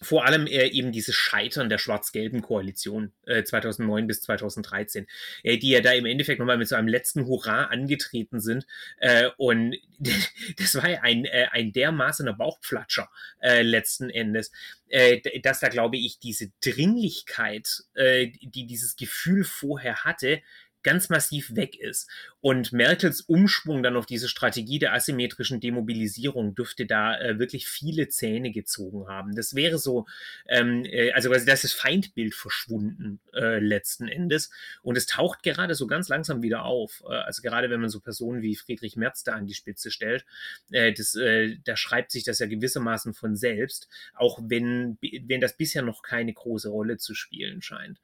vor 0.00 0.24
allem 0.24 0.46
äh, 0.46 0.68
eben 0.68 0.92
dieses 0.92 1.14
Scheitern 1.14 1.68
der 1.68 1.78
schwarz-gelben 1.78 2.42
Koalition 2.42 3.12
äh, 3.26 3.42
2009 3.42 4.06
bis 4.06 4.22
2013, 4.22 5.06
äh, 5.42 5.58
die 5.58 5.70
ja 5.70 5.80
da 5.80 5.92
im 5.92 6.06
Endeffekt 6.06 6.38
nochmal 6.38 6.58
mit 6.58 6.68
so 6.68 6.76
einem 6.76 6.88
letzten 6.88 7.26
Hurra 7.26 7.64
angetreten 7.64 8.40
sind. 8.40 8.66
Äh, 8.98 9.30
und 9.36 9.76
das 10.56 10.74
war 10.76 10.88
ja 10.88 11.00
ein, 11.02 11.24
äh, 11.24 11.48
ein 11.50 11.72
dermaßener 11.72 12.32
Bauchpflatscher 12.32 13.10
äh, 13.40 13.62
letzten 13.62 14.10
Endes, 14.10 14.52
äh, 14.88 15.20
dass 15.40 15.60
da, 15.60 15.68
glaube 15.68 15.96
ich, 15.96 16.18
diese 16.18 16.52
Dringlichkeit, 16.64 17.84
äh, 17.94 18.28
die 18.40 18.66
dieses 18.66 18.96
Gefühl 18.96 19.44
vorher 19.44 20.04
hatte, 20.04 20.42
ganz 20.82 21.08
massiv 21.08 21.54
weg 21.54 21.78
ist. 21.78 22.08
Und 22.40 22.72
Merkels 22.72 23.20
Umschwung 23.22 23.82
dann 23.82 23.96
auf 23.96 24.06
diese 24.06 24.28
Strategie 24.28 24.78
der 24.78 24.94
asymmetrischen 24.94 25.58
Demobilisierung 25.58 26.54
dürfte 26.54 26.86
da 26.86 27.18
äh, 27.18 27.38
wirklich 27.40 27.66
viele 27.66 28.08
Zähne 28.08 28.52
gezogen 28.52 29.08
haben. 29.08 29.34
Das 29.34 29.56
wäre 29.56 29.78
so, 29.78 30.06
ähm, 30.48 30.84
äh, 30.84 31.10
also 31.12 31.30
quasi 31.30 31.46
das 31.46 31.64
ist 31.64 31.72
Feindbild 31.72 32.36
verschwunden 32.36 33.18
äh, 33.34 33.58
letzten 33.58 34.06
Endes. 34.06 34.50
Und 34.82 34.96
es 34.96 35.06
taucht 35.06 35.42
gerade 35.42 35.74
so 35.74 35.88
ganz 35.88 36.08
langsam 36.08 36.42
wieder 36.42 36.64
auf. 36.64 37.02
Äh, 37.08 37.14
also 37.14 37.42
gerade 37.42 37.70
wenn 37.70 37.80
man 37.80 37.90
so 37.90 37.98
Personen 37.98 38.40
wie 38.40 38.54
Friedrich 38.54 38.94
Merz 38.94 39.24
da 39.24 39.32
an 39.32 39.46
die 39.46 39.54
Spitze 39.54 39.90
stellt, 39.90 40.24
äh, 40.70 40.92
das, 40.92 41.16
äh, 41.16 41.56
da 41.64 41.76
schreibt 41.76 42.12
sich 42.12 42.22
das 42.22 42.38
ja 42.38 42.46
gewissermaßen 42.46 43.14
von 43.14 43.34
selbst, 43.34 43.88
auch 44.14 44.38
wenn, 44.44 44.96
wenn 45.00 45.40
das 45.40 45.56
bisher 45.56 45.82
noch 45.82 46.02
keine 46.02 46.32
große 46.32 46.68
Rolle 46.68 46.98
zu 46.98 47.14
spielen 47.14 47.62
scheint. 47.62 47.98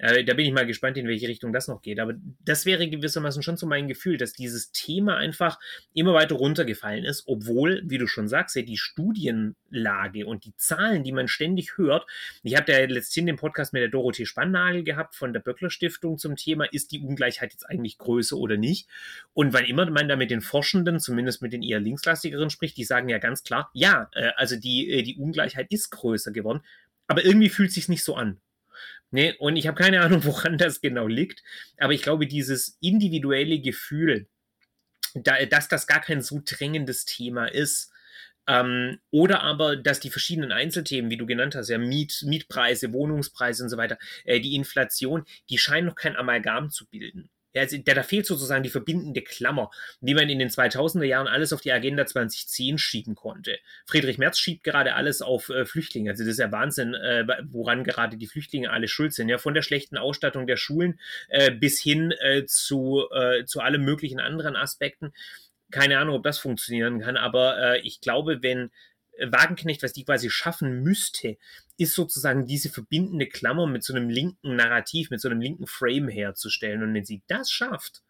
Da 0.00 0.34
bin 0.34 0.46
ich 0.46 0.52
mal 0.52 0.64
gespannt, 0.64 0.96
in 0.96 1.08
welche 1.08 1.26
Richtung 1.26 1.52
das 1.52 1.66
noch 1.66 1.82
geht. 1.82 1.98
Aber 1.98 2.14
das 2.44 2.66
wäre 2.66 2.88
gewissermaßen 2.88 3.42
schon 3.42 3.56
so 3.56 3.66
mein 3.66 3.77
Gefühl, 3.86 4.16
dass 4.16 4.32
dieses 4.32 4.72
Thema 4.72 5.16
einfach 5.16 5.60
immer 5.94 6.14
weiter 6.14 6.34
runtergefallen 6.34 7.04
ist, 7.04 7.24
obwohl, 7.26 7.82
wie 7.84 7.98
du 7.98 8.08
schon 8.08 8.26
sagst, 8.26 8.56
ja, 8.56 8.62
die 8.62 8.76
Studienlage 8.78 10.26
und 10.26 10.44
die 10.44 10.56
Zahlen, 10.56 11.04
die 11.04 11.12
man 11.12 11.28
ständig 11.28 11.76
hört, 11.76 12.06
ich 12.42 12.56
habe 12.56 12.72
da 12.72 12.78
letztens 12.78 13.26
den 13.26 13.36
Podcast 13.36 13.72
mit 13.72 13.82
der 13.82 13.88
Dorothee 13.88 14.26
Spannagel 14.26 14.82
gehabt 14.82 15.14
von 15.14 15.32
der 15.32 15.40
Böckler 15.40 15.70
Stiftung 15.70 16.18
zum 16.18 16.34
Thema, 16.34 16.64
ist 16.64 16.90
die 16.90 17.00
Ungleichheit 17.00 17.52
jetzt 17.52 17.68
eigentlich 17.68 17.98
größer 17.98 18.36
oder 18.36 18.56
nicht? 18.56 18.88
Und 19.34 19.52
wann 19.52 19.64
immer 19.64 19.88
man 19.90 20.08
da 20.08 20.16
mit 20.16 20.30
den 20.30 20.40
Forschenden, 20.40 20.98
zumindest 20.98 21.42
mit 21.42 21.52
den 21.52 21.62
eher 21.62 21.78
linkslastigeren 21.78 22.50
spricht, 22.50 22.76
die 22.76 22.84
sagen 22.84 23.08
ja 23.08 23.18
ganz 23.18 23.44
klar, 23.44 23.70
ja, 23.74 24.10
äh, 24.14 24.30
also 24.36 24.56
die, 24.56 24.90
äh, 24.90 25.02
die 25.02 25.16
Ungleichheit 25.16 25.70
ist 25.70 25.90
größer 25.90 26.32
geworden, 26.32 26.62
aber 27.06 27.24
irgendwie 27.24 27.48
fühlt 27.48 27.68
es 27.68 27.74
sich 27.74 27.88
nicht 27.88 28.04
so 28.04 28.14
an. 28.14 28.40
Nee, 29.10 29.34
und 29.38 29.56
ich 29.56 29.66
habe 29.66 29.80
keine 29.80 30.00
Ahnung, 30.02 30.24
woran 30.24 30.58
das 30.58 30.80
genau 30.80 31.06
liegt, 31.06 31.42
aber 31.78 31.92
ich 31.92 32.02
glaube, 32.02 32.26
dieses 32.26 32.76
individuelle 32.80 33.60
Gefühl, 33.60 34.28
da, 35.14 35.44
dass 35.46 35.68
das 35.68 35.86
gar 35.86 36.00
kein 36.00 36.22
so 36.22 36.40
drängendes 36.44 37.04
Thema 37.04 37.46
ist, 37.46 37.90
ähm, 38.46 38.98
oder 39.10 39.42
aber, 39.42 39.76
dass 39.76 40.00
die 40.00 40.10
verschiedenen 40.10 40.52
Einzelthemen, 40.52 41.10
wie 41.10 41.18
du 41.18 41.26
genannt 41.26 41.54
hast, 41.54 41.68
ja, 41.68 41.78
Miet, 41.78 42.22
Mietpreise, 42.26 42.92
Wohnungspreise 42.92 43.62
und 43.62 43.68
so 43.68 43.76
weiter, 43.76 43.98
äh, 44.24 44.40
die 44.40 44.54
Inflation, 44.54 45.24
die 45.50 45.58
scheinen 45.58 45.86
noch 45.86 45.94
kein 45.96 46.16
Amalgam 46.16 46.70
zu 46.70 46.86
bilden. 46.86 47.30
Also, 47.54 47.78
da, 47.78 47.94
da 47.94 48.02
fehlt 48.02 48.26
sozusagen 48.26 48.62
die 48.62 48.68
verbindende 48.68 49.22
Klammer, 49.22 49.70
wie 50.00 50.14
man 50.14 50.28
in 50.28 50.38
den 50.38 50.50
2000er 50.50 51.04
Jahren 51.04 51.26
alles 51.26 51.52
auf 51.52 51.60
die 51.60 51.72
Agenda 51.72 52.06
2010 52.06 52.78
schieben 52.78 53.14
konnte. 53.14 53.58
Friedrich 53.86 54.18
Merz 54.18 54.38
schiebt 54.38 54.64
gerade 54.64 54.94
alles 54.94 55.22
auf 55.22 55.48
äh, 55.48 55.64
Flüchtlinge. 55.64 56.10
Also 56.10 56.24
das 56.24 56.32
ist 56.32 56.38
ja 56.38 56.52
Wahnsinn, 56.52 56.94
äh, 56.94 57.26
woran 57.50 57.84
gerade 57.84 58.16
die 58.16 58.26
Flüchtlinge 58.26 58.70
alle 58.70 58.88
schuld 58.88 59.14
sind. 59.14 59.28
Ja, 59.28 59.38
von 59.38 59.54
der 59.54 59.62
schlechten 59.62 59.96
Ausstattung 59.96 60.46
der 60.46 60.56
Schulen 60.56 61.00
äh, 61.28 61.50
bis 61.50 61.80
hin 61.80 62.12
äh, 62.20 62.44
zu, 62.46 63.06
äh, 63.12 63.44
zu 63.44 63.60
allen 63.60 63.82
möglichen 63.82 64.20
anderen 64.20 64.56
Aspekten. 64.56 65.12
Keine 65.70 65.98
Ahnung, 65.98 66.16
ob 66.16 66.22
das 66.22 66.38
funktionieren 66.38 67.00
kann, 67.00 67.16
aber 67.16 67.58
äh, 67.58 67.80
ich 67.80 68.00
glaube, 68.00 68.42
wenn 68.42 68.70
Wagenknecht, 69.20 69.82
was 69.82 69.92
die 69.92 70.04
quasi 70.04 70.30
schaffen 70.30 70.82
müsste, 70.82 71.36
ist 71.76 71.94
sozusagen 71.94 72.46
diese 72.46 72.68
verbindende 72.68 73.26
Klammer 73.28 73.66
mit 73.66 73.82
so 73.84 73.94
einem 73.94 74.08
linken 74.08 74.56
Narrativ, 74.56 75.10
mit 75.10 75.20
so 75.20 75.28
einem 75.28 75.40
linken 75.40 75.66
Frame 75.66 76.08
herzustellen. 76.08 76.82
Und 76.82 76.94
wenn 76.94 77.04
sie 77.04 77.22
das 77.26 77.50
schafft, 77.50 78.02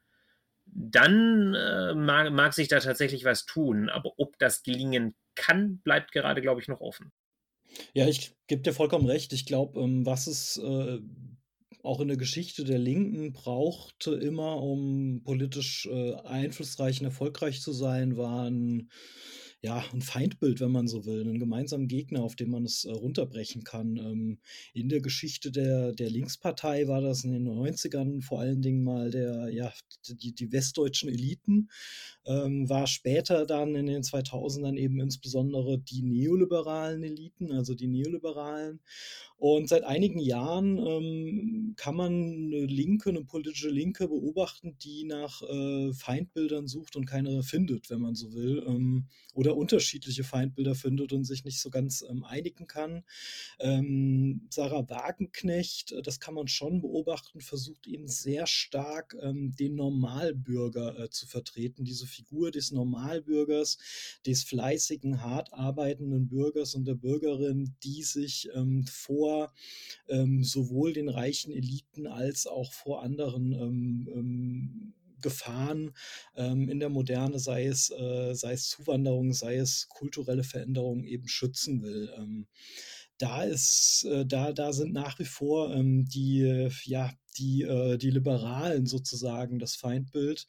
dann 0.67 1.55
äh, 1.55 1.95
mag, 1.95 2.33
mag 2.33 2.55
sich 2.55 2.69
da 2.69 2.81
tatsächlich 2.81 3.25
was 3.25 3.47
tun. 3.47 3.89
Aber 3.89 4.13
ob 4.19 4.39
das 4.39 4.63
gelingen 4.63 5.15
kann, 5.35 5.79
bleibt 5.79 6.13
gerade, 6.13 6.43
glaube 6.43 6.61
ich, 6.61 6.69
noch 6.69 6.81
offen. 6.81 7.13
Ja, 7.95 8.07
ich 8.07 8.35
gebe 8.47 8.63
dir 8.63 8.73
vollkommen 8.73 9.07
recht. 9.07 9.33
Ich 9.33 9.47
glaube, 9.47 9.81
ähm, 9.81 10.05
was 10.07 10.27
es 10.27 10.57
äh, 10.59 10.99
auch 11.83 12.01
in 12.01 12.09
der 12.09 12.17
Geschichte 12.17 12.65
der 12.65 12.79
Linken 12.79 13.33
brauchte 13.33 14.15
immer, 14.15 14.63
um 14.63 15.23
politisch 15.25 15.87
äh, 15.87 16.15
einflussreich 16.15 17.01
und 17.01 17.07
erfolgreich 17.07 17.61
zu 17.61 17.73
sein, 17.73 18.17
waren 18.17 18.91
ja, 19.61 19.85
ein 19.93 20.03
Feindbild, 20.03 20.61
wenn 20.61 20.71
man 20.71 20.87
so 20.87 21.05
will, 21.05 21.21
einen 21.21 21.41
gemeinsamen 21.41 21.89
Gegner, 21.89 22.23
auf 22.23 22.37
den 22.37 22.49
man 22.49 22.65
es 22.65 22.85
äh, 22.85 22.93
runterbrechen 22.93 23.65
kann. 23.65 23.97
Ähm, 23.97 24.39
in 24.73 24.89
der 24.89 25.01
Geschichte 25.01 25.51
der, 25.51 25.93
der 25.93 26.11
Linkspartei 26.11 26.87
war 26.87 27.01
das 27.01 27.25
in 27.25 27.33
den 27.33 27.49
90ern 27.49 28.23
vor 28.23 28.41
allen 28.41 28.63
Dingen 28.63 28.85
mal 28.85 29.11
der, 29.11 29.49
ja, 29.49 29.73
die, 30.09 30.33
die 30.33 30.53
westdeutschen 30.53 31.09
Eliten, 31.09 31.71
ähm, 32.25 32.69
war 32.69 32.87
später 32.87 33.47
dann 33.47 33.75
in 33.75 33.87
den 33.87 34.03
2000ern 34.03 34.77
eben 34.77 35.01
insbesondere 35.01 35.79
die 35.79 36.03
neoliberalen 36.03 37.03
Eliten, 37.03 37.51
also 37.51 37.75
die 37.75 37.89
Neoliberalen. 37.89 38.81
Und 39.39 39.69
seit 39.69 39.85
einigen 39.85 40.19
Jahren 40.19 40.79
ähm, 40.79 41.75
kann 41.77 41.97
man 41.97 42.13
eine 42.13 42.67
Linke, 42.67 43.11
eine 43.11 43.25
politische 43.25 43.71
Linke 43.71 44.09
beobachten, 44.09 44.77
die 44.83 45.05
nach 45.05 45.43
äh, 45.43 45.93
Feindbildern 45.93 46.67
sucht 46.67 46.97
und 46.97 47.07
keine 47.07 47.43
findet, 47.43 47.89
wenn 47.89 48.01
man 48.01 48.15
so 48.15 48.33
will. 48.35 48.65
Ähm, 48.67 49.07
oder 49.49 49.57
unterschiedliche 49.57 50.25
Feindbilder 50.25 50.75
findet 50.75 51.13
und 51.13 51.25
sich 51.25 51.45
nicht 51.45 51.61
so 51.61 51.71
ganz 51.71 52.05
ähm, 52.09 52.23
einigen 52.25 52.67
kann. 52.67 53.05
Ähm, 53.59 54.47
Sarah 54.51 54.89
Wagenknecht, 54.89 55.93
äh, 55.93 56.03
das 56.03 56.21
kann 56.21 56.35
man 56.35 56.49
schon 56.49 56.83
beobachten, 56.83 57.41
versucht 57.41 57.87
eben 57.87 58.09
sehr 58.09 58.47
stark 58.47 59.17
ähm, 59.23 59.55
den 59.57 59.75
Normalbürger 59.75 60.99
äh, 60.99 61.11
zu 61.11 61.27
vertreten, 61.27 61.85
diese 61.85 62.07
Figur 62.07 62.51
des 62.51 62.73
Normalbürgers, 62.73 63.79
des 64.27 64.45
fleißigen, 64.45 65.23
hart 65.23 65.53
arbeitenden 65.53 66.29
Bürgers 66.29 66.75
und 66.75 66.85
der 66.85 66.95
Bürgerin, 66.95 67.75
die 67.83 68.03
sich 68.03 68.51
ähm, 68.55 68.85
vor 68.85 69.53
ähm, 70.09 70.45
sowohl 70.45 70.93
den 70.93 71.09
reichen 71.09 71.53
Eliten 71.53 72.07
als 72.07 72.47
auch 72.47 72.73
vor 72.73 73.03
anderen 73.03 73.53
ähm, 73.53 74.95
Gefahren 75.21 75.93
ähm, 76.37 76.69
in 76.69 76.81
der 76.81 76.89
Moderne, 76.89 77.39
sei 77.39 77.67
es, 77.67 77.91
äh, 77.91 78.35
sei 78.35 78.53
es 78.53 78.69
Zuwanderung, 78.69 79.33
sei 79.33 79.57
es 79.57 79.89
kulturelle 79.89 80.45
Veränderung, 80.45 81.05
eben 81.05 81.29
schützen 81.29 81.83
will. 81.83 82.13
Ähm, 82.17 82.47
da 83.19 83.43
ist, 83.43 84.07
äh, 84.09 84.25
da, 84.25 84.53
da 84.53 84.73
sind 84.73 84.93
nach 84.93 85.19
wie 85.19 85.25
vor 85.25 85.75
ähm, 85.75 86.05
die, 86.07 86.69
ja, 86.85 87.11
die, 87.39 87.63
äh, 87.63 87.97
die 87.97 88.11
Liberalen 88.11 88.87
sozusagen 88.87 89.59
das 89.59 89.77
Feindbild, 89.77 90.47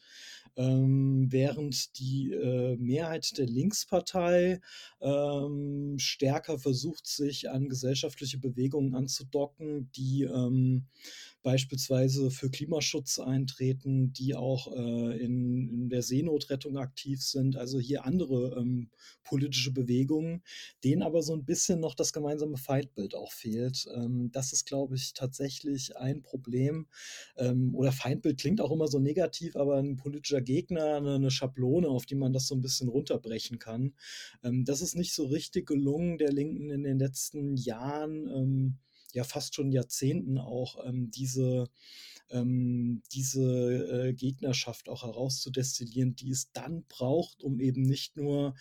ähm, 0.55 1.27
während 1.29 1.99
die 1.99 2.31
äh, 2.33 2.75
Mehrheit 2.77 3.37
der 3.37 3.45
Linkspartei 3.45 4.59
ähm, 4.99 5.95
stärker 5.97 6.59
versucht, 6.59 7.07
sich 7.07 7.49
an 7.49 7.69
gesellschaftliche 7.69 8.39
Bewegungen 8.39 8.95
anzudocken, 8.95 9.91
die 9.91 10.23
ähm, 10.23 10.87
beispielsweise 11.41 12.31
für 12.31 12.49
Klimaschutz 12.49 13.19
eintreten, 13.19 14.11
die 14.11 14.35
auch 14.35 14.71
äh, 14.73 15.17
in, 15.17 15.69
in, 15.69 15.89
der 15.89 16.01
Seenotrettung 16.01 16.77
aktiv 16.77 17.23
sind, 17.23 17.55
also 17.55 17.79
hier 17.79 18.05
andere 18.05 18.57
ähm, 18.59 18.89
politische 19.23 19.71
Bewegungen, 19.71 20.43
denen 20.83 21.01
aber 21.01 21.21
so 21.21 21.33
ein 21.33 21.45
bisschen 21.45 21.79
noch 21.79 21.95
das 21.95 22.11
gemeinsame 22.11 22.57
Feindbild 22.57 23.15
auch 23.15 23.31
fehlt. 23.31 23.87
Ähm, 23.95 24.31
das 24.31 24.51
ist, 24.51 24.65
glaube 24.65 24.95
ich, 24.95 25.13
tatsächlich 25.13 25.95
ein 25.95 26.21
Problem. 26.21 26.87
Ähm, 27.37 27.73
oder 27.73 27.91
Feindbild 27.91 28.39
klingt 28.39 28.59
auch 28.59 28.71
immer 28.71 28.87
so 28.87 28.99
negativ, 28.99 29.55
aber 29.55 29.77
ein 29.77 29.95
politischer 29.95 30.41
Gegner, 30.41 30.95
eine, 30.95 31.15
eine 31.15 31.31
Schablone, 31.31 31.87
auf 31.87 32.05
die 32.05 32.15
man 32.15 32.33
das 32.33 32.47
so 32.47 32.55
ein 32.55 32.61
bisschen 32.61 32.89
runterbrechen 32.89 33.59
kann. 33.59 33.93
Ähm, 34.43 34.65
das 34.65 34.81
ist 34.81 34.95
nicht 34.95 35.13
so 35.13 35.25
richtig 35.25 35.67
gelungen 35.67 36.17
der 36.17 36.33
Linken 36.33 36.69
in 36.69 36.83
den 36.83 36.99
letzten 36.99 37.55
Jahren 37.55 38.27
ähm, 38.27 38.77
ja 39.13 39.23
fast 39.23 39.55
schon 39.55 39.71
Jahrzehnten 39.71 40.37
auch 40.37 40.85
ähm, 40.85 41.11
diese 41.11 41.69
ähm, 42.31 43.01
diese 43.11 44.07
äh, 44.09 44.13
Gegnerschaft 44.13 44.89
auch 44.89 45.03
herauszudestillieren, 45.03 46.15
die 46.15 46.31
es 46.31 46.51
dann 46.51 46.83
braucht, 46.87 47.43
um 47.43 47.59
eben 47.59 47.81
nicht 47.81 48.15
nur 48.15 48.55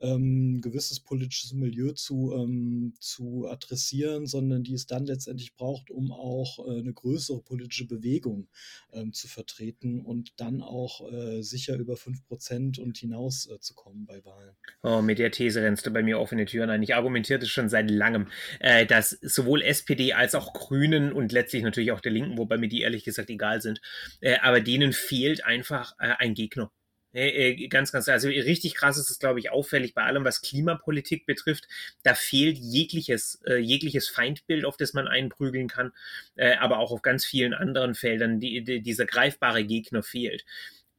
ähm, 0.00 0.60
gewisses 0.60 1.00
politisches 1.00 1.52
Milieu 1.52 1.92
zu, 1.92 2.32
ähm, 2.34 2.94
zu 3.00 3.46
adressieren, 3.48 4.26
sondern 4.26 4.62
die 4.62 4.74
es 4.74 4.86
dann 4.86 5.06
letztendlich 5.06 5.54
braucht, 5.54 5.90
um 5.90 6.12
auch 6.12 6.66
äh, 6.66 6.78
eine 6.78 6.92
größere 6.92 7.40
politische 7.42 7.86
Bewegung 7.86 8.48
ähm, 8.92 9.12
zu 9.12 9.28
vertreten 9.28 10.00
und 10.00 10.34
dann 10.36 10.62
auch 10.62 11.10
äh, 11.12 11.42
sicher 11.42 11.76
über 11.76 11.94
5% 11.94 12.80
und 12.80 12.98
hinaus 12.98 13.48
äh, 13.50 13.58
zu 13.60 13.74
kommen 13.74 14.06
bei 14.06 14.24
Wahlen. 14.24 14.54
Oh, 14.82 15.00
mit 15.02 15.18
der 15.18 15.30
These 15.30 15.62
rennst 15.62 15.86
du 15.86 15.90
bei 15.90 16.02
mir 16.02 16.18
offene 16.18 16.44
Türen 16.44 16.70
ein. 16.70 16.82
Ich 16.82 16.94
argumentierte 16.94 17.46
schon 17.46 17.68
seit 17.68 17.90
langem, 17.90 18.28
äh, 18.60 18.86
dass 18.86 19.10
sowohl 19.10 19.62
SPD 19.62 20.12
als 20.12 20.34
auch 20.34 20.52
Grünen 20.52 21.12
und 21.12 21.32
letztlich 21.32 21.62
natürlich 21.62 21.92
auch 21.92 22.00
der 22.00 22.12
Linken, 22.12 22.38
wobei 22.38 22.58
mir 22.58 22.68
die 22.68 22.82
ehrlich 22.82 23.04
gesagt 23.04 23.13
gesagt 23.14 23.30
egal 23.30 23.60
sind. 23.62 23.80
Äh, 24.20 24.38
aber 24.38 24.60
denen 24.60 24.92
fehlt 24.92 25.44
einfach 25.44 25.94
äh, 25.98 26.14
ein 26.18 26.34
Gegner. 26.34 26.70
Äh, 27.14 27.52
äh, 27.52 27.68
ganz, 27.68 27.92
ganz, 27.92 28.08
also 28.08 28.28
richtig 28.28 28.74
krass 28.74 28.98
ist 28.98 29.08
es, 29.08 29.20
glaube 29.20 29.38
ich, 29.38 29.50
auffällig 29.50 29.94
bei 29.94 30.02
allem, 30.02 30.24
was 30.24 30.42
Klimapolitik 30.42 31.26
betrifft. 31.26 31.68
Da 32.02 32.14
fehlt 32.14 32.58
jegliches, 32.58 33.40
äh, 33.46 33.58
jegliches 33.58 34.08
Feindbild, 34.08 34.64
auf 34.64 34.76
das 34.76 34.94
man 34.94 35.06
einprügeln 35.06 35.68
kann, 35.68 35.92
äh, 36.34 36.56
aber 36.56 36.78
auch 36.78 36.90
auf 36.90 37.02
ganz 37.02 37.24
vielen 37.24 37.54
anderen 37.54 37.94
Feldern 37.94 38.40
die, 38.40 38.64
die, 38.64 38.82
dieser 38.82 39.06
greifbare 39.06 39.64
Gegner 39.64 40.02
fehlt 40.02 40.44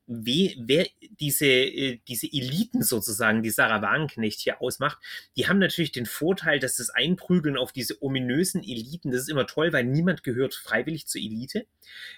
wie, 0.08 0.56
wer 0.60 0.86
diese, 1.20 1.48
äh, 1.48 2.00
diese 2.08 2.28
Eliten 2.28 2.84
sozusagen, 2.84 3.42
die 3.42 3.50
Sarah 3.50 3.82
Wagenknecht 3.82 4.40
hier 4.40 4.62
ausmacht, 4.62 5.00
die 5.36 5.48
haben 5.48 5.58
natürlich 5.58 5.92
den 5.92 6.06
Vorteil, 6.06 6.60
dass 6.60 6.78
das 6.78 6.92
Einprügeln 6.92 7.58
auf 7.58 7.72
diese 7.72 8.02
ominösen 8.04 8.64
Eliten, 8.64 9.12
das 9.12 9.22
ist 9.22 9.30
immer 9.30 9.48
toll, 9.48 9.74
weil 9.74 9.84
niemand 9.84 10.24
gehört 10.24 10.54
freiwillig 10.54 11.08
zur 11.08 11.22
Elite. 11.22 11.66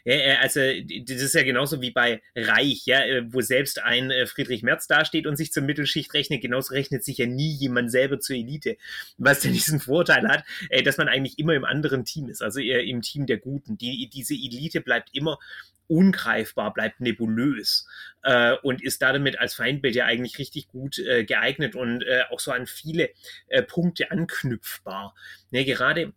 Ja, 0.03 0.13
äh, 0.15 0.35
also 0.41 0.59
das 1.05 1.21
ist 1.21 1.35
ja 1.35 1.43
genauso 1.43 1.81
wie 1.81 1.91
bei 1.91 2.21
Reich, 2.35 2.85
ja, 2.85 3.05
äh, 3.05 3.23
wo 3.31 3.39
selbst 3.39 3.81
ein 3.81 4.11
Friedrich 4.25 4.63
Merz 4.63 4.87
dasteht 4.87 5.25
und 5.25 5.37
sich 5.37 5.53
zur 5.53 5.63
Mittelschicht 5.63 6.13
rechnet, 6.13 6.41
genauso 6.41 6.73
rechnet 6.73 7.05
sich 7.05 7.19
ja 7.19 7.25
nie 7.25 7.53
jemand 7.53 7.91
selber 7.91 8.19
zur 8.19 8.35
Elite, 8.35 8.77
was 9.17 9.41
dann 9.41 9.53
diesen 9.53 9.79
Vorteil 9.79 10.27
hat, 10.27 10.43
dass 10.83 10.97
man 10.97 11.07
eigentlich 11.07 11.39
immer 11.39 11.53
im 11.53 11.63
anderen 11.63 12.03
Team 12.03 12.27
ist, 12.27 12.41
also 12.41 12.59
im 12.59 13.01
Team 13.01 13.25
der 13.25 13.37
Guten. 13.37 13.77
Die, 13.77 14.09
diese 14.09 14.33
Elite 14.33 14.81
bleibt 14.81 15.09
immer 15.13 15.39
ungreifbar, 15.87 16.73
bleibt 16.73 16.99
nebulös 16.99 17.76
äh, 18.23 18.53
und 18.63 18.81
ist 18.81 19.01
damit 19.01 19.39
als 19.39 19.55
Feindbild 19.55 19.95
ja 19.95 20.05
eigentlich 20.05 20.39
richtig 20.39 20.67
gut 20.69 20.99
äh, 20.99 21.23
geeignet 21.23 21.75
und 21.75 22.03
äh, 22.03 22.23
auch 22.29 22.39
so 22.39 22.51
an 22.51 22.67
viele 22.67 23.09
äh, 23.47 23.61
Punkte 23.61 24.11
anknüpfbar. 24.11 25.15
Ja, 25.51 25.63
gerade 25.63 26.13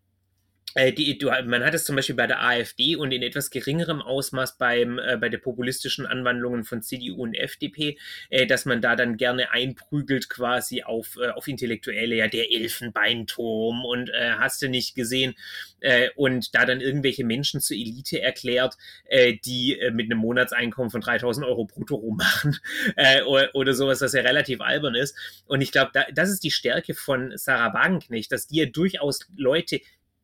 die, 0.77 1.19
du, 1.19 1.31
man 1.47 1.65
hat 1.65 1.75
es 1.75 1.85
zum 1.85 1.97
Beispiel 1.97 2.15
bei 2.15 2.27
der 2.27 2.43
AfD 2.43 2.97
und 2.97 3.13
in 3.13 3.23
etwas 3.23 3.51
geringerem 3.51 4.01
Ausmaß 4.01 4.59
beim, 4.59 4.99
äh, 4.99 5.17
bei 5.17 5.29
der 5.29 5.39
populistischen 5.39 6.07
Anwandlungen 6.07 6.65
von 6.65 6.83
CDU 6.83 7.23
und 7.23 7.35
FDP, 7.35 7.99
äh, 8.29 8.47
dass 8.47 8.65
man 8.65 8.81
da 8.81 8.97
dann 8.97 9.17
gerne 9.17 9.51
einprügelt 9.53 10.29
quasi 10.29 10.83
auf, 10.83 11.17
äh, 11.21 11.31
auf 11.31 11.49
Intellektuelle, 11.49 12.17
ja, 12.17 12.29
der 12.29 12.53
Elfenbeinturm 12.53 13.85
und 13.85 14.11
äh, 14.11 14.33
hast 14.39 14.63
du 14.63 14.69
nicht 14.69 14.95
gesehen 14.95 15.35
äh, 15.81 16.11
und 16.15 16.55
da 16.55 16.65
dann 16.65 16.81
irgendwelche 16.81 17.25
Menschen 17.25 17.61
zur 17.61 17.77
Elite 17.77 18.21
erklärt, 18.21 18.77
äh, 19.07 19.35
die 19.45 19.79
äh, 19.79 19.91
mit 19.91 20.11
einem 20.11 20.21
Monatseinkommen 20.21 20.91
von 20.91 21.01
3000 21.01 21.47
Euro 21.47 21.65
brutto 21.65 21.97
rummachen 21.97 22.59
äh, 22.97 23.23
oder, 23.23 23.55
oder 23.55 23.75
sowas, 23.75 24.01
was 24.01 24.13
ja 24.13 24.23
relativ 24.23 24.61
albern 24.61 24.95
ist. 24.95 25.17
Und 25.47 25.61
ich 25.61 25.73
glaube, 25.73 25.91
da, 25.93 26.05
das 26.13 26.31
ist 26.31 26.45
die 26.45 26.51
Stärke 26.51 26.95
von 26.95 27.33
Sarah 27.37 27.75
Wagenknecht, 27.75 28.31
dass 28.33 28.47
die 28.47 28.57
ja 28.57 28.67
durchaus 28.67 29.21
Leute 29.37 29.81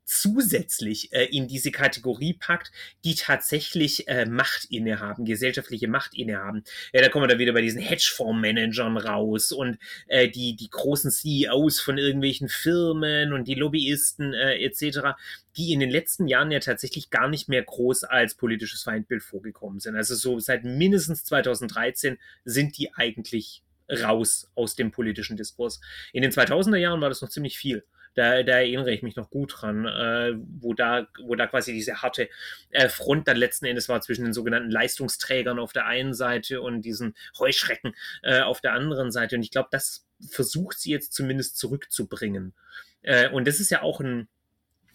zusätzlich 0.07 1.13
äh, 1.13 1.25
in 1.25 1.49
diese 1.49 1.73
Kategorie 1.73 2.33
packt, 2.33 2.71
die 3.05 3.17
tatsächlich 3.17 4.09
äh, 4.09 4.25
Macht 4.25 4.67
innehaben, 4.71 5.25
gesellschaftliche 5.25 5.89
Macht 5.89 6.15
innehaben. 6.15 6.63
Ja, 6.93 7.03
da 7.03 7.09
kommen 7.09 7.25
wir 7.25 7.29
dann 7.29 7.41
wieder 7.41 7.53
bei 7.53 7.61
diesen 7.61 7.83
Hedgefondsmanagern 7.83 8.97
raus 8.97 9.53
und 9.53 9.79
äh, 10.07 10.29
die, 10.29 10.55
die 10.57 10.71
großen 10.71 11.11
CEOs 11.11 11.81
von 11.81 11.99
irgendwelchen 11.99 12.49
Firmen 12.49 13.33
und 13.33 13.49
die 13.49 13.55
Lobbyisten 13.55 14.33
äh, 14.33 14.65
etc., 14.65 15.17
die 15.57 15.73
in 15.73 15.81
den 15.81 15.91
letzten 15.91 16.29
Jahren 16.29 16.51
ja 16.51 16.61
tatsächlich 16.61 17.11
gar 17.11 17.29
nicht 17.29 17.49
mehr 17.49 17.63
groß 17.63 18.05
als 18.05 18.35
politisches 18.35 18.83
Feindbild 18.83 19.23
vorgekommen 19.23 19.81
sind. 19.81 19.97
Also 19.97 20.15
so 20.15 20.39
seit 20.39 20.65
mindestens 20.65 21.25
2013 21.25 22.19
sind 22.45 22.79
die 22.79 22.95
eigentlich 22.95 23.63
raus 23.91 24.51
aus 24.55 24.77
dem 24.77 24.91
politischen 24.91 25.37
Diskurs. 25.37 25.81
In 26.13 26.23
den 26.23 26.33
2000er 26.33 26.77
Jahren 26.77 27.01
war 27.01 27.09
das 27.09 27.23
noch 27.23 27.29
ziemlich 27.29 27.59
viel. 27.59 27.85
Da, 28.17 28.43
da 28.43 28.55
erinnere 28.55 28.93
ich 28.93 29.03
mich 29.03 29.15
noch 29.15 29.31
gut 29.31 29.55
dran, 29.57 29.85
äh, 29.85 30.33
wo, 30.59 30.75
da, 30.75 31.07
wo 31.23 31.35
da 31.35 31.47
quasi 31.47 31.73
diese 31.73 32.03
harte 32.03 32.29
äh, 32.71 32.89
Front 32.89 33.29
dann 33.29 33.37
letzten 33.37 33.67
Endes 33.67 33.89
war 33.89 34.01
zwischen 34.01 34.25
den 34.25 34.33
sogenannten 34.33 34.71
Leistungsträgern 34.71 35.59
auf 35.59 35.73
der 35.73 35.87
einen 35.87 36.15
Seite 36.15 36.63
und 36.63 36.83
diesen 36.83 37.15
Heuschrecken 37.39 37.95
äh, 38.23 38.41
auf 38.41 38.61
der 38.61 38.73
anderen 38.73 39.13
Seite. 39.13 39.37
Und 39.37 39.43
ich 39.43 39.51
glaube, 39.51 39.69
das 39.71 40.07
versucht 40.29 40.81
sie 40.81 40.91
jetzt 40.91 41.13
zumindest 41.13 41.59
zurückzubringen. 41.59 42.55
Äh, 43.03 43.29
und 43.29 43.47
das 43.47 43.61
ist 43.61 43.71
ja 43.71 43.83
auch 43.83 44.01
ein, 44.01 44.29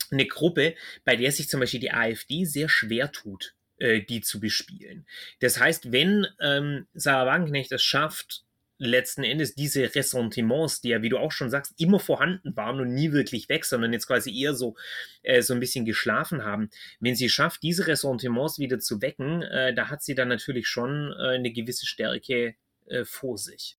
eine 0.09 0.25
Gruppe, 0.25 0.75
bei 1.05 1.15
der 1.15 1.31
sich 1.31 1.47
zum 1.47 1.59
Beispiel 1.59 1.79
die 1.79 1.93
AfD 1.93 2.45
sehr 2.45 2.69
schwer 2.69 3.11
tut, 3.11 3.53
äh, 3.77 4.01
die 4.01 4.21
zu 4.21 4.39
bespielen. 4.39 5.05
Das 5.39 5.59
heißt, 5.59 5.91
wenn 5.91 6.27
ähm, 6.39 6.87
Sarah 6.93 7.27
Wagenknecht 7.27 7.71
es 7.71 7.83
schafft, 7.83 8.43
letzten 8.81 9.23
Endes 9.23 9.55
diese 9.55 9.95
Ressentiments, 9.95 10.81
die 10.81 10.89
ja, 10.89 11.01
wie 11.01 11.09
du 11.09 11.17
auch 11.17 11.31
schon 11.31 11.49
sagst, 11.49 11.73
immer 11.77 11.99
vorhanden 11.99 12.55
waren 12.55 12.79
und 12.79 12.93
nie 12.93 13.11
wirklich 13.11 13.47
weg, 13.49 13.65
sondern 13.65 13.93
jetzt 13.93 14.07
quasi 14.07 14.35
eher 14.35 14.53
so, 14.53 14.75
äh, 15.23 15.41
so 15.41 15.53
ein 15.53 15.59
bisschen 15.59 15.85
geschlafen 15.85 16.43
haben. 16.43 16.69
Wenn 16.99 17.15
sie 17.15 17.29
schafft, 17.29 17.63
diese 17.63 17.87
Ressentiments 17.87 18.59
wieder 18.59 18.79
zu 18.79 19.01
wecken, 19.01 19.43
äh, 19.43 19.73
da 19.73 19.89
hat 19.89 20.01
sie 20.01 20.15
dann 20.15 20.29
natürlich 20.29 20.67
schon 20.67 21.13
äh, 21.17 21.35
eine 21.35 21.51
gewisse 21.51 21.85
Stärke 21.85 22.55
äh, 22.87 23.05
vor 23.05 23.37
sich. 23.37 23.77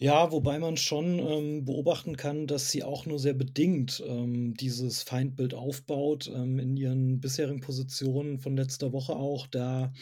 Ja, 0.00 0.30
wobei 0.30 0.60
man 0.60 0.76
schon 0.76 1.18
ähm, 1.18 1.64
beobachten 1.64 2.16
kann, 2.16 2.46
dass 2.46 2.70
sie 2.70 2.84
auch 2.84 3.04
nur 3.04 3.18
sehr 3.18 3.34
bedingt 3.34 4.00
ähm, 4.06 4.54
dieses 4.54 5.02
Feindbild 5.02 5.54
aufbaut 5.54 6.30
ähm, 6.32 6.60
in 6.60 6.76
ihren 6.76 7.20
bisherigen 7.20 7.60
Positionen 7.60 8.38
von 8.38 8.56
letzter 8.56 8.92
Woche 8.92 9.16
auch. 9.16 9.48
Da 9.48 9.92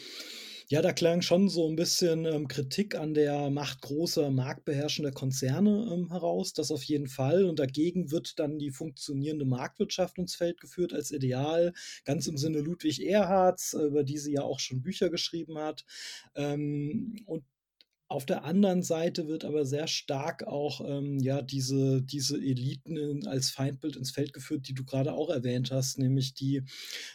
ja, 0.68 0.82
da 0.82 0.92
klang 0.92 1.22
schon 1.22 1.48
so 1.48 1.68
ein 1.68 1.76
bisschen 1.76 2.24
ähm, 2.24 2.48
Kritik 2.48 2.96
an 2.96 3.14
der 3.14 3.50
Macht 3.50 3.82
großer, 3.82 4.30
marktbeherrschender 4.30 5.12
Konzerne 5.12 5.88
ähm, 5.92 6.10
heraus, 6.10 6.52
das 6.54 6.72
auf 6.72 6.82
jeden 6.82 7.06
Fall. 7.06 7.44
Und 7.44 7.60
dagegen 7.60 8.10
wird 8.10 8.38
dann 8.40 8.58
die 8.58 8.72
funktionierende 8.72 9.44
Marktwirtschaft 9.44 10.18
ins 10.18 10.34
Feld 10.34 10.60
geführt 10.60 10.92
als 10.92 11.12
Ideal, 11.12 11.72
ganz 12.04 12.26
im 12.26 12.36
Sinne 12.36 12.60
Ludwig 12.60 13.00
Erhards, 13.06 13.74
äh, 13.74 13.82
über 13.82 14.02
die 14.02 14.18
sie 14.18 14.32
ja 14.32 14.42
auch 14.42 14.58
schon 14.58 14.82
Bücher 14.82 15.08
geschrieben 15.08 15.56
hat. 15.58 15.84
Ähm, 16.34 17.22
und 17.26 17.44
auf 18.08 18.24
der 18.24 18.44
anderen 18.44 18.82
Seite 18.84 19.26
wird 19.26 19.44
aber 19.44 19.64
sehr 19.64 19.88
stark 19.88 20.46
auch 20.46 20.80
ähm, 20.86 21.18
ja, 21.18 21.42
diese, 21.42 22.02
diese 22.02 22.36
Eliten 22.36 22.96
in, 22.96 23.26
als 23.26 23.50
Feindbild 23.50 23.96
ins 23.96 24.12
Feld 24.12 24.32
geführt, 24.32 24.68
die 24.68 24.74
du 24.74 24.84
gerade 24.84 25.12
auch 25.12 25.28
erwähnt 25.28 25.72
hast, 25.72 25.98
nämlich 25.98 26.32
die, 26.34 26.62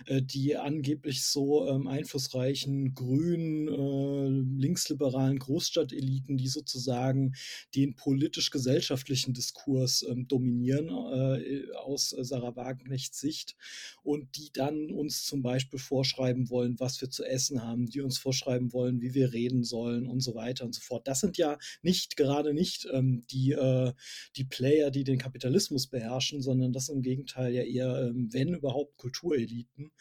äh, 0.07 0.21
die 0.21 0.57
angeblich 0.57 1.23
so 1.23 1.65
ähm, 1.65 1.87
einflussreichen 1.87 2.93
grünen, 2.93 3.69
äh, 3.69 4.61
linksliberalen 4.61 5.39
Großstadteliten, 5.39 6.35
die 6.35 6.49
sozusagen 6.49 7.35
den 7.73 7.95
politisch-gesellschaftlichen 7.95 9.33
Diskurs 9.33 10.03
ähm, 10.03 10.27
dominieren 10.27 10.89
äh, 10.89 11.71
aus 11.85 12.11
äh, 12.11 12.25
Sarah 12.25 12.57
Wagenknechts 12.57 13.21
Sicht 13.21 13.55
und 14.03 14.35
die 14.35 14.49
dann 14.51 14.91
uns 14.91 15.23
zum 15.23 15.41
Beispiel 15.41 15.79
vorschreiben 15.79 16.49
wollen, 16.49 16.81
was 16.81 16.99
wir 16.99 17.09
zu 17.09 17.23
essen 17.23 17.63
haben, 17.63 17.85
die 17.85 18.01
uns 18.01 18.17
vorschreiben 18.17 18.73
wollen, 18.73 18.99
wie 18.99 19.13
wir 19.13 19.31
reden 19.31 19.63
sollen 19.63 20.05
und 20.07 20.19
so 20.19 20.35
weiter 20.35 20.65
und 20.65 20.75
so 20.75 20.80
fort. 20.82 21.07
Das 21.07 21.19
sind 21.19 21.38
ja 21.38 21.57
nicht 21.82 22.17
gerade 22.17 22.53
nicht 22.53 22.88
ähm, 22.91 23.23
die, 23.32 23.51
äh, 23.51 23.93
die 24.36 24.45
Player, 24.45 24.91
die 24.91 25.03
den 25.03 25.17
Kapitalismus 25.17 25.88
beherrschen, 25.88 26.41
sondern 26.41 26.73
das 26.73 26.89
im 26.89 27.01
Gegenteil 27.01 27.53
ja 27.53 27.63
eher, 27.63 28.09
ähm, 28.09 28.29
wenn 28.32 28.53
überhaupt, 28.53 28.97
Kultureliten. 28.97 29.91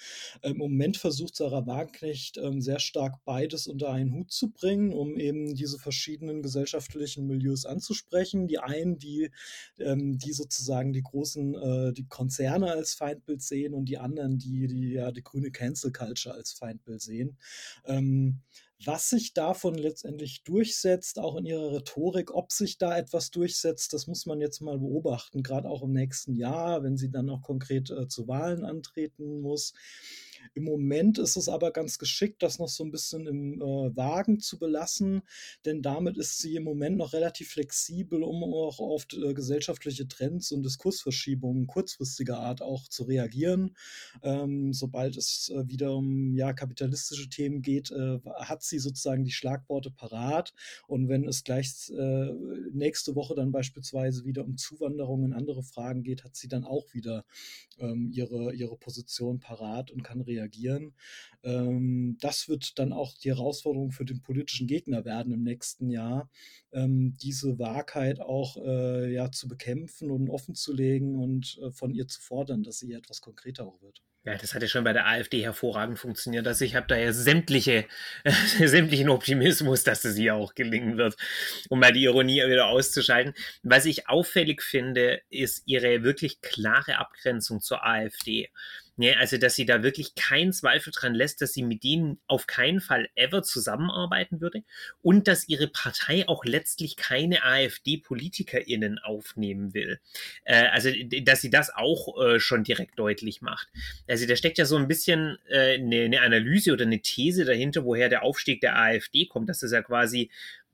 Im 0.43 0.57
Moment 0.57 0.97
versucht 0.97 1.37
Sarah 1.37 1.67
Wagenknecht 1.67 2.37
ähm, 2.39 2.61
sehr 2.61 2.79
stark 2.81 3.25
beides 3.25 3.67
unter 3.67 3.91
einen 3.91 4.13
Hut 4.13 4.31
zu 4.31 4.51
bringen, 4.51 4.93
um 4.93 5.17
eben 5.17 5.55
diese 5.55 5.79
verschiedenen 5.79 6.43
gesellschaftlichen 6.43 7.27
Milieus 7.27 7.67
anzusprechen. 7.67 8.47
Die 8.47 8.59
einen, 8.59 8.99
die, 8.99 9.31
ähm, 9.79 10.19
die 10.19 10.33
sozusagen 10.33 10.93
die 10.93 11.03
großen, 11.03 11.55
äh, 11.55 11.93
die 11.93 12.07
Konzerne 12.07 12.71
als 12.71 12.95
Feindbild 12.95 13.43
sehen 13.43 13.75
und 13.75 13.87
die 13.87 13.99
anderen, 13.99 14.39
die, 14.39 14.67
die 14.67 14.93
ja 14.93 15.13
die 15.13 15.23
grüne 15.23 15.51
Cancel 15.51 15.93
Culture 15.93 16.35
als 16.35 16.53
Feindbild 16.53 17.01
sehen. 17.01 17.39
Ähm, 17.85 18.41
was 18.85 19.11
sich 19.11 19.35
davon 19.35 19.75
letztendlich 19.75 20.43
durchsetzt, 20.45 21.19
auch 21.19 21.37
in 21.37 21.45
ihrer 21.45 21.73
Rhetorik, 21.73 22.35
ob 22.35 22.51
sich 22.51 22.79
da 22.79 22.97
etwas 22.97 23.31
durchsetzt, 23.31 23.93
das 23.93 24.07
muss 24.07 24.25
man 24.27 24.41
jetzt 24.41 24.61
mal 24.61 24.79
beobachten, 24.79 25.43
gerade 25.43 25.69
auch 25.69 25.83
im 25.83 25.93
nächsten 25.93 26.35
Jahr, 26.35 26.83
wenn 26.83 26.97
sie 26.97 27.11
dann 27.11 27.29
auch 27.29 27.43
konkret 27.43 27.91
äh, 27.91 28.09
zu 28.09 28.27
Wahlen 28.27 28.65
antreten 28.65 29.41
muss. 29.41 29.75
Im 30.55 30.65
Moment 30.65 31.19
ist 31.19 31.37
es 31.37 31.49
aber 31.49 31.71
ganz 31.71 31.99
geschickt, 31.99 32.43
das 32.43 32.59
noch 32.59 32.69
so 32.69 32.85
ein 32.85 32.91
bisschen 32.91 33.27
im 33.27 33.61
äh, 33.61 33.97
Wagen 33.97 34.41
zu 34.41 34.59
belassen, 34.59 35.23
denn 35.65 35.83
damit 35.83 36.17
ist 36.17 36.39
sie 36.39 36.57
im 36.57 36.65
Moment 36.65 36.97
noch 36.97 37.13
relativ 37.13 37.51
flexibel, 37.51 38.23
um 38.23 38.43
auch 38.43 38.81
auf 38.81 39.07
äh, 39.13 39.35
gesellschaftliche 39.35 40.09
Trends 40.09 40.53
und 40.53 40.63
Diskursverschiebungen 40.63 41.67
kurzfristiger 41.67 42.39
Art 42.39 42.63
auch 42.63 42.89
zu 42.89 43.05
reagieren. 43.05 43.77
Ähm, 44.23 44.73
sobald 44.73 45.17
es 45.17 45.51
äh, 45.51 45.69
wieder 45.69 45.95
um 45.95 46.35
ja, 46.35 46.53
kapitalistische 46.53 47.29
Themen 47.29 47.63
geht, 47.63 47.91
äh, 47.91 48.19
hat 48.37 48.63
sie 48.63 48.79
sozusagen 48.79 49.25
die 49.25 49.33
Schlagworte 49.33 49.91
parat. 49.91 50.55
Und 50.87 51.09
wenn 51.09 51.27
es 51.27 51.45
gleich 51.45 51.91
äh, 51.91 52.33
nächste 52.73 53.15
Woche 53.15 53.35
dann 53.35 53.53
beispielsweise 53.53 54.25
wieder 54.25 54.45
um 54.45 54.57
Zuwanderung 54.57 55.25
und 55.25 55.33
andere 55.33 55.63
Fragen 55.63 56.03
geht, 56.03 56.25
hat 56.25 56.37
sie 56.37 56.49
dann 56.49 56.65
auch 56.65 56.93
wieder 56.93 57.25
ähm, 57.79 58.11
ihre, 58.13 58.53
ihre 58.55 58.77
Position 58.77 59.41
parat 59.41 59.91
und 59.91 60.03
kann 60.03 60.21
reagieren. 60.31 60.95
Ähm, 61.43 62.17
das 62.21 62.49
wird 62.49 62.79
dann 62.79 62.93
auch 62.93 63.15
die 63.19 63.31
Herausforderung 63.31 63.93
für 63.93 64.05
den 64.05 64.23
politischen 64.23 64.67
Gegner 64.67 65.05
werden 65.05 65.33
im 65.33 65.43
nächsten 65.43 65.91
Jahr, 65.91 66.31
ähm, 66.73 67.17
diese 67.21 67.59
Wahrheit 67.59 68.21
auch 68.21 68.57
äh, 68.59 69.13
ja, 69.13 69.31
zu 69.31 69.49
bekämpfen 69.49 70.11
und 70.11 70.31
offen 70.31 70.55
zu 70.55 70.73
legen 70.73 71.17
und 71.17 71.59
äh, 71.63 71.73
von 71.73 71.93
ihr 71.93 72.09
zu 72.09 72.21
fordern, 72.21 72.63
dass 72.63 72.79
sie 72.79 72.93
etwas 72.93 73.21
konkreter 73.21 73.67
auch 73.67 73.81
wird. 73.83 74.03
Ja, 74.25 74.37
das 74.37 74.55
hat 74.55 74.61
ja 74.61 74.69
schon 74.69 74.85
bei 74.85 74.93
der 74.93 75.07
AfD 75.07 75.43
hervorragend 75.43 75.99
funktioniert. 75.99 76.47
Also 76.47 76.67
ich 76.67 76.75
habe 76.75 76.87
da 76.87 76.95
ja 76.95 77.11
sämtliche, 77.11 77.87
äh, 78.25 78.33
sämtlichen 78.67 79.09
Optimismus, 79.09 79.83
dass 79.83 80.05
es 80.05 80.19
ihr 80.19 80.35
auch 80.35 80.55
gelingen 80.55 80.99
wird, 80.99 81.17
um 81.71 81.81
mal 81.81 81.93
die 81.93 82.05
Ironie 82.05 82.45
wieder 82.47 82.67
auszuschalten. 82.67 83.33
Was 83.63 83.87
ich 83.87 84.09
auffällig 84.09 84.63
finde, 84.63 85.23
ist 85.31 85.63
ihre 85.65 86.03
wirklich 86.03 86.43
klare 86.43 86.99
Abgrenzung 86.99 87.61
zur 87.61 87.87
AfD. 87.87 88.51
Ja, 88.97 89.15
also, 89.19 89.39
dass 89.39 89.55
sie 89.55 89.65
da 89.65 89.83
wirklich 89.83 90.15
keinen 90.15 90.53
Zweifel 90.53 90.93
dran 90.93 91.15
lässt, 91.15 91.41
dass 91.41 91.53
sie 91.53 91.63
mit 91.63 91.85
denen 91.85 92.21
auf 92.27 92.47
keinen 92.47 92.81
Fall 92.81 93.09
ever 93.15 93.43
zusammenarbeiten 93.43 94.41
würde 94.41 94.63
und 95.03 95.27
dass 95.27 95.49
ihre 95.49 95.69
Partei 95.69 96.29
auch 96.29 96.45
letztlich 96.45 96.97
keine 96.97 97.43
AfD-PolitikerInnen 97.43 98.99
aufnehmen 98.99 99.73
will. 99.75 100.01
Äh, 100.45 100.67
also, 100.69 100.91
dass 101.23 101.41
sie 101.41 101.51
das 101.51 101.75
auch 101.75 102.21
äh, 102.21 102.41
schon 102.41 102.65
direkt 102.65 102.99
deutlich 102.99 103.41
macht. 103.41 103.69
Also, 104.09 104.27
da 104.27 104.37
steckt 104.37 104.59
ja 104.59 104.67
so 104.67 104.77
ein 104.77 104.89
bisschen 104.89 105.39
äh, 105.49 105.75
eine, 105.75 106.05
eine 106.05 106.21
Analyse 106.21 106.73
oder 106.73 106.85
eine 106.85 107.01
These 107.01 107.45
dahinter, 107.45 107.85
woher 107.85 108.09
der 108.09 108.23
Aufstieg 108.23 108.61
der 108.61 108.77
AfD 108.77 109.27
kommt, 109.27 109.49
dass 109.49 109.63
es 109.63 109.73
ja 109.73 109.83
quasi 109.83 110.31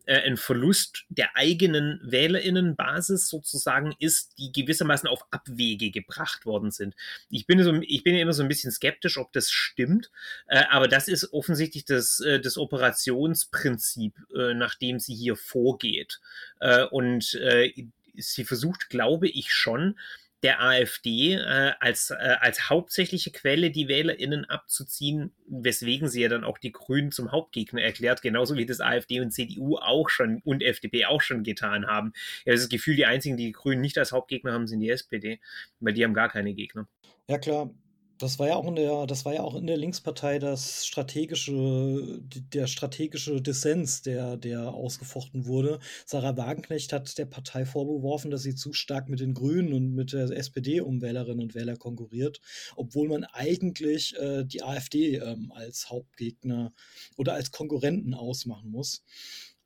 äh, 0.07 0.23
ein 0.23 0.37
Verlust 0.37 1.05
der 1.09 1.37
eigenen 1.37 2.01
Wählerinnenbasis 2.03 3.29
sozusagen 3.29 3.95
ist, 3.99 4.39
die 4.39 4.53
gewissermaßen 4.53 5.09
auf 5.09 5.27
Abwege 5.31 5.91
gebracht 5.91 6.47
worden 6.47 6.71
sind. 6.71 6.95
Ich 7.29 7.47
bin, 7.47 7.63
so, 7.63 7.75
ich 7.75 8.03
bin 8.03 8.15
immer 8.15 8.33
so 8.33 8.43
ein 8.43 8.49
bisschen 8.49 8.71
skeptisch, 8.73 9.19
ob 9.19 9.33
das 9.33 9.51
stimmt, 9.51 10.11
äh, 10.47 10.65
aber 10.71 10.89
das 10.89 11.09
ist 11.09 11.33
offensichtlich 11.33 11.85
das, 11.85 12.21
äh, 12.21 12.41
das 12.41 12.57
Operationsprinzip, 12.57 14.15
äh, 14.35 14.55
nach 14.55 14.75
dem 14.77 14.99
sie 14.99 15.15
hier 15.15 15.37
vorgeht. 15.37 16.21
Äh, 16.61 16.85
und 16.85 17.35
äh, 17.35 17.73
sie 18.15 18.45
versucht, 18.45 18.89
glaube 18.89 19.29
ich, 19.29 19.53
schon, 19.53 19.99
der 20.47 20.63
AfD 20.63 21.35
äh, 21.35 21.73
als, 21.81 22.11
äh, 22.11 22.37
als 22.39 22.71
hauptsächliche 22.71 23.33
Quelle 23.33 23.73
die 23.73 23.89
WählerInnen 23.89 24.45
abzuziehen, 24.45 25.33
weswegen 25.49 26.09
sie 26.09 26.23
ja 26.23 26.29
dann 26.29 26.45
auch 26.45 26.59
die 26.59 26.71
Grünen 26.71 27.11
zum 27.11 27.33
Hauptgegner 27.33 27.83
erklärt, 27.83 28.23
genauso 28.23 28.57
wie 28.57 28.65
das 28.65 28.81
AfD 28.81 29.21
und 29.21 29.33
CDU 29.33 29.77
auch 29.79 30.09
schon 30.09 30.41
und 30.45 30.63
FDP 30.63 31.07
auch 31.07 31.21
schon 31.21 31.43
getan 31.43 31.89
haben. 31.89 32.13
Ja, 32.45 32.53
das 32.53 32.69
Gefühl, 32.69 32.95
die 32.95 33.07
einzigen, 33.07 33.37
die 33.37 33.47
die 33.47 33.53
Grünen 33.53 33.81
nicht 33.81 33.99
als 33.99 34.13
Hauptgegner 34.13 34.53
haben, 34.53 34.69
sind 34.69 34.79
die 34.79 34.91
SPD, 34.91 35.41
weil 35.81 35.95
die 35.95 36.05
haben 36.05 36.15
gar 36.15 36.29
keine 36.29 36.55
Gegner. 36.55 36.87
Ja, 37.29 37.39
klar. 37.39 37.75
Das 38.19 38.39
war 38.39 38.49
ja 38.49 38.57
auch 38.57 38.67
in 38.67 38.77
der, 38.77 39.07
das 39.07 39.27
war 39.27 39.35
ja 39.35 39.43
auch 39.43 39.55
in 39.55 39.67
der 39.67 39.77
Linkspartei 39.77 40.39
das 40.39 40.87
strategische, 40.87 42.21
der 42.23 42.67
strategische 42.67 43.43
Dissens, 43.43 44.01
der, 44.01 44.39
der 44.39 44.73
ausgefochten 44.73 45.47
wurde. 45.47 45.81
Sarah 46.07 46.37
Wagenknecht 46.37 46.95
hat 46.95 47.19
der 47.19 47.27
Partei 47.27 47.67
vorgeworfen, 47.67 48.31
dass 48.31 48.43
sie 48.43 48.55
zu 48.55 48.73
stark 48.73 49.11
mit 49.11 49.21
den 49.21 49.35
Grünen 49.35 49.75
und 49.75 49.95
mit 49.95 50.15
der 50.15 50.31
SPD 50.31 50.81
um 50.81 51.03
Wählerinnen 51.03 51.43
und 51.43 51.55
Wähler 51.55 51.77
konkurriert, 51.77 52.41
obwohl 52.75 53.09
man 53.09 53.25
eigentlich 53.25 54.17
äh, 54.17 54.45
die 54.45 54.63
AfD 54.63 55.17
ähm, 55.17 55.53
als 55.53 55.91
Hauptgegner 55.91 56.73
oder 57.17 57.35
als 57.35 57.51
Konkurrenten 57.51 58.15
ausmachen 58.15 58.71
muss. 58.71 59.03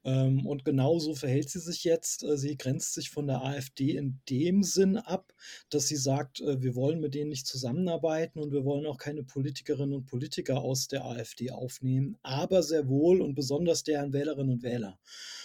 Ähm, 0.02 0.46
und 0.46 0.64
genauso 0.64 1.14
verhält 1.14 1.50
sie 1.50 1.60
sich 1.60 1.84
jetzt. 1.84 2.22
Äh, 2.22 2.36
sie 2.38 2.56
grenzt 2.56 2.94
sich 2.94 3.10
von 3.10 3.26
der 3.26 3.42
AfD 3.42 3.96
in 3.96 4.20
dem 4.30 4.62
Sinn 4.62 4.96
ab, 4.96 5.34
dass 5.68 5.88
sie 5.88 5.96
sagt, 5.96 6.40
äh, 6.40 6.62
wir 6.62 6.74
wollen 6.74 7.00
mit 7.00 7.14
denen 7.14 7.30
nicht 7.30 7.46
zusammenarbeiten 7.46 8.38
und 8.38 8.52
wir 8.52 8.64
wollen 8.64 8.86
auch 8.86 8.98
keine 8.98 9.22
Politikerinnen 9.22 9.94
und 9.94 10.06
Politiker 10.06 10.60
aus 10.62 10.88
der 10.88 11.04
AfD 11.04 11.50
aufnehmen, 11.50 12.16
aber 12.22 12.62
sehr 12.62 12.88
wohl 12.88 13.20
und 13.20 13.34
besonders 13.34 13.82
deren 13.82 14.12
Wählerinnen 14.12 14.52
und 14.52 14.62
Wähler. 14.62 14.98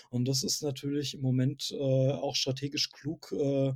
Und 0.09 0.27
das 0.27 0.43
ist 0.43 0.63
natürlich 0.63 1.15
im 1.15 1.21
Moment 1.21 1.71
äh, 1.71 2.11
auch 2.11 2.35
strategisch 2.35 2.91
klug, 2.91 3.33
äh, 3.37 3.73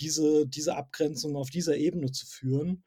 diese, 0.00 0.46
diese 0.48 0.76
Abgrenzung 0.76 1.36
auf 1.36 1.50
dieser 1.50 1.76
Ebene 1.76 2.10
zu 2.10 2.26
führen. 2.26 2.82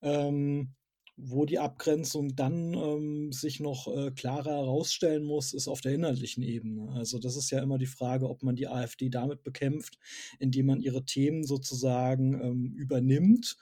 Ähm, 0.00 0.74
wo 1.16 1.44
die 1.44 1.58
Abgrenzung 1.58 2.34
dann 2.34 2.74
ähm, 2.74 3.32
sich 3.32 3.60
noch 3.60 3.86
äh, 3.86 4.10
klarer 4.12 4.52
herausstellen 4.52 5.24
muss, 5.24 5.52
ist 5.52 5.68
auf 5.68 5.80
der 5.80 5.92
inhaltlichen 5.92 6.42
Ebene. 6.42 6.90
Also 6.92 7.18
das 7.18 7.36
ist 7.36 7.50
ja 7.50 7.62
immer 7.62 7.78
die 7.78 7.86
Frage, 7.86 8.28
ob 8.28 8.42
man 8.42 8.56
die 8.56 8.66
AfD 8.66 9.10
damit 9.10 9.42
bekämpft, 9.42 9.98
indem 10.38 10.66
man 10.66 10.80
ihre 10.80 11.04
Themen 11.04 11.44
sozusagen 11.44 12.34
ähm, 12.40 12.74
übernimmt 12.76 13.56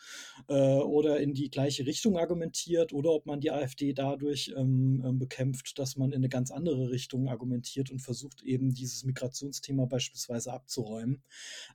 äh, 0.48 0.54
oder 0.54 1.20
in 1.20 1.34
die 1.34 1.50
gleiche 1.50 1.86
Richtung 1.86 2.16
argumentiert 2.16 2.92
oder 2.92 3.10
ob 3.10 3.26
man 3.26 3.40
die 3.40 3.50
AfD 3.50 3.92
dadurch 3.92 4.52
ähm, 4.56 5.02
ähm, 5.04 5.18
bekämpft, 5.18 5.78
dass 5.78 5.96
man 5.96 6.12
in 6.12 6.18
eine 6.18 6.28
ganz 6.28 6.50
andere 6.50 6.90
Richtung 6.90 7.28
argumentiert 7.28 7.90
und 7.90 8.00
versucht 8.00 8.42
eben 8.42 8.72
dieses 8.72 9.04
Migrationsthema 9.04 9.86
beispielsweise 9.86 10.52
abzuräumen. 10.52 11.22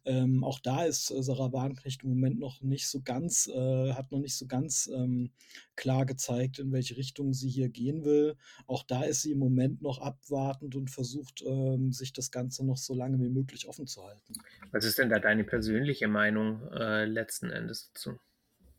Ähm, 0.05 0.43
auch 0.43 0.59
da 0.59 0.85
ist 0.85 1.11
äh, 1.11 1.21
Sarah 1.21 1.51
Wagenknecht 1.51 2.03
im 2.03 2.09
Moment 2.09 2.39
noch 2.39 2.61
nicht 2.61 2.87
so 2.87 3.01
ganz, 3.01 3.47
äh, 3.47 3.93
hat 3.93 4.11
noch 4.11 4.19
nicht 4.19 4.37
so 4.37 4.47
ganz 4.47 4.89
ähm, 4.93 5.31
klar 5.75 6.05
gezeigt, 6.05 6.59
in 6.59 6.71
welche 6.71 6.97
Richtung 6.97 7.33
sie 7.33 7.49
hier 7.49 7.69
gehen 7.69 8.05
will. 8.05 8.35
Auch 8.67 8.83
da 8.83 9.03
ist 9.03 9.21
sie 9.21 9.31
im 9.31 9.39
Moment 9.39 9.81
noch 9.81 9.99
abwartend 9.99 10.75
und 10.75 10.89
versucht, 10.89 11.43
ähm, 11.45 11.91
sich 11.91 12.13
das 12.13 12.31
Ganze 12.31 12.65
noch 12.65 12.77
so 12.77 12.93
lange 12.93 13.19
wie 13.19 13.29
möglich 13.29 13.67
offen 13.67 13.87
zu 13.87 14.03
halten. 14.03 14.33
Was 14.71 14.85
ist 14.85 14.97
denn 14.97 15.09
da 15.09 15.19
deine 15.19 15.43
persönliche 15.43 16.07
Meinung 16.07 16.61
äh, 16.71 17.05
letzten 17.05 17.49
Endes 17.49 17.91
dazu? 17.93 18.17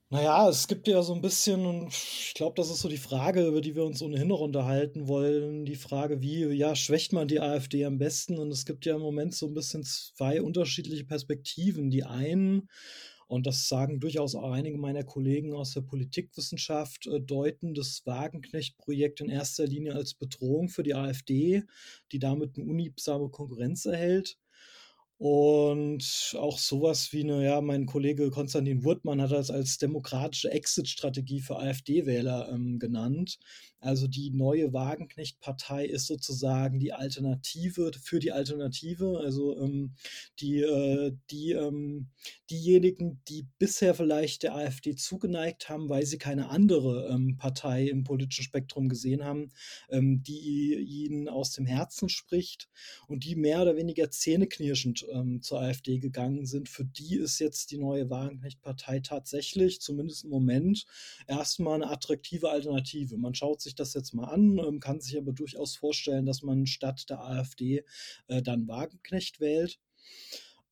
Naja, 0.08 0.48
es 0.48 0.68
gibt 0.68 0.86
ja 0.86 1.02
so 1.02 1.14
ein 1.14 1.20
bisschen, 1.20 1.66
und 1.66 1.88
ich 1.88 2.32
glaube, 2.36 2.54
das 2.54 2.70
ist 2.70 2.80
so 2.80 2.88
die 2.88 2.96
Frage, 2.96 3.44
über 3.44 3.60
die 3.60 3.74
wir 3.74 3.84
uns 3.84 4.00
ohnehin 4.02 4.28
noch 4.28 4.38
unterhalten 4.38 5.08
wollen, 5.08 5.64
die 5.64 5.74
Frage, 5.74 6.22
wie, 6.22 6.44
ja, 6.44 6.76
schwächt 6.76 7.12
man 7.12 7.26
die 7.26 7.40
AfD 7.40 7.84
am 7.84 7.98
besten? 7.98 8.38
Und 8.38 8.52
es 8.52 8.64
gibt 8.64 8.86
ja 8.86 8.94
im 8.94 9.00
Moment 9.00 9.34
so 9.34 9.46
ein 9.48 9.54
bisschen 9.54 9.82
zwei 9.82 10.40
unterschiedliche 10.40 11.04
Perspektiven. 11.04 11.90
Die 11.90 12.04
einen 12.04 12.68
und 13.28 13.46
das 13.46 13.68
sagen 13.68 14.00
durchaus 14.00 14.34
auch 14.34 14.52
einige 14.52 14.78
meiner 14.78 15.02
Kollegen 15.02 15.52
aus 15.52 15.72
der 15.72 15.80
Politikwissenschaft, 15.80 17.06
äh, 17.06 17.20
deuten 17.20 17.74
das 17.74 18.02
Wagenknecht-Projekt 18.06 19.20
in 19.20 19.28
erster 19.28 19.66
Linie 19.66 19.94
als 19.94 20.14
Bedrohung 20.14 20.68
für 20.68 20.82
die 20.82 20.94
AfD, 20.94 21.62
die 22.12 22.18
damit 22.18 22.56
eine 22.56 22.66
unliebsame 22.66 23.28
Konkurrenz 23.28 23.84
erhält. 23.86 24.38
Und 25.18 26.36
auch 26.38 26.58
sowas 26.58 27.10
wie 27.12 27.22
eine, 27.22 27.42
ja, 27.42 27.62
mein 27.62 27.86
Kollege 27.86 28.30
Konstantin 28.30 28.84
Wurtmann 28.84 29.22
hat 29.22 29.32
das 29.32 29.50
als 29.50 29.78
demokratische 29.78 30.50
Exit-Strategie 30.50 31.40
für 31.40 31.58
AfD-Wähler 31.58 32.50
ähm, 32.52 32.78
genannt. 32.78 33.38
Also 33.80 34.08
die 34.08 34.30
neue 34.30 34.72
Wagenknecht-Partei 34.72 35.86
ist 35.86 36.06
sozusagen 36.06 36.78
die 36.78 36.92
Alternative 36.92 37.92
für 38.00 38.18
die 38.18 38.32
Alternative. 38.32 39.20
Also 39.22 39.56
ähm, 39.58 39.94
die, 40.40 40.60
äh, 40.60 41.12
die, 41.30 41.52
ähm, 41.52 42.08
diejenigen, 42.50 43.22
die 43.28 43.46
bisher 43.58 43.94
vielleicht 43.94 44.42
der 44.42 44.54
AfD 44.54 44.94
zugeneigt 44.94 45.68
haben, 45.68 45.88
weil 45.88 46.06
sie 46.06 46.18
keine 46.18 46.48
andere 46.48 47.08
ähm, 47.08 47.36
Partei 47.36 47.86
im 47.88 48.04
politischen 48.04 48.44
Spektrum 48.44 48.88
gesehen 48.88 49.24
haben, 49.24 49.50
ähm, 49.90 50.22
die 50.22 50.74
ihnen 50.74 51.28
aus 51.28 51.52
dem 51.52 51.66
Herzen 51.66 52.08
spricht 52.08 52.68
und 53.08 53.24
die 53.24 53.36
mehr 53.36 53.62
oder 53.62 53.76
weniger 53.76 54.10
zähneknirschend 54.10 55.06
ähm, 55.12 55.42
zur 55.42 55.60
AfD 55.60 55.98
gegangen 55.98 56.46
sind, 56.46 56.68
für 56.68 56.84
die 56.84 57.16
ist 57.16 57.38
jetzt 57.38 57.70
die 57.70 57.78
neue 57.78 58.08
Wagenknecht-Partei 58.10 59.00
tatsächlich, 59.00 59.80
zumindest 59.80 60.24
im 60.24 60.30
Moment, 60.30 60.86
erstmal 61.26 61.74
eine 61.74 61.90
attraktive 61.90 62.50
Alternative. 62.50 63.16
Man 63.16 63.34
schaut 63.34 63.60
sich 63.60 63.65
das 63.74 63.94
jetzt 63.94 64.14
mal 64.14 64.26
an, 64.26 64.58
ähm, 64.58 64.80
kann 64.80 65.00
sich 65.00 65.16
aber 65.18 65.32
durchaus 65.32 65.76
vorstellen, 65.76 66.26
dass 66.26 66.42
man 66.42 66.66
statt 66.66 67.06
der 67.08 67.20
AfD 67.20 67.84
äh, 68.28 68.42
dann 68.42 68.68
Wagenknecht 68.68 69.40
wählt. 69.40 69.78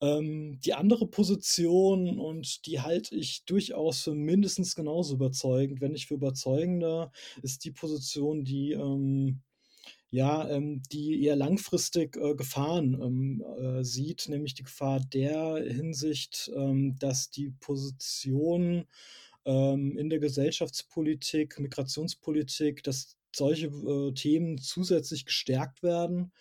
Ähm, 0.01 0.61
die 0.65 0.75
andere 0.75 1.07
Position, 1.07 2.19
und 2.19 2.67
die 2.67 2.81
halte 2.81 3.15
ich 3.17 3.45
durchaus 3.45 4.03
für 4.03 4.15
mindestens 4.15 4.75
genauso 4.75 5.15
überzeugend, 5.15 5.81
wenn 5.81 5.93
nicht 5.93 6.07
für 6.07 6.15
überzeugender, 6.15 7.13
ist 7.43 7.65
die 7.65 7.71
Position, 7.71 8.45
die 8.45 8.73
ähm, 8.73 9.43
ja, 10.11 10.49
ähm, 10.49 10.81
die 10.93 11.25
eher 11.25 11.35
langfristig 11.35 12.17
äh, 12.17 12.37
Gefahren 12.37 12.95
ähm, 13.03 13.45
äh, 13.59 13.83
sieht, 13.83 14.29
nämlich 14.29 14.55
die 14.55 14.63
Gefahr 14.63 15.01
der 15.01 15.57
Hinsicht, 15.57 16.53
ähm, 16.55 16.97
dass 17.01 17.31
die 17.31 17.51
Position 17.59 18.87
ähm, 19.45 19.97
in 19.97 20.11
der 20.11 20.19
Gesellschaftspolitik, 20.19 21.59
Migrationspolitik, 21.59 22.83
dass 22.83 23.17
solche 23.35 23.67
äh, 23.67 24.13
Themen 24.13 24.59
zusätzlich 24.59 25.25
gestärkt 25.27 25.83
werden 25.83 26.33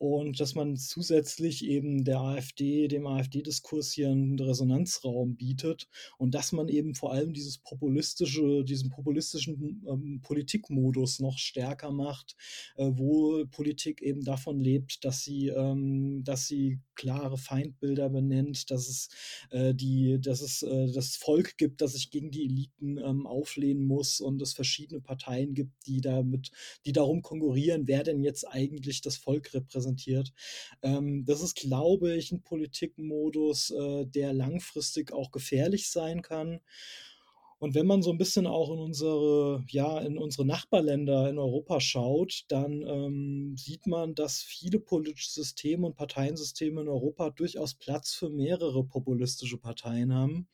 und 0.00 0.40
dass 0.40 0.54
man 0.54 0.78
zusätzlich 0.78 1.62
eben 1.62 2.04
der 2.04 2.20
AfD, 2.20 2.88
dem 2.88 3.06
AfD-Diskurs 3.06 3.92
hier 3.92 4.08
einen 4.08 4.38
Resonanzraum 4.38 5.36
bietet 5.36 5.88
und 6.16 6.34
dass 6.34 6.52
man 6.52 6.68
eben 6.68 6.94
vor 6.94 7.12
allem 7.12 7.34
dieses 7.34 7.58
populistische, 7.58 8.64
diesen 8.64 8.88
populistischen 8.88 9.84
ähm, 9.86 10.22
Politikmodus 10.22 11.20
noch 11.20 11.36
stärker 11.36 11.92
macht, 11.92 12.34
äh, 12.76 12.90
wo 12.94 13.44
Politik 13.50 14.00
eben 14.00 14.24
davon 14.24 14.58
lebt, 14.58 15.04
dass 15.04 15.22
sie, 15.22 15.48
ähm, 15.48 16.24
dass 16.24 16.46
sie 16.46 16.80
klare 16.94 17.36
Feindbilder 17.36 18.08
benennt, 18.08 18.70
dass 18.70 18.88
es 18.88 19.08
äh, 19.50 19.74
die, 19.74 20.18
dass 20.18 20.40
es 20.40 20.62
äh, 20.62 20.90
das 20.92 21.16
Volk 21.16 21.58
gibt, 21.58 21.82
das 21.82 21.92
sich 21.92 22.10
gegen 22.10 22.30
die 22.30 22.46
Eliten 22.46 22.96
ähm, 22.96 23.26
auflehnen 23.26 23.84
muss 23.84 24.22
und 24.22 24.40
es 24.40 24.54
verschiedene 24.54 25.02
Parteien 25.02 25.52
gibt, 25.52 25.86
die 25.86 26.00
damit, 26.00 26.52
die 26.86 26.92
darum 26.92 27.20
konkurrieren, 27.20 27.86
wer 27.86 28.02
denn 28.02 28.22
jetzt 28.22 28.48
eigentlich 28.48 29.02
das 29.02 29.18
Volk 29.18 29.52
repräsentiert 29.52 29.89
repräsentiert. 29.90 30.32
Ähm, 30.82 31.24
das 31.26 31.42
ist, 31.42 31.56
glaube 31.56 32.14
ich, 32.14 32.32
ein 32.32 32.42
Politikmodus, 32.42 33.70
äh, 33.70 34.06
der 34.06 34.32
langfristig 34.32 35.12
auch 35.12 35.30
gefährlich 35.30 35.90
sein 35.90 36.22
kann. 36.22 36.60
Und 37.58 37.74
wenn 37.74 37.86
man 37.86 38.00
so 38.00 38.10
ein 38.10 38.16
bisschen 38.16 38.46
auch 38.46 38.72
in 38.72 38.78
unsere, 38.78 39.62
ja, 39.68 39.98
in 40.00 40.16
unsere 40.16 40.46
Nachbarländer 40.46 41.28
in 41.28 41.38
Europa 41.38 41.78
schaut, 41.78 42.46
dann 42.48 42.82
ähm, 42.86 43.54
sieht 43.58 43.86
man, 43.86 44.14
dass 44.14 44.40
viele 44.40 44.80
politische 44.80 45.30
Systeme 45.30 45.86
und 45.86 45.94
Parteiensysteme 45.94 46.80
in 46.80 46.88
Europa 46.88 47.28
durchaus 47.28 47.74
Platz 47.74 48.14
für 48.14 48.30
mehrere 48.30 48.82
populistische 48.84 49.58
Parteien 49.58 50.14
haben, 50.14 50.48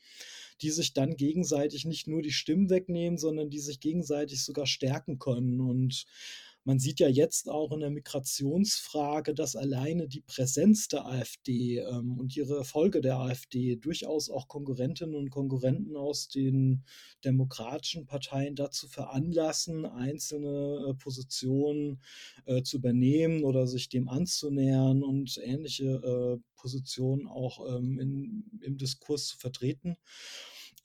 die 0.63 0.71
sich 0.71 0.95
dann 0.95 1.15
gegenseitig 1.15 1.85
nicht 1.85 2.09
nur 2.09 2.23
die 2.23 2.33
Stimmen 2.33 2.71
wegnehmen, 2.71 3.19
sondern 3.19 3.51
die 3.51 3.61
sich 3.61 3.79
gegenseitig 3.79 4.43
sogar 4.43 4.67
stärken 4.67 5.21
können. 5.21 5.61
Und 5.61 6.07
man 6.67 6.81
sieht 6.81 6.99
ja 6.99 7.07
jetzt 7.07 7.49
auch 7.49 7.71
in 7.71 7.79
der 7.79 7.91
Migrationsfrage, 7.91 9.35
dass 9.35 9.55
alleine 9.55 10.09
die 10.09 10.21
Präsenz 10.21 10.89
der 10.89 11.07
AfD 11.07 11.79
ähm, 11.79 12.19
und 12.19 12.37
ihre 12.37 12.57
Erfolge 12.57 13.01
der 13.01 13.19
AfD 13.19 13.77
durchaus 13.77 14.29
auch 14.31 14.49
Konkurrentinnen 14.49 15.15
und 15.15 15.31
Konkurrenten 15.31 15.97
aus 15.97 16.27
den 16.27 16.83
demokratischen 17.25 18.07
Parteien 18.07 18.57
dazu 18.57 18.89
veranlassen, 18.89 19.87
einzelne 19.87 20.89
äh, 20.89 20.95
Positionen 20.95 22.01
äh, 22.47 22.65
zu 22.65 22.79
übernehmen 22.79 23.45
oder 23.45 23.69
sich 23.69 23.89
dem 23.89 24.09
anzunähern 24.09 25.05
und 25.05 25.39
ähnliche 25.45 25.85
äh, 25.85 26.43
Positionen 26.57 27.29
auch 27.29 27.65
ähm, 27.77 28.01
in, 28.01 28.45
im 28.61 28.77
Diskurs 28.77 29.29
zu 29.29 29.39
vertreten. 29.39 29.99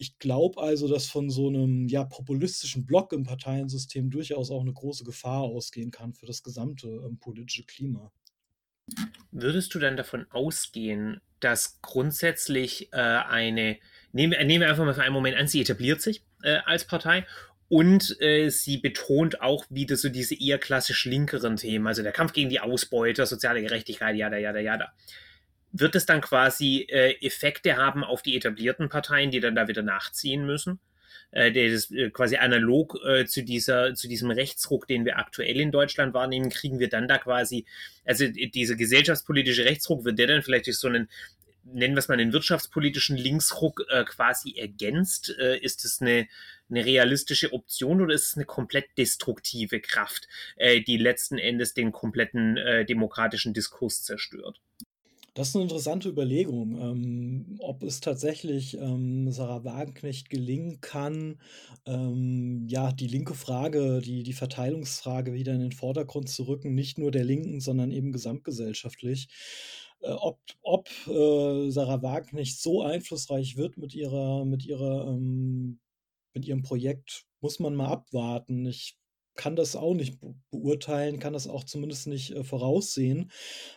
Ich 0.02 0.18
glaube 0.18 0.60
also, 0.60 0.88
dass 0.88 1.06
von 1.06 1.30
so 1.30 1.48
einem 1.48 1.88
ja, 1.88 2.04
populistischen 2.04 2.88
Block 2.88 3.14
im 3.14 3.24
Parteiensystem 3.24 4.10
durchaus 4.10 4.50
auch 4.50 4.62
eine 4.62 4.74
große 4.74 5.04
Gefahr 5.04 5.42
ausgehen 5.42 5.92
kann 5.92 6.16
für 6.16 6.26
das 6.26 6.42
gesamte 6.42 6.88
ähm, 6.88 7.20
politische 7.20 7.66
Klima. 7.66 8.12
Würdest 9.30 9.76
du 9.76 9.80
dann 9.80 9.98
davon 9.98 10.26
ausgehen, 10.32 11.22
dass 11.40 11.84
grundsätzlich 11.84 12.92
äh, 12.94 12.96
eine, 12.96 13.78
nehmen, 14.12 14.32
nehmen 14.48 14.62
wir 14.62 14.70
einfach 14.70 14.86
mal 14.86 14.96
für 14.96 15.04
einen 15.04 15.14
Moment 15.14 15.38
an, 15.38 15.48
sie 15.48 15.62
etabliert 15.62 16.02
sich 16.02 16.26
äh, 16.42 16.58
als 16.66 16.88
Partei 16.88 17.28
und 17.68 18.20
äh, 18.22 18.50
sie 18.50 18.80
betont 18.80 19.40
auch 19.44 19.68
wieder 19.70 19.98
so 19.98 20.10
diese 20.10 20.34
eher 20.34 20.58
klassisch 20.58 21.06
linkeren 21.06 21.58
Themen, 21.58 21.86
also 21.86 22.02
der 22.02 22.12
Kampf 22.12 22.34
gegen 22.34 22.50
die 22.50 22.60
Ausbeuter, 22.60 23.28
soziale 23.28 23.62
Gerechtigkeit, 23.62 24.16
jada, 24.16 24.38
jada, 24.38 24.62
jada 24.62 24.94
wird 25.72 25.96
es 25.96 26.06
dann 26.06 26.22
quasi 26.22 26.88
äh, 26.90 27.16
Effekte 27.26 27.78
haben 27.78 28.04
auf 28.04 28.22
die 28.22 28.36
etablierten 28.36 28.90
Parteien, 28.90 29.32
die 29.32 29.40
dann 29.40 29.56
da 29.56 29.68
wieder 29.68 29.84
nachziehen 29.84 30.46
müssen? 30.46 30.80
Äh, 31.32 31.52
der 31.52 31.66
ist 31.66 31.92
äh, 31.92 32.10
quasi 32.10 32.38
analog 32.38 33.00
äh, 33.06 33.26
zu 33.26 33.44
dieser, 33.44 33.96
zu 33.96 34.08
diesem 34.08 34.32
Rechtsruck, 34.32 34.88
den 34.88 35.06
wir 35.06 35.18
aktuell 35.18 35.60
in 35.60 35.72
Deutschland 35.72 36.14
wahrnehmen, 36.14 36.50
kriegen 36.50 36.80
wir 36.80 36.90
dann 36.90 37.08
da 37.08 37.18
quasi, 37.18 37.66
also 38.06 38.28
dieser 38.28 38.76
gesellschaftspolitische 38.76 39.66
Rechtsruck, 39.66 40.04
wird 40.04 40.20
der 40.20 40.28
dann 40.28 40.44
vielleicht 40.44 40.68
durch 40.68 40.78
so 40.78 40.88
einen 40.88 41.10
nennen 41.64 41.96
wir 41.96 42.00
es 42.00 42.08
mal 42.08 42.20
einen 42.20 42.34
wirtschaftspolitischen 42.34 43.18
Linksruck 43.18 43.86
äh, 43.90 44.04
quasi 44.04 44.58
ergänzt? 44.58 45.36
Äh, 45.40 45.60
ist 45.60 45.86
es 45.86 46.02
eine, 46.02 46.28
eine 46.70 46.86
realistische 46.86 47.54
Option 47.54 48.02
oder 48.02 48.16
ist 48.16 48.28
es 48.28 48.36
eine 48.36 48.46
komplett 48.46 48.86
destruktive 48.98 49.80
Kraft, 49.80 50.28
äh, 50.56 50.82
die 50.82 50.98
letzten 50.98 51.38
Endes 51.38 51.74
den 51.74 51.92
kompletten 51.92 52.58
äh, 52.58 52.86
demokratischen 52.86 53.54
Diskurs 53.54 54.04
zerstört? 54.04 54.60
Das 55.34 55.50
ist 55.50 55.56
eine 55.56 55.64
interessante 55.64 56.10
Überlegung, 56.10 56.78
ähm, 56.82 57.56
ob 57.60 57.84
es 57.84 58.02
tatsächlich 58.02 58.78
ähm, 58.78 59.32
Sarah 59.32 59.64
Wagenknecht 59.64 60.30
gelingen 60.30 60.82
kann, 60.82 61.40
ähm, 61.86 62.68
ja, 62.68 62.92
die 62.92 63.08
linke 63.08 63.34
Frage, 63.34 64.02
die, 64.02 64.24
die 64.24 64.34
Verteilungsfrage 64.34 65.34
wieder 65.34 65.54
in 65.54 65.62
den 65.62 65.72
Vordergrund 65.72 66.28
zu 66.28 66.44
rücken, 66.44 66.74
nicht 66.76 66.98
nur 66.98 67.12
der 67.12 67.24
Linken, 67.24 67.62
sondern 67.62 67.92
eben 67.92 68.12
gesamtgesellschaftlich. 68.12 69.30
Äh, 70.02 70.12
ob 70.12 70.40
ob 70.64 70.90
äh, 71.08 71.70
Sarah 71.72 72.02
Wagenknecht 72.02 72.60
so 72.60 72.82
einflussreich 72.82 73.56
wird 73.56 73.78
mit 73.78 73.94
ihrer, 73.96 74.44
mit 74.44 74.66
ihrer, 74.66 75.08
ähm, 75.08 75.80
mit 76.34 76.46
ihrem 76.46 76.62
Projekt, 76.64 77.26
muss 77.42 77.60
man 77.60 77.76
mal 77.76 77.88
abwarten. 77.88 78.66
Ich 78.66 78.98
kann 79.42 79.56
das 79.56 79.76
auch 79.76 79.96
nicht 79.96 80.20
beurteilen, 80.52 81.18
kann 81.18 81.34
das 81.34 81.48
auch 81.48 81.64
zumindest 81.64 82.06
nicht 82.06 82.30
äh, 82.30 82.44
voraussehen. 82.44 83.32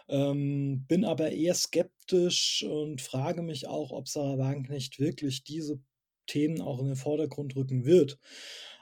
Ähm, 0.08 0.84
bin 0.86 1.06
aber 1.06 1.32
eher 1.32 1.54
skeptisch 1.54 2.66
und 2.68 3.00
frage 3.00 3.40
mich 3.40 3.66
auch, 3.66 3.90
ob 3.90 4.06
Sarah 4.06 4.36
Wagenknecht 4.36 5.00
wirklich 5.00 5.42
diese 5.42 5.80
Themen 6.26 6.60
auch 6.60 6.80
in 6.80 6.88
den 6.88 6.96
Vordergrund 6.96 7.56
rücken 7.56 7.86
wird. 7.86 8.18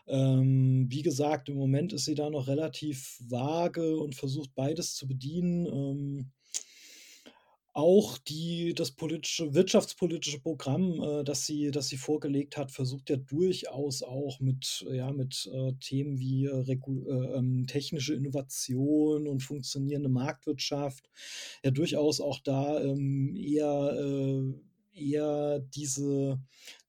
Ähm, 0.08 0.86
wie 0.88 1.02
gesagt, 1.02 1.48
im 1.48 1.54
Moment 1.54 1.92
ist 1.92 2.04
sie 2.06 2.16
da 2.16 2.30
noch 2.30 2.48
relativ 2.48 3.16
vage 3.28 3.96
und 3.96 4.16
versucht 4.16 4.52
beides 4.56 4.96
zu 4.96 5.06
bedienen. 5.06 5.66
Ähm, 5.66 6.32
auch 7.74 8.18
die 8.18 8.74
das 8.74 8.90
politische 8.92 9.54
wirtschaftspolitische 9.54 10.40
Programm, 10.40 11.02
äh, 11.02 11.24
das 11.24 11.46
sie 11.46 11.70
das 11.70 11.88
sie 11.88 11.96
vorgelegt 11.96 12.56
hat, 12.56 12.70
versucht 12.70 13.10
ja 13.10 13.16
durchaus 13.16 14.02
auch 14.02 14.40
mit 14.40 14.84
ja, 14.90 15.10
mit, 15.12 15.50
äh, 15.52 15.72
Themen 15.80 16.18
wie, 16.18 16.44
äh, 16.46 16.70
äh, 16.70 17.36
ähm, 17.36 17.66
technische 17.66 18.14
Innovation 18.14 19.26
und 19.26 19.42
funktionierende 19.42 20.08
Marktwirtschaft 20.10 21.08
ja 21.64 21.70
durchaus 21.70 22.20
auch 22.20 22.40
da, 22.40 22.82
ähm, 22.82 23.36
eher 23.36 23.96
äh, 23.98 24.52
eher 24.94 25.60
diese 25.60 26.38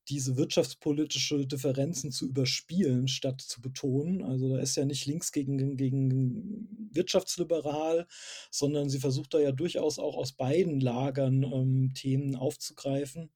diese 0.09 0.37
wirtschaftspolitische 0.37 1.47
Differenzen 1.47 2.11
zu 2.11 2.27
überspielen, 2.27 3.07
statt 3.07 3.41
zu 3.41 3.61
betonen. 3.61 4.23
Also 4.23 4.49
da 4.49 4.59
ist 4.59 4.75
ja 4.75 4.85
nicht 4.85 5.05
links 5.05 5.31
gegen, 5.31 5.77
gegen 5.77 6.89
wirtschaftsliberal, 6.91 8.07
sondern 8.51 8.89
sie 8.89 8.99
versucht 8.99 9.33
da 9.33 9.39
ja 9.39 9.51
durchaus 9.51 9.99
auch 9.99 10.15
aus 10.15 10.33
beiden 10.33 10.79
Lagern 10.79 11.43
ähm, 11.43 11.93
Themen 11.93 12.35
aufzugreifen. 12.35 13.31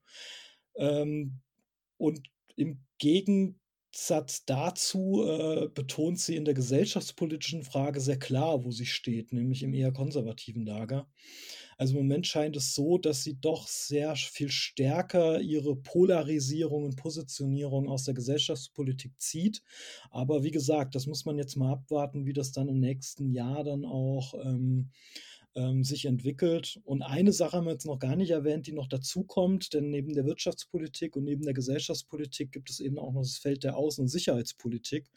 Ähm, 0.75 1.39
und 1.97 2.27
im 2.55 2.83
Gegensatz 2.97 4.45
dazu 4.45 5.23
äh, 5.25 5.69
betont 5.73 6.19
sie 6.19 6.35
in 6.35 6.45
der 6.45 6.53
gesellschaftspolitischen 6.53 7.63
Frage 7.63 7.99
sehr 8.01 8.19
klar, 8.19 8.63
wo 8.63 8.71
sie 8.71 8.85
steht, 8.85 9.33
nämlich 9.33 9.63
im 9.63 9.73
eher 9.73 9.91
konservativen 9.91 10.65
Lager. 10.65 11.07
Also 11.77 11.93
im 11.93 12.07
Moment 12.07 12.25
scheint 12.25 12.55
es 12.55 12.73
so, 12.73 12.97
dass 12.97 13.23
sie 13.23 13.39
doch 13.39 13.67
sehr 13.67 14.15
viel 14.15 14.49
stärker 14.49 15.39
ihre 15.39 15.75
Polarisierung 15.75 16.83
und 16.85 16.95
Positionierung 16.95 17.87
aus 17.87 18.03
der 18.03 18.15
Gesellschaftspolitik 18.15 19.13
zieht. 19.19 19.61
Aber 20.09 20.43
wie 20.43 20.51
gesagt, 20.51 20.95
das 20.95 21.05
muss 21.05 21.25
man 21.25 21.37
jetzt 21.37 21.55
mal 21.55 21.73
abwarten, 21.73 22.25
wie 22.25 22.33
das 22.33 22.51
dann 22.51 22.67
im 22.67 22.79
nächsten 22.79 23.31
Jahr 23.31 23.63
dann 23.63 23.85
auch 23.85 24.33
ähm, 24.43 24.89
ähm, 25.57 25.83
sich 25.83 26.05
entwickelt. 26.05 26.79
Und 26.83 27.01
eine 27.01 27.33
Sache 27.33 27.57
haben 27.57 27.65
wir 27.65 27.73
jetzt 27.73 27.85
noch 27.85 27.99
gar 27.99 28.15
nicht 28.15 28.31
erwähnt, 28.31 28.67
die 28.67 28.73
noch 28.73 28.87
dazukommt, 28.87 29.73
denn 29.73 29.89
neben 29.89 30.13
der 30.13 30.25
Wirtschaftspolitik 30.25 31.15
und 31.15 31.25
neben 31.25 31.43
der 31.43 31.53
Gesellschaftspolitik 31.53 32.51
gibt 32.51 32.69
es 32.69 32.79
eben 32.79 32.97
auch 32.99 33.11
noch 33.11 33.21
das 33.21 33.37
Feld 33.37 33.63
der 33.63 33.75
Außen- 33.75 34.01
und 34.01 34.07
Sicherheitspolitik. 34.07 35.09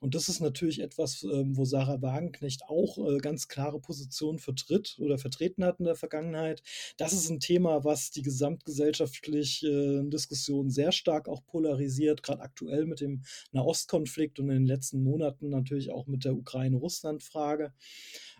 Und 0.00 0.14
das 0.14 0.28
ist 0.28 0.40
natürlich 0.40 0.80
etwas, 0.80 1.22
ähm, 1.22 1.56
wo 1.56 1.64
Sarah 1.64 2.02
Wagenknecht 2.02 2.64
auch 2.68 2.98
äh, 2.98 3.18
ganz 3.18 3.48
klare 3.48 3.80
Positionen 3.80 4.38
vertritt 4.38 4.96
oder 4.98 5.18
vertreten 5.18 5.64
hat 5.64 5.78
in 5.78 5.86
der 5.86 5.94
Vergangenheit. 5.94 6.62
Das 6.96 7.12
ist 7.12 7.30
ein 7.30 7.40
Thema, 7.40 7.84
was 7.84 8.10
die 8.10 8.22
gesamtgesellschaftliche 8.22 9.66
äh, 9.66 10.10
Diskussion 10.10 10.70
sehr 10.70 10.92
stark 10.92 11.28
auch 11.28 11.44
polarisiert, 11.46 12.22
gerade 12.22 12.42
aktuell 12.42 12.86
mit 12.86 13.00
dem 13.00 13.22
Nahostkonflikt 13.52 14.38
und 14.40 14.50
in 14.50 14.56
den 14.56 14.66
letzten 14.66 15.02
Monaten 15.02 15.48
natürlich 15.48 15.90
auch 15.90 16.06
mit 16.06 16.24
der 16.24 16.34
Ukraine-Russland-Frage. 16.34 17.72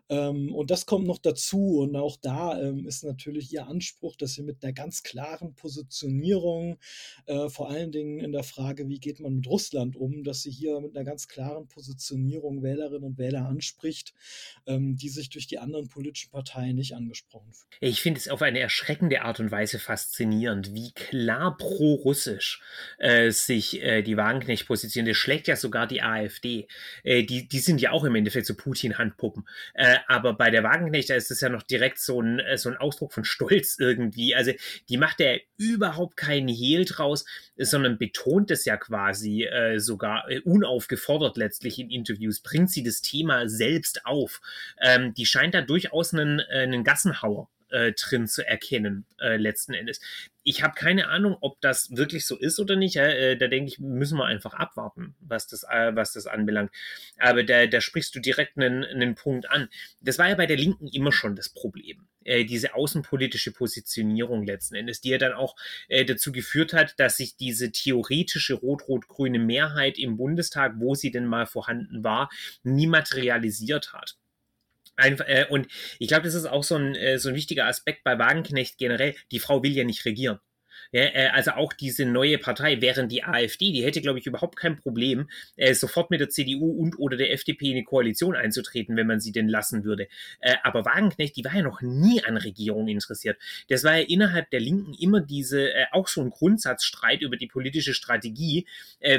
Ähm, 0.09 0.55
und 0.55 0.70
das 0.70 0.86
kommt 0.86 1.07
noch 1.07 1.18
dazu. 1.18 1.78
Und 1.78 1.96
auch 1.96 2.16
da 2.20 2.61
ähm, 2.61 2.86
ist 2.86 3.05
natürlich 3.05 3.52
ihr 3.52 3.66
Anspruch, 3.66 4.16
dass 4.16 4.34
sie 4.34 4.42
mit 4.42 4.62
einer 4.62 4.72
ganz 4.72 5.02
klaren 5.02 5.55
Positionierung, 5.55 6.78
äh, 7.26 7.48
vor 7.48 7.70
allen 7.70 7.92
Dingen 7.92 8.20
in 8.20 8.32
der 8.32 8.44
Frage, 8.44 8.88
wie 8.88 9.00
geht 9.00 9.20
man 9.20 9.36
mit 9.36 9.46
Russland 9.46 9.96
um, 9.96 10.24
dass 10.24 10.42
sie 10.42 10.50
hier 10.50 10.80
mit 10.80 10.96
einer 10.96 11.05
ganz 11.05 11.28
klaren 11.28 11.66
Positionierung 11.68 12.62
Wählerinnen 12.62 13.05
und 13.05 13.18
Wähler 13.18 13.46
anspricht, 13.46 14.14
ähm, 14.66 14.96
die 14.96 15.09
sich 15.09 15.30
durch 15.30 15.46
die 15.46 15.59
anderen 15.59 15.88
politischen 15.88 16.30
Parteien 16.30 16.76
nicht 16.76 16.94
angesprochen 16.94 17.52
fühlen. 17.52 17.70
Ich 17.80 18.00
finde 18.00 18.20
es 18.20 18.28
auf 18.28 18.42
eine 18.42 18.61
erschreckende 18.61 19.22
Art 19.22 19.40
und 19.40 19.50
Weise 19.50 19.78
faszinierend, 19.78 20.74
wie 20.74 20.92
klar 20.92 21.57
pro-russisch 21.57 22.62
äh, 22.98 23.30
sich 23.30 23.82
äh, 23.82 24.02
die 24.02 24.16
Wagenknecht 24.16 24.66
positioniert. 24.66 25.14
Das 25.14 25.20
schlägt 25.20 25.48
ja 25.48 25.57
sogar 25.57 25.86
die 25.86 26.02
AfD. 26.02 26.68
Äh, 27.02 27.24
die, 27.24 27.48
die 27.48 27.59
sind 27.59 27.80
ja 27.80 27.90
auch 27.90 28.05
im 28.05 28.14
Endeffekt 28.14 28.46
so 28.46 28.55
Putin-Handpuppen. 28.55 29.46
Äh, 29.74 29.93
äh, 29.95 29.99
aber 30.09 30.34
bei 30.34 30.51
der 30.51 30.62
Wagenknecht, 30.62 31.11
da 31.11 31.14
ist 31.14 31.30
es 31.30 31.40
ja 31.40 31.49
noch 31.49 31.62
direkt 31.62 31.99
so 31.99 32.20
ein, 32.20 32.38
äh, 32.38 32.59
so 32.59 32.68
ein 32.68 32.76
Ausdruck 32.76 33.12
von 33.12 33.24
Stolz 33.24 33.78
irgendwie. 33.78 34.34
Also 34.34 34.53
die 34.88 34.97
macht 34.97 35.20
ja 35.20 35.36
überhaupt 35.57 36.16
keinen 36.16 36.49
Hehl 36.49 36.84
draus, 36.84 37.24
sondern 37.57 37.99
betont 37.99 38.51
es 38.51 38.64
ja 38.64 38.76
quasi 38.76 39.45
äh, 39.45 39.78
sogar 39.78 40.30
äh, 40.30 40.40
unaufgefordert 40.40 41.36
letztlich 41.36 41.78
in 41.78 41.90
Interviews, 41.90 42.40
bringt 42.40 42.70
sie 42.70 42.82
das 42.82 43.01
Thema 43.01 43.49
selbst 43.49 44.07
auf. 44.07 44.40
Ähm, 44.80 45.14
die 45.14 45.26
scheint 45.26 45.55
da 45.55 45.62
durchaus 45.62 46.12
einen, 46.12 46.40
äh, 46.40 46.62
einen 46.62 46.84
Gassenhauer 46.84 47.49
äh, 47.74 47.92
drin 47.92 48.28
zu 48.28 48.46
erkennen, 48.46 49.04
äh, 49.20 49.36
letzten 49.36 49.74
Endes. 49.74 50.00
Ich 50.44 50.62
habe 50.62 50.74
keine 50.74 51.08
Ahnung, 51.08 51.36
ob 51.40 51.60
das 51.60 51.96
wirklich 51.96 52.26
so 52.26 52.36
ist 52.36 52.60
oder 52.60 52.76
nicht. 52.76 52.96
Äh, 52.96 53.36
da 53.36 53.48
denke 53.48 53.68
ich, 53.68 53.78
müssen 53.80 54.18
wir 54.18 54.26
einfach 54.26 54.54
abwarten, 54.54 55.16
was 55.20 55.48
das, 55.48 55.64
äh, 55.64 55.94
was 55.96 56.12
das 56.12 56.26
anbelangt. 56.26 56.70
Aber 57.18 57.42
da, 57.42 57.66
da 57.66 57.80
sprichst 57.80 58.14
du 58.14 58.20
direkt 58.20 58.56
einen, 58.56 58.84
einen 58.84 59.14
Punkt 59.16 59.50
an. 59.50 59.68
Das 60.00 60.18
war 60.18 60.28
ja 60.28 60.34
bei 60.36 60.46
der 60.46 60.56
Linken 60.56 60.86
immer 60.88 61.12
schon 61.12 61.34
das 61.34 61.48
Problem. 61.48 62.06
Äh, 62.24 62.44
diese 62.44 62.74
außenpolitische 62.74 63.52
Positionierung 63.52 64.44
letzten 64.44 64.76
Endes, 64.76 65.00
die 65.00 65.10
ja 65.10 65.18
dann 65.18 65.32
auch 65.32 65.56
äh, 65.88 66.04
dazu 66.04 66.30
geführt 66.30 66.72
hat, 66.72 66.94
dass 66.98 67.16
sich 67.16 67.36
diese 67.36 67.72
theoretische 67.72 68.54
rot-rot-grüne 68.54 69.38
Mehrheit 69.38 69.98
im 69.98 70.16
Bundestag, 70.16 70.74
wo 70.76 70.94
sie 70.94 71.10
denn 71.10 71.26
mal 71.26 71.46
vorhanden 71.46 72.04
war, 72.04 72.30
nie 72.62 72.86
materialisiert 72.86 73.92
hat. 73.92 74.16
Einfach, 74.97 75.26
äh, 75.26 75.47
und 75.51 75.66
ich 75.99 76.09
glaube, 76.09 76.24
das 76.24 76.34
ist 76.34 76.47
auch 76.47 76.62
so 76.62 76.76
ein, 76.76 76.95
äh, 76.95 77.18
so 77.18 77.28
ein 77.30 77.34
wichtiger 77.34 77.66
Aspekt 77.66 78.05
bei 78.05 78.18
Wagenknecht 78.18 78.78
generell. 78.78 79.14
Die 79.32 79.40
Frau 79.40 79.62
will 79.62 79.72
ja 79.72 79.84
nicht 79.84 80.05
regieren. 80.05 80.38
Ja, 80.95 81.03
äh, 81.07 81.30
also 81.32 81.51
auch 81.51 81.72
diese 81.72 82.05
neue 82.05 82.38
Partei, 82.38 82.80
während 82.80 83.11
die 83.11 83.24
AfD, 83.24 83.72
die 83.72 83.82
hätte, 83.82 84.01
glaube 84.01 84.20
ich, 84.20 84.26
überhaupt 84.28 84.55
kein 84.55 84.76
Problem, 84.76 85.28
äh, 85.57 85.74
sofort 85.74 86.12
mit 86.12 86.20
der 86.20 86.28
CDU 86.28 86.70
und 86.70 87.01
oder 87.01 87.16
der 87.16 87.32
FDP 87.32 87.70
in 87.70 87.72
eine 87.72 87.82
Koalition 87.84 88.36
einzutreten, 88.36 88.97
wenn 88.97 89.09
man 89.09 89.18
sie 89.18 89.32
denn 89.32 89.49
lassen 89.49 89.82
würde. 89.82 90.07
Äh, 90.38 90.55
aber 90.62 90.84
Wagenknecht, 90.84 91.36
die 91.36 91.45
war 91.45 91.53
ja 91.53 91.62
noch 91.62 91.82
nie 91.82 92.22
an 92.22 92.36
Regierung 92.36 92.86
interessiert. 92.86 93.38
Das 93.68 93.82
war 93.82 93.97
ja 93.97 94.05
innerhalb 94.07 94.51
der 94.51 94.61
Linken 94.61 94.95
immer 94.95 95.20
diese, 95.20 95.72
auch 95.90 96.07
so 96.07 96.20
ein 96.20 96.30
Grundsatzstreit 96.30 97.22
über 97.22 97.36
die 97.36 97.49
politische 97.49 97.92
Strategie, 97.92 98.66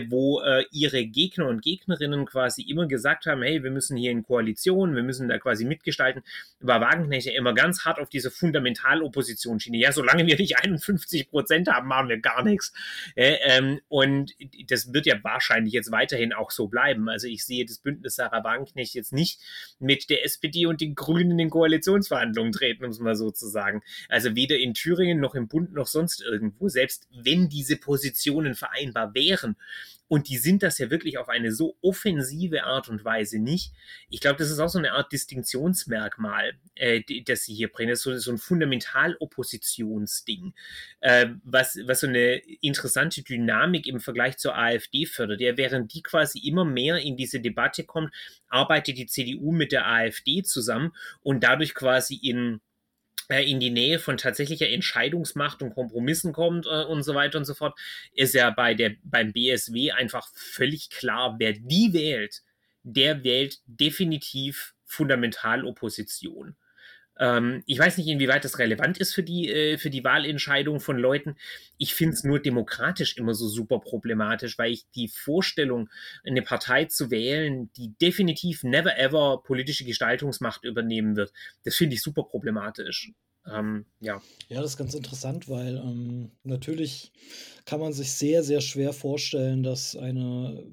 wo 0.07 0.41
ihre 0.71 1.05
Gegner 1.05 1.47
und 1.47 1.61
Gegnerinnen 1.61 2.25
quasi 2.25 2.61
immer 2.61 2.87
gesagt 2.87 3.25
haben, 3.25 3.41
hey, 3.41 3.63
wir 3.63 3.71
müssen 3.71 3.97
hier 3.97 4.11
in 4.11 4.23
Koalition, 4.23 4.95
wir 4.95 5.03
müssen 5.03 5.27
da 5.27 5.37
quasi 5.39 5.65
mitgestalten, 5.65 6.23
war 6.59 6.81
Wagenknecht 6.81 7.27
ja 7.27 7.33
immer 7.33 7.53
ganz 7.53 7.83
hart 7.85 7.99
auf 7.99 8.09
diese 8.09 8.31
Fundamentaloppositionsschiene. 8.31 9.77
Ja, 9.77 9.91
solange 9.91 10.25
wir 10.25 10.37
nicht 10.37 10.57
51 10.57 11.29
Prozent 11.29 11.64
Prozent 11.64 11.64
haben, 11.69 11.87
machen 11.87 12.09
wir 12.09 12.19
gar 12.19 12.43
nichts. 12.43 12.73
Äh, 13.15 13.37
ähm, 13.43 13.81
und 13.87 14.33
das 14.67 14.93
wird 14.93 15.05
ja 15.05 15.15
wahrscheinlich 15.23 15.73
jetzt 15.73 15.91
weiterhin 15.91 16.33
auch 16.33 16.51
so 16.51 16.67
bleiben. 16.67 17.09
Also 17.09 17.27
ich 17.27 17.45
sehe 17.45 17.65
das 17.65 17.79
Bündnis 17.79 18.15
Sarah 18.15 18.43
Wagenknecht 18.43 18.93
jetzt 18.93 19.13
nicht 19.13 19.39
mit 19.79 20.09
der 20.09 20.25
SPD 20.25 20.65
und 20.65 20.81
den 20.81 20.95
Grünen 20.95 21.39
in 21.39 21.49
Koalitionsverhandlungen 21.49 22.51
treten, 22.51 22.85
um 22.85 22.91
es 22.91 22.99
mal 22.99 23.15
so 23.15 23.31
zu 23.31 23.47
sagen. 23.47 23.81
Also 24.09 24.35
weder 24.35 24.57
in 24.57 24.73
Thüringen 24.73 25.19
noch 25.19 25.35
im 25.35 25.47
Bund 25.47 25.73
noch 25.73 25.87
sonst 25.87 26.21
irgendwo. 26.21 26.69
Selbst 26.69 27.07
wenn 27.11 27.49
diese 27.49 27.77
Positionen 27.77 28.55
vereinbar 28.55 29.13
wären, 29.13 29.55
und 30.07 30.29
die 30.29 30.37
sind 30.37 30.61
das 30.61 30.77
ja 30.77 30.91
wirklich 30.91 31.17
auf 31.17 31.29
eine 31.29 31.51
so 31.51 31.77
offensive 31.81 32.63
Art 32.63 32.89
und 32.89 33.03
Weise 33.03 33.39
nicht. 33.39 33.73
Ich 34.09 34.19
glaube, 34.19 34.37
das 34.37 34.51
ist 34.51 34.59
auch 34.59 34.69
so 34.69 34.77
eine 34.77 34.91
Art 34.91 35.11
Distinktionsmerkmal, 35.11 36.53
äh, 36.75 37.01
das 37.25 37.45
sie 37.45 37.55
hier 37.55 37.69
bringen. 37.69 37.89
Das 37.89 37.97
ist 37.99 38.03
so, 38.03 38.15
so 38.17 38.31
ein 38.31 38.37
Fundamental-Oppositionsding, 38.37 40.53
äh, 40.99 41.29
was, 41.43 41.79
was 41.85 42.01
so 42.01 42.07
eine 42.07 42.35
interessante 42.61 43.23
Dynamik 43.23 43.87
im 43.87 43.99
Vergleich 43.99 44.37
zur 44.37 44.55
AfD 44.55 45.07
fördert. 45.07 45.41
Ja, 45.41 45.57
während 45.57 45.91
die 45.93 46.03
quasi 46.03 46.37
immer 46.39 46.65
mehr 46.65 46.97
in 46.97 47.17
diese 47.17 47.39
Debatte 47.39 47.83
kommt, 47.83 48.13
arbeitet 48.47 48.97
die 48.97 49.07
CDU 49.07 49.51
mit 49.51 49.71
der 49.71 49.87
AfD 49.87 50.43
zusammen 50.43 50.91
und 51.21 51.43
dadurch 51.43 51.73
quasi 51.73 52.15
in 52.15 52.61
in 53.29 53.59
die 53.59 53.71
Nähe 53.71 53.99
von 53.99 54.17
tatsächlicher 54.17 54.69
Entscheidungsmacht 54.69 55.61
und 55.61 55.73
Kompromissen 55.73 56.33
kommt 56.33 56.65
äh, 56.65 56.83
und 56.83 57.03
so 57.03 57.15
weiter 57.15 57.37
und 57.37 57.45
so 57.45 57.53
fort, 57.53 57.77
ist 58.13 58.33
ja 58.33 58.49
bei 58.51 58.73
der, 58.73 58.95
beim 59.03 59.33
BSW 59.33 59.91
einfach 59.91 60.27
völlig 60.33 60.89
klar, 60.89 61.35
wer 61.39 61.53
die 61.53 61.93
wählt, 61.93 62.43
der 62.83 63.23
wählt 63.23 63.59
definitiv 63.65 64.73
Fundamentalopposition. 64.85 66.55
Ähm, 67.19 67.63
ich 67.65 67.79
weiß 67.79 67.97
nicht, 67.97 68.07
inwieweit 68.07 68.43
das 68.43 68.59
relevant 68.59 68.97
ist 68.97 69.13
für 69.13 69.23
die, 69.23 69.49
äh, 69.49 69.77
für 69.77 69.89
die 69.89 70.03
Wahlentscheidung 70.03 70.79
von 70.79 70.97
Leuten. 70.97 71.35
Ich 71.77 71.93
finde 71.93 72.13
es 72.13 72.23
nur 72.23 72.39
demokratisch 72.39 73.17
immer 73.17 73.33
so 73.33 73.47
super 73.47 73.79
problematisch, 73.79 74.57
weil 74.57 74.71
ich 74.71 74.85
die 74.95 75.07
Vorstellung, 75.07 75.89
eine 76.25 76.41
Partei 76.41 76.85
zu 76.85 77.11
wählen, 77.11 77.71
die 77.77 77.93
definitiv 78.01 78.63
never 78.63 78.97
ever 78.97 79.41
politische 79.43 79.85
Gestaltungsmacht 79.85 80.63
übernehmen 80.65 81.15
wird, 81.15 81.31
das 81.63 81.75
finde 81.75 81.95
ich 81.95 82.01
super 82.01 82.23
problematisch. 82.23 83.11
Ähm, 83.47 83.85
ja. 83.99 84.21
ja, 84.49 84.61
das 84.61 84.71
ist 84.71 84.77
ganz 84.77 84.95
interessant, 84.95 85.47
weil 85.49 85.77
ähm, 85.77 86.31
natürlich 86.43 87.11
kann 87.65 87.79
man 87.79 87.93
sich 87.93 88.11
sehr, 88.13 88.43
sehr 88.43 88.59
schwer 88.59 88.91
vorstellen, 88.91 89.61
dass 89.61 89.95
eine 89.95 90.63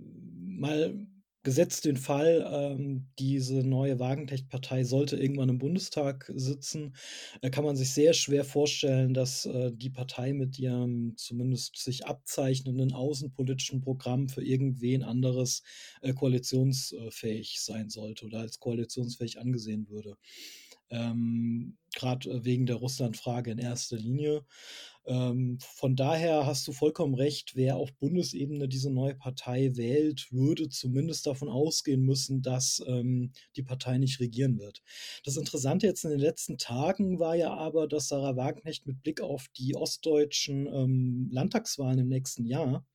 mal 0.43 0.95
gesetzt 1.43 1.85
den 1.85 1.97
Fall, 1.97 2.47
ähm, 2.51 3.09
diese 3.19 3.63
neue 3.63 3.99
Wagenknecht-Partei 3.99 4.85
sollte 4.85 5.17
irgendwann 5.17 5.49
im 5.49 5.59
Bundestag 5.59 6.31
sitzen, 6.35 6.95
äh, 7.41 7.51
kann 7.51 7.65
man 7.65 7.77
sich 7.77 7.91
sehr 7.91 8.13
schwer 8.13 8.45
vorstellen, 8.45 9.15
dass 9.15 9.47
äh, 9.47 9.73
die 9.75 9.91
Partei 9.91 10.33
mit 10.33 10.59
ihrem 10.59 11.15
zumindest 11.17 11.77
sich 11.79 12.07
abzeichnenden 12.07 12.93
außenpolitischen 12.93 13.81
Programm 13.81 14.29
für 14.29 14.43
irgendwen 14.43 15.03
anderes 15.03 15.63
äh, 16.01 16.13
koalitionsfähig 16.13 17.61
sein 17.61 17.91
sollte 17.91 18.27
oder 18.27 18.41
als 18.41 18.59
koalitionsfähig 18.59 19.39
angesehen 19.39 19.89
würde. 19.89 20.17
Ähm, 20.93 21.79
Gerade 21.95 22.31
äh, 22.31 22.45
wegen 22.45 22.67
der 22.67 22.77
Russland-Frage 22.77 23.51
in 23.51 23.59
erster 23.59 23.97
Linie. 23.97 24.45
Ähm, 25.05 25.59
von 25.61 25.97
daher 25.97 26.47
hast 26.47 26.67
du 26.69 26.73
vollkommen 26.73 27.15
recht, 27.15 27.57
wer 27.57 27.77
auf 27.77 27.93
Bundesebene 27.95 28.69
diese 28.69 28.91
neue 28.91 29.15
Partei 29.15 29.73
wählt, 29.75 30.31
würde 30.31 30.69
zumindest 30.69 31.27
davon 31.27 31.49
ausgehen 31.49 32.03
müssen, 32.03 32.41
dass 32.43 32.81
ähm, 32.87 33.33
die 33.57 33.65
Partei 33.65 33.99
nicht 33.99 34.21
regieren 34.21 34.59
wird. 34.59 34.83
Das 35.25 35.37
Interessante 35.37 35.87
jetzt 35.87 36.05
in 36.05 36.11
den 36.11 36.21
letzten 36.21 36.57
Tagen 36.57 37.19
war 37.19 37.35
ja 37.35 37.53
aber, 37.53 37.89
dass 37.89 38.09
Sarah 38.09 38.37
Wagenknecht 38.37 38.87
mit 38.87 39.03
Blick 39.03 39.21
auf 39.21 39.49
die 39.57 39.75
ostdeutschen 39.75 40.67
ähm, 40.67 41.29
Landtagswahlen 41.33 41.99
im 41.99 42.09
nächsten 42.09 42.45
Jahr 42.45 42.87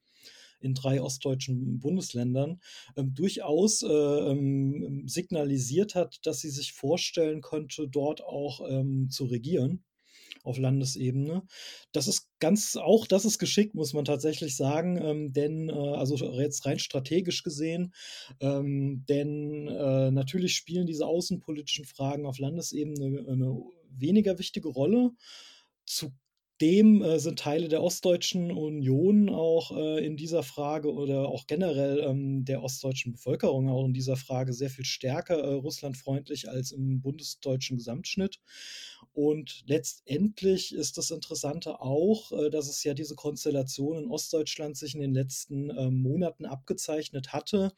in 0.59 0.73
drei 0.73 1.01
ostdeutschen 1.01 1.79
Bundesländern 1.79 2.59
ähm, 2.95 3.13
durchaus 3.13 3.83
äh, 3.83 3.87
ähm, 3.87 5.03
signalisiert 5.07 5.95
hat, 5.95 6.19
dass 6.23 6.39
sie 6.39 6.49
sich 6.49 6.73
vorstellen 6.73 7.41
könnte, 7.41 7.87
dort 7.87 8.23
auch 8.23 8.61
ähm, 8.69 9.09
zu 9.09 9.25
regieren 9.25 9.83
auf 10.43 10.57
Landesebene. 10.57 11.43
Das 11.91 12.07
ist 12.07 12.29
ganz, 12.39 12.75
auch 12.77 13.05
das 13.05 13.25
ist 13.25 13.37
geschickt, 13.37 13.75
muss 13.75 13.93
man 13.93 14.05
tatsächlich 14.05 14.55
sagen, 14.55 14.97
ähm, 15.01 15.33
denn, 15.33 15.69
äh, 15.69 15.73
also 15.73 16.15
jetzt 16.39 16.65
rein 16.65 16.79
strategisch 16.79 17.43
gesehen, 17.43 17.93
ähm, 18.39 19.05
denn 19.07 19.67
äh, 19.67 20.11
natürlich 20.11 20.55
spielen 20.55 20.87
diese 20.87 21.05
außenpolitischen 21.05 21.85
Fragen 21.85 22.25
auf 22.25 22.39
Landesebene 22.39 23.25
eine 23.27 23.61
weniger 23.89 24.39
wichtige 24.39 24.69
Rolle. 24.69 25.11
Zu 25.85 26.11
dem 26.61 27.01
äh, 27.01 27.19
sind 27.19 27.39
Teile 27.39 27.67
der 27.67 27.83
Ostdeutschen 27.83 28.51
Union 28.51 29.29
auch 29.29 29.75
äh, 29.75 30.05
in 30.05 30.17
dieser 30.17 30.43
Frage 30.43 30.91
oder 30.91 31.29
auch 31.29 31.45
generell 31.47 31.99
ähm, 31.99 32.45
der 32.45 32.63
ostdeutschen 32.63 33.11
Bevölkerung 33.11 33.69
auch 33.69 33.85
in 33.85 33.93
dieser 33.93 34.15
Frage 34.15 34.53
sehr 34.53 34.69
viel 34.69 34.85
stärker 34.85 35.37
äh, 35.37 35.53
russlandfreundlich 35.53 36.49
als 36.49 36.71
im 36.71 37.01
bundesdeutschen 37.01 37.77
Gesamtschnitt. 37.77 38.39
Und 39.13 39.63
letztendlich 39.65 40.73
ist 40.73 40.97
das 40.97 41.11
Interessante 41.11 41.81
auch, 41.81 42.31
äh, 42.31 42.49
dass 42.49 42.69
es 42.69 42.83
ja 42.83 42.93
diese 42.93 43.15
Konstellation 43.15 43.97
in 43.97 44.11
Ostdeutschland 44.11 44.77
sich 44.77 44.93
in 44.93 45.01
den 45.01 45.13
letzten 45.13 45.69
ähm, 45.69 46.01
Monaten 46.01 46.45
abgezeichnet 46.45 47.33
hatte, 47.33 47.73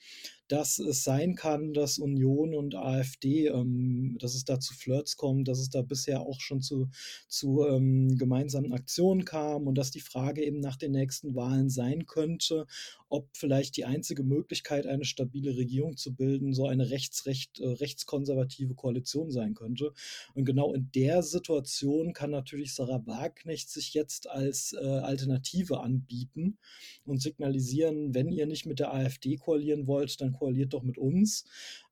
dass 0.50 0.80
es 0.80 1.04
sein 1.04 1.36
kann, 1.36 1.74
dass 1.74 2.00
Union 2.00 2.56
und 2.56 2.76
AfD, 2.76 3.48
ähm, 3.48 4.18
dass 4.20 4.34
es 4.36 4.46
da 4.46 4.60
zu 4.60 4.74
Flirts 4.74 5.16
kommt, 5.16 5.48
dass 5.48 5.60
es 5.60 5.70
da 5.70 5.82
bisher 5.84 6.22
auch 6.22 6.42
schon 6.42 6.62
zu, 6.62 6.90
zu 7.28 7.66
ähm, 7.68 8.18
gemeinsamen 8.18 8.74
Aktionen 8.74 9.26
kam 9.26 9.68
und 9.68 9.78
dass 9.78 9.92
die 9.92 10.00
Frage 10.02 10.44
eben 10.44 10.60
nach 10.60 10.76
den 10.76 10.92
nächsten 10.92 11.36
Wahlen 11.36 11.70
sein 11.70 12.06
könnte, 12.08 12.66
ob 13.10 13.28
vielleicht 13.34 13.78
die 13.78 13.86
einzige 13.86 14.24
Möglichkeit, 14.24 14.88
eine 14.88 15.06
stabile 15.06 15.56
Regierung 15.56 15.98
zu 15.98 16.16
bilden, 16.16 16.54
so 16.54 16.68
eine 16.68 16.90
rechtsrecht, 16.90 17.60
äh, 17.60 17.68
rechtskonservative 17.68 18.74
Koalition 18.76 19.32
sein 19.32 19.54
könnte. 19.54 19.94
Und 20.34 20.46
genau 20.46 20.74
in 20.74 20.90
der 20.94 21.09
Situation 21.24 22.14
kann 22.14 22.32
natürlich 22.32 22.74
Sarah 22.74 23.05
Wagenknecht 23.05 23.70
sich 23.70 23.93
jetzt 23.93 24.30
als 24.30 24.74
äh, 24.74 24.86
Alternative 24.86 25.82
anbieten 25.82 26.57
und 27.05 27.22
signalisieren, 27.22 28.14
wenn 28.14 28.30
ihr 28.30 28.45
nicht 28.45 28.66
mit 28.66 28.80
der 28.80 28.93
AfD 28.93 29.38
koalieren 29.38 29.88
wollt, 29.88 30.22
dann 30.22 30.34
koaliert 30.34 30.74
doch 30.74 30.84
mit 30.84 30.97
uns 30.97 31.45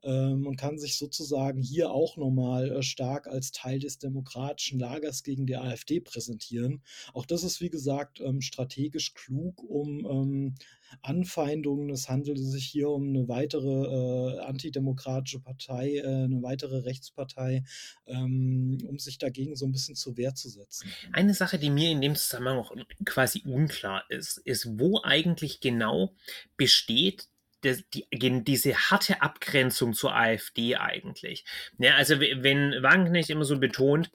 ähm, 0.04 0.46
und 0.46 0.58
kann 0.58 0.78
sich 0.78 0.98
sozusagen 0.98 1.62
hier 1.62 1.92
auch 1.92 2.18
nochmal 2.18 2.72
äh, 2.72 2.84
stark 2.84 3.28
als 3.28 3.52
Teil 3.52 3.80
des 3.80 3.98
demokratischen 4.00 4.80
Lagers 4.80 5.24
gegen 5.24 5.46
die 5.46 5.58
AfD 5.58 6.00
präsentieren. 6.00 6.82
Auch 7.14 7.26
das 7.26 7.44
ist, 7.44 7.62
wie 7.62 7.70
gesagt, 7.70 8.20
ähm, 8.20 8.42
strategisch 8.42 9.14
klug, 9.14 9.64
um 9.64 10.06
ähm, 10.06 10.56
Anfeindungen. 11.02 11.90
Es 11.90 12.10
handelt 12.10 12.40
sich 12.40 12.66
hier 12.66 12.90
um 12.90 13.10
eine 13.10 13.28
weitere 13.28 13.68
äh, 13.68 14.40
antidemokratische 14.40 15.40
Partei, 15.40 15.98
äh, 15.98 16.04
eine 16.06 16.42
weitere 16.42 16.78
Rechtspartei, 16.78 17.64
ähm, 18.06 18.78
um 18.88 19.00
sich 19.00 19.18
dagegen 19.18 19.56
so 19.56 19.66
ein 19.66 19.72
bisschen 19.72 19.96
zur 19.96 20.18
Wehr 20.18 20.36
zu 20.36 20.50
setzen. 20.50 20.90
Eine 21.12 21.34
Sache, 21.34 21.60
die 21.60 21.70
mir 21.70 21.92
in 21.92 22.02
dem 22.02 22.16
Zusammenhang 22.16 22.60
auch 22.60 22.76
quasi 23.06 23.44
unklar 23.46 24.04
ist, 24.10 24.38
ist, 24.38 24.80
wo 24.80 25.02
eigentlich 25.04 25.60
genau 25.60 26.14
besteht 26.56 27.28
die, 27.64 27.84
die, 28.12 28.44
diese 28.44 28.76
harte 28.76 29.22
Abgrenzung 29.22 29.94
zur 29.94 30.16
AfD 30.16 30.76
eigentlich. 30.76 31.46
Ja, 31.80 31.96
also 31.96 32.20
wenn 32.20 32.82
Wagenknecht 32.82 33.30
immer 33.30 33.46
so 33.46 33.58
betont, 33.60 34.10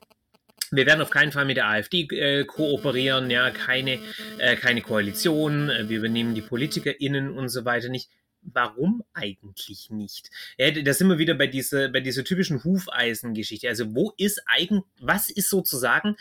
wir 0.70 0.86
werden 0.86 1.02
auf 1.02 1.10
keinen 1.10 1.32
Fall 1.32 1.44
mit 1.44 1.58
der 1.58 1.68
AfD 1.68 2.02
äh, 2.10 2.44
kooperieren, 2.44 3.30
ja, 3.30 3.50
keine, 3.50 3.98
äh, 4.38 4.56
keine 4.56 4.80
Koalition, 4.80 5.68
äh, 5.68 5.88
wir 5.88 5.98
übernehmen 5.98 6.34
die 6.34 6.40
PolitikerInnen 6.40 7.30
und 7.30 7.48
so 7.50 7.64
weiter 7.64 7.88
nicht. 7.88 8.08
Warum 8.44 9.04
eigentlich 9.12 9.90
nicht? 9.90 10.30
Ja, 10.58 10.70
da 10.72 10.92
sind 10.94 11.08
wir 11.08 11.18
wieder 11.18 11.34
bei 11.34 11.46
dieser, 11.46 11.90
bei 11.90 12.00
dieser 12.00 12.24
typischen 12.24 12.64
Hufeisen-Geschichte. 12.64 13.68
Also, 13.68 13.94
wo 13.94 14.12
ist 14.16 14.42
eigentlich, 14.46 14.82
was 14.98 15.30
ist 15.30 15.48
sozusagen 15.48 16.16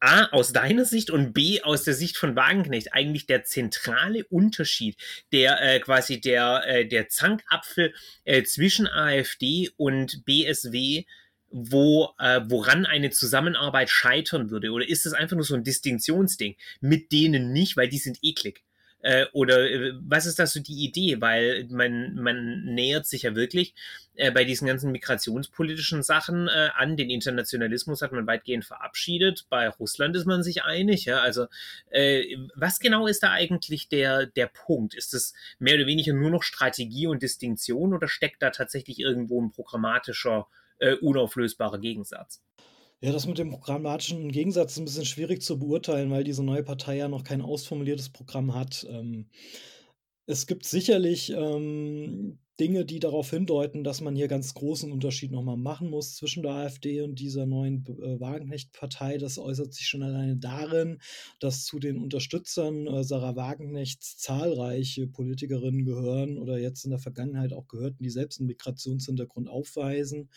A, 0.00 0.26
aus 0.26 0.52
deiner 0.52 0.84
Sicht 0.84 1.10
und 1.10 1.32
B, 1.32 1.62
aus 1.62 1.84
der 1.84 1.94
Sicht 1.94 2.18
von 2.18 2.36
Wagenknecht 2.36 2.92
eigentlich 2.92 3.26
der 3.26 3.44
zentrale 3.44 4.24
Unterschied, 4.26 4.96
der 5.32 5.60
äh, 5.62 5.80
quasi 5.80 6.20
der, 6.20 6.62
äh, 6.66 6.86
der 6.86 7.08
Zankapfel 7.08 7.94
äh, 8.24 8.42
zwischen 8.42 8.86
AfD 8.86 9.70
und 9.76 10.24
BSW, 10.26 11.04
wo, 11.50 12.10
äh, 12.18 12.42
woran 12.46 12.84
eine 12.84 13.10
Zusammenarbeit 13.10 13.88
scheitern 13.88 14.50
würde? 14.50 14.70
Oder 14.70 14.86
ist 14.88 15.06
es 15.06 15.14
einfach 15.14 15.36
nur 15.36 15.44
so 15.44 15.54
ein 15.54 15.64
Distinktionsding? 15.64 16.56
Mit 16.80 17.12
denen 17.12 17.52
nicht, 17.52 17.76
weil 17.76 17.88
die 17.88 17.98
sind 17.98 18.18
eklig. 18.22 18.65
Äh, 19.00 19.26
oder 19.32 19.70
äh, 19.70 19.92
was 20.00 20.26
ist 20.26 20.38
das 20.38 20.52
so 20.52 20.60
die 20.60 20.84
Idee? 20.84 21.20
Weil 21.20 21.66
man, 21.70 22.14
man 22.16 22.64
nähert 22.64 23.06
sich 23.06 23.22
ja 23.22 23.34
wirklich 23.34 23.74
äh, 24.16 24.30
bei 24.30 24.44
diesen 24.44 24.66
ganzen 24.66 24.90
migrationspolitischen 24.92 26.02
Sachen 26.02 26.48
äh, 26.48 26.70
an. 26.74 26.96
Den 26.96 27.10
Internationalismus 27.10 28.02
hat 28.02 28.12
man 28.12 28.26
weitgehend 28.26 28.64
verabschiedet. 28.64 29.46
Bei 29.50 29.68
Russland 29.68 30.16
ist 30.16 30.26
man 30.26 30.42
sich 30.42 30.64
einig. 30.64 31.04
Ja? 31.04 31.20
Also 31.20 31.46
äh, 31.90 32.36
was 32.54 32.78
genau 32.80 33.06
ist 33.06 33.22
da 33.22 33.30
eigentlich 33.30 33.88
der, 33.88 34.26
der 34.26 34.46
Punkt? 34.46 34.94
Ist 34.94 35.14
es 35.14 35.34
mehr 35.58 35.76
oder 35.76 35.86
weniger 35.86 36.12
nur 36.12 36.30
noch 36.30 36.42
Strategie 36.42 37.06
und 37.06 37.22
Distinktion 37.22 37.94
oder 37.94 38.08
steckt 38.08 38.42
da 38.42 38.50
tatsächlich 38.50 38.98
irgendwo 38.98 39.40
ein 39.40 39.50
programmatischer, 39.50 40.48
unauflösbarer 41.00 41.78
Gegensatz? 41.78 42.42
Ja, 43.02 43.12
das 43.12 43.26
mit 43.26 43.38
dem 43.38 43.50
programmatischen 43.50 44.32
Gegensatz 44.32 44.72
ist 44.72 44.78
ein 44.78 44.84
bisschen 44.86 45.04
schwierig 45.04 45.42
zu 45.42 45.58
beurteilen, 45.58 46.10
weil 46.10 46.24
diese 46.24 46.42
neue 46.42 46.62
Partei 46.62 46.96
ja 46.96 47.08
noch 47.08 47.24
kein 47.24 47.42
ausformuliertes 47.42 48.08
Programm 48.10 48.54
hat. 48.54 48.86
Ähm, 48.88 49.28
es 50.26 50.46
gibt 50.46 50.64
sicherlich 50.66 51.30
ähm, 51.30 52.38
Dinge, 52.58 52.86
die 52.86 53.00
darauf 53.00 53.30
hindeuten, 53.30 53.84
dass 53.84 54.00
man 54.00 54.16
hier 54.16 54.28
ganz 54.28 54.54
großen 54.54 54.90
Unterschied 54.90 55.30
nochmal 55.30 55.58
machen 55.58 55.90
muss 55.90 56.14
zwischen 56.14 56.42
der 56.42 56.52
AfD 56.52 57.02
und 57.02 57.18
dieser 57.18 57.44
neuen 57.44 57.84
äh, 57.86 58.18
Wagenknecht-Partei. 58.18 59.18
Das 59.18 59.38
äußert 59.38 59.74
sich 59.74 59.86
schon 59.86 60.02
alleine 60.02 60.36
darin, 60.36 60.98
dass 61.38 61.64
zu 61.64 61.78
den 61.78 61.98
Unterstützern 61.98 62.86
äh, 62.86 63.04
Sarah 63.04 63.36
Wagenknechts 63.36 64.16
zahlreiche 64.16 65.06
Politikerinnen 65.06 65.84
gehören 65.84 66.38
oder 66.38 66.58
jetzt 66.58 66.84
in 66.84 66.90
der 66.90 66.98
Vergangenheit 66.98 67.52
auch 67.52 67.68
gehörten, 67.68 68.02
die 68.02 68.10
selbst 68.10 68.40
einen 68.40 68.48
Migrationshintergrund 68.48 69.50
aufweisen 69.50 70.30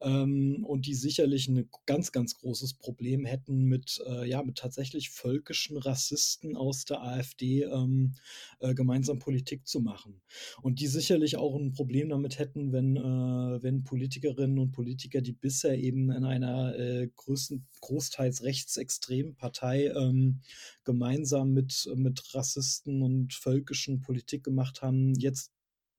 ähm, 0.00 0.64
und 0.66 0.86
die 0.86 0.94
sicherlich 0.94 1.46
ein 1.46 1.68
ganz, 1.86 2.10
ganz 2.10 2.36
großes 2.36 2.74
Problem 2.74 3.24
hätten 3.24 3.64
mit, 3.64 4.02
äh, 4.06 4.28
ja, 4.28 4.42
mit 4.42 4.58
tatsächlich 4.58 5.10
völkischen 5.10 5.76
Rassisten 5.76 6.56
aus 6.56 6.84
der 6.84 7.02
AfD 7.02 7.62
ähm, 7.62 8.14
äh, 8.58 8.74
gemeinsam 8.74 9.20
Politik 9.20 9.68
zu 9.68 9.80
machen. 9.80 10.20
Und 10.62 10.80
die 10.80 10.88
sicherlich 10.88 11.36
auch 11.36 11.59
ein 11.66 11.72
Problem 11.72 12.08
damit 12.08 12.38
hätten, 12.38 12.72
wenn, 12.72 12.96
äh, 12.96 13.62
wenn 13.62 13.84
Politikerinnen 13.84 14.58
und 14.58 14.72
Politiker, 14.72 15.20
die 15.20 15.32
bisher 15.32 15.78
eben 15.78 16.10
in 16.10 16.24
einer 16.24 16.76
äh, 16.78 17.08
größten, 17.14 17.66
großteils 17.80 18.42
rechtsextremen 18.42 19.36
Partei 19.36 19.86
ähm, 19.86 20.40
gemeinsam 20.84 21.52
mit, 21.52 21.88
mit 21.94 22.34
Rassisten 22.34 23.02
und 23.02 23.34
völkischen 23.34 24.00
Politik 24.00 24.44
gemacht 24.44 24.82
haben, 24.82 25.14
jetzt 25.14 25.52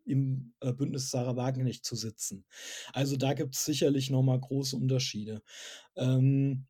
im 0.05 0.53
äh, 0.59 0.74
Bündnis 0.74 1.09
Sarah 1.09 1.36
Wagenknecht 1.36 1.86
zu 1.86 1.95
sitzen. 1.95 2.45
Also 2.93 3.18
da 3.18 3.34
gibt 3.34 3.55
es 3.55 3.66
sicherlich 3.66 4.09
nochmal 4.09 4.39
große 4.39 4.76
Unterschiede. 4.76 5.41
Ähm, 5.95 6.66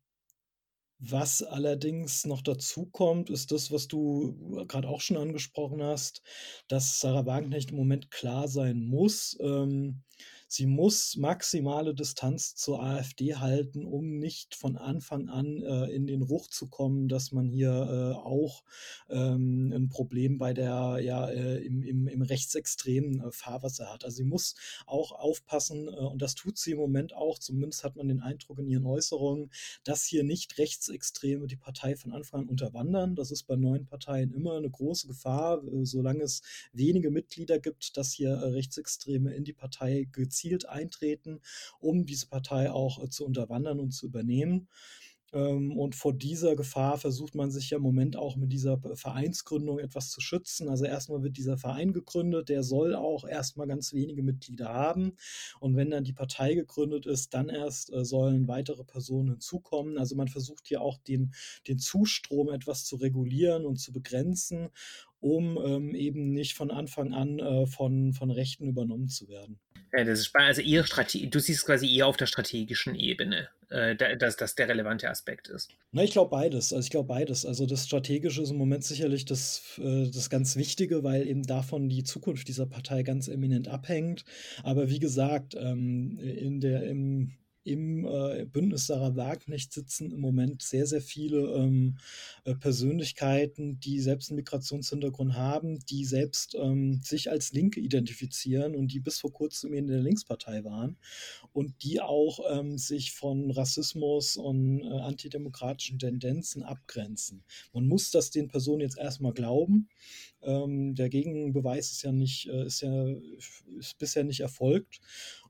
was 1.04 1.42
allerdings 1.42 2.24
noch 2.26 2.42
dazu 2.42 2.86
kommt, 2.86 3.28
ist 3.28 3.50
das, 3.50 3.72
was 3.72 3.88
du 3.88 4.56
äh, 4.56 4.66
gerade 4.66 4.88
auch 4.88 5.00
schon 5.00 5.16
angesprochen 5.16 5.82
hast, 5.82 6.22
dass 6.68 7.00
Sarah 7.00 7.26
Wagenknecht 7.26 7.70
im 7.70 7.76
Moment 7.76 8.10
klar 8.12 8.46
sein 8.46 8.86
muss, 8.86 9.36
ähm, 9.40 10.02
sie 10.52 10.66
muss 10.66 11.16
maximale 11.16 11.94
Distanz 11.94 12.54
zur 12.54 12.82
AfD 12.82 13.36
halten, 13.36 13.86
um 13.86 14.18
nicht 14.18 14.54
von 14.54 14.76
Anfang 14.76 15.30
an 15.30 15.62
äh, 15.62 15.86
in 15.86 16.06
den 16.06 16.20
Ruch 16.20 16.48
zu 16.48 16.68
kommen, 16.68 17.08
dass 17.08 17.32
man 17.32 17.48
hier 17.48 17.70
äh, 17.70 18.14
auch 18.18 18.62
ähm, 19.08 19.72
ein 19.74 19.88
Problem 19.88 20.36
bei 20.36 20.52
der, 20.52 20.98
ja, 21.02 21.26
äh, 21.30 21.56
im, 21.64 21.82
im, 21.82 22.06
im 22.06 22.20
rechtsextremen 22.20 23.20
äh, 23.20 23.32
Fahrwasser 23.32 23.90
hat. 23.90 24.04
Also 24.04 24.18
sie 24.18 24.24
muss 24.24 24.54
auch 24.84 25.12
aufpassen, 25.12 25.88
äh, 25.88 25.92
und 25.92 26.20
das 26.20 26.34
tut 26.34 26.58
sie 26.58 26.72
im 26.72 26.78
Moment 26.78 27.14
auch, 27.14 27.38
zumindest 27.38 27.82
hat 27.82 27.96
man 27.96 28.08
den 28.08 28.20
Eindruck 28.20 28.58
in 28.58 28.68
ihren 28.68 28.84
Äußerungen, 28.84 29.50
dass 29.84 30.04
hier 30.04 30.22
nicht 30.22 30.58
Rechtsextreme 30.58 31.46
die 31.46 31.56
Partei 31.56 31.96
von 31.96 32.12
Anfang 32.12 32.42
an 32.42 32.48
unterwandern. 32.48 33.14
Das 33.14 33.30
ist 33.30 33.44
bei 33.44 33.56
neuen 33.56 33.86
Parteien 33.86 34.34
immer 34.34 34.58
eine 34.58 34.68
große 34.68 35.06
Gefahr, 35.06 35.64
äh, 35.64 35.86
solange 35.86 36.24
es 36.24 36.42
wenige 36.74 37.10
Mitglieder 37.10 37.58
gibt, 37.58 37.96
dass 37.96 38.12
hier 38.12 38.38
Rechtsextreme 38.42 39.32
in 39.34 39.44
die 39.44 39.54
Partei 39.54 40.08
gezielt 40.12 40.41
gezielt 40.42 40.68
eintreten, 40.68 41.40
um 41.78 42.04
diese 42.04 42.26
Partei 42.26 42.70
auch 42.70 43.02
äh, 43.02 43.08
zu 43.08 43.24
unterwandern 43.24 43.80
und 43.80 43.92
zu 43.92 44.06
übernehmen. 44.06 44.68
Ähm, 45.32 45.78
und 45.78 45.94
vor 45.94 46.12
dieser 46.12 46.56
Gefahr 46.56 46.98
versucht 46.98 47.34
man 47.34 47.50
sich 47.50 47.70
ja 47.70 47.76
im 47.76 47.82
Moment 47.82 48.16
auch 48.16 48.36
mit 48.36 48.52
dieser 48.52 48.78
Vereinsgründung 48.94 49.78
etwas 49.78 50.10
zu 50.10 50.20
schützen. 50.20 50.68
Also 50.68 50.84
erstmal 50.84 51.22
wird 51.22 51.36
dieser 51.36 51.56
Verein 51.56 51.92
gegründet, 51.92 52.48
der 52.48 52.64
soll 52.64 52.94
auch 52.94 53.24
erstmal 53.24 53.66
ganz 53.68 53.92
wenige 53.94 54.22
Mitglieder 54.22 54.68
haben. 54.68 55.12
Und 55.60 55.76
wenn 55.76 55.90
dann 55.90 56.04
die 56.04 56.12
Partei 56.12 56.54
gegründet 56.54 57.06
ist, 57.06 57.32
dann 57.34 57.48
erst 57.48 57.92
äh, 57.92 58.04
sollen 58.04 58.48
weitere 58.48 58.84
Personen 58.84 59.30
hinzukommen. 59.30 59.96
Also 59.96 60.16
man 60.16 60.28
versucht 60.28 60.66
hier 60.66 60.82
auch 60.82 60.98
den, 60.98 61.32
den 61.68 61.78
Zustrom 61.78 62.50
etwas 62.50 62.84
zu 62.84 62.96
regulieren 62.96 63.64
und 63.64 63.76
zu 63.76 63.92
begrenzen, 63.92 64.70
um 65.22 65.58
ähm, 65.64 65.94
eben 65.94 66.32
nicht 66.32 66.54
von 66.54 66.70
Anfang 66.70 67.14
an 67.14 67.38
äh, 67.38 67.66
von, 67.66 68.12
von 68.12 68.30
Rechten 68.30 68.68
übernommen 68.68 69.08
zu 69.08 69.28
werden. 69.28 69.58
Ja, 69.92 70.04
das 70.04 70.20
ist 70.20 70.26
spannend. 70.26 70.58
Also 70.58 70.84
Strate 70.84 71.26
du 71.26 71.38
siehst 71.38 71.66
quasi 71.66 71.94
eher 71.94 72.06
auf 72.06 72.16
der 72.16 72.26
strategischen 72.26 72.94
Ebene, 72.94 73.48
äh, 73.68 73.94
dass 74.16 74.36
das 74.36 74.54
der 74.54 74.68
relevante 74.68 75.08
Aspekt 75.08 75.48
ist. 75.48 75.70
Na, 75.92 76.02
ich 76.02 76.12
glaube 76.12 76.30
beides. 76.30 76.72
Also 76.72 76.84
ich 76.84 76.90
glaube 76.90 77.08
beides. 77.08 77.44
Also 77.44 77.66
das 77.66 77.86
Strategische 77.86 78.42
ist 78.42 78.50
im 78.50 78.56
Moment 78.56 78.84
sicherlich 78.84 79.26
das, 79.26 79.78
äh, 79.78 80.10
das 80.10 80.30
ganz 80.30 80.56
Wichtige, 80.56 81.04
weil 81.04 81.28
eben 81.28 81.42
davon 81.42 81.88
die 81.88 82.04
Zukunft 82.04 82.48
dieser 82.48 82.66
Partei 82.66 83.02
ganz 83.02 83.28
eminent 83.28 83.68
abhängt. 83.68 84.24
Aber 84.64 84.88
wie 84.88 84.98
gesagt, 84.98 85.54
ähm, 85.54 86.18
in 86.18 86.60
der, 86.60 86.84
im 86.84 87.32
im 87.64 88.04
äh, 88.04 88.44
Bündnis 88.44 88.86
Sarah 88.86 89.16
Wagenknecht 89.16 89.72
sitzen 89.72 90.10
im 90.10 90.20
Moment 90.20 90.62
sehr, 90.62 90.86
sehr 90.86 91.00
viele 91.00 91.54
ähm, 91.54 91.98
äh, 92.44 92.54
Persönlichkeiten, 92.54 93.78
die 93.80 94.00
selbst 94.00 94.30
einen 94.30 94.36
Migrationshintergrund 94.36 95.34
haben, 95.34 95.78
die 95.86 96.04
selbst 96.04 96.56
ähm, 96.58 97.00
sich 97.02 97.30
als 97.30 97.52
Linke 97.52 97.80
identifizieren 97.80 98.74
und 98.74 98.92
die 98.92 99.00
bis 99.00 99.20
vor 99.20 99.32
kurzem 99.32 99.72
in 99.74 99.86
der 99.86 100.00
Linkspartei 100.00 100.64
waren 100.64 100.96
und 101.52 101.82
die 101.82 102.00
auch 102.00 102.40
ähm, 102.50 102.78
sich 102.78 103.12
von 103.12 103.50
Rassismus 103.50 104.36
und 104.36 104.82
äh, 104.82 104.88
antidemokratischen 104.88 105.98
Tendenzen 105.98 106.62
abgrenzen. 106.62 107.44
Man 107.72 107.86
muss 107.86 108.10
das 108.10 108.30
den 108.30 108.48
Personen 108.48 108.80
jetzt 108.80 108.98
erstmal 108.98 109.32
glauben. 109.32 109.88
Ähm, 110.42 110.94
der 110.94 111.08
Gegenbeweis 111.08 111.92
ist 111.92 112.02
ja 112.02 112.12
nicht, 112.12 112.48
äh, 112.48 112.66
ist 112.66 112.80
ja 112.82 113.06
ist 113.78 113.98
bisher 113.98 114.24
nicht 114.24 114.40
erfolgt. 114.40 115.00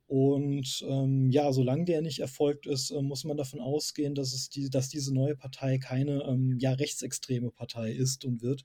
Und 0.06 0.84
ähm, 0.86 1.30
ja, 1.30 1.52
solange 1.52 1.84
der 1.84 2.02
nicht 2.02 2.18
erfolgt 2.18 2.66
ist, 2.66 2.90
äh, 2.90 3.00
muss 3.00 3.24
man 3.24 3.36
davon 3.36 3.60
ausgehen, 3.60 4.14
dass, 4.14 4.32
es 4.32 4.48
die, 4.50 4.68
dass 4.68 4.88
diese 4.88 5.14
neue 5.14 5.36
Partei 5.36 5.78
keine 5.78 6.22
ähm, 6.24 6.58
ja, 6.58 6.72
rechtsextreme 6.72 7.50
Partei 7.50 7.92
ist 7.92 8.24
und 8.24 8.42
wird. 8.42 8.64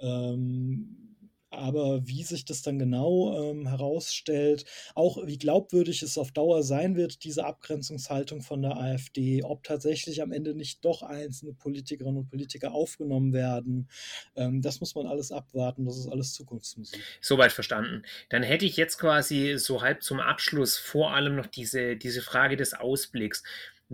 Ähm, 0.00 1.11
aber 1.52 2.06
wie 2.06 2.22
sich 2.22 2.44
das 2.44 2.62
dann 2.62 2.78
genau 2.78 3.50
ähm, 3.50 3.66
herausstellt, 3.66 4.64
auch 4.94 5.18
wie 5.26 5.38
glaubwürdig 5.38 6.02
es 6.02 6.18
auf 6.18 6.32
Dauer 6.32 6.62
sein 6.62 6.96
wird, 6.96 7.24
diese 7.24 7.44
Abgrenzungshaltung 7.44 8.42
von 8.42 8.62
der 8.62 8.76
AfD, 8.76 9.42
ob 9.42 9.62
tatsächlich 9.64 10.22
am 10.22 10.32
Ende 10.32 10.54
nicht 10.54 10.84
doch 10.84 11.02
einzelne 11.02 11.52
Politikerinnen 11.52 12.18
und 12.18 12.30
Politiker 12.30 12.72
aufgenommen 12.72 13.32
werden, 13.32 13.88
ähm, 14.36 14.62
das 14.62 14.80
muss 14.80 14.94
man 14.94 15.06
alles 15.06 15.32
abwarten. 15.32 15.84
Das 15.84 15.98
ist 15.98 16.08
alles 16.08 16.32
Zukunftsmusik. 16.32 17.00
Soweit 17.20 17.52
verstanden. 17.52 18.02
Dann 18.30 18.42
hätte 18.42 18.64
ich 18.64 18.76
jetzt 18.76 18.98
quasi 18.98 19.54
so 19.58 19.82
halb 19.82 20.02
zum 20.02 20.20
Abschluss 20.20 20.78
vor 20.78 21.14
allem 21.14 21.36
noch 21.36 21.46
diese, 21.46 21.96
diese 21.96 22.22
Frage 22.22 22.56
des 22.56 22.74
Ausblicks 22.74 23.42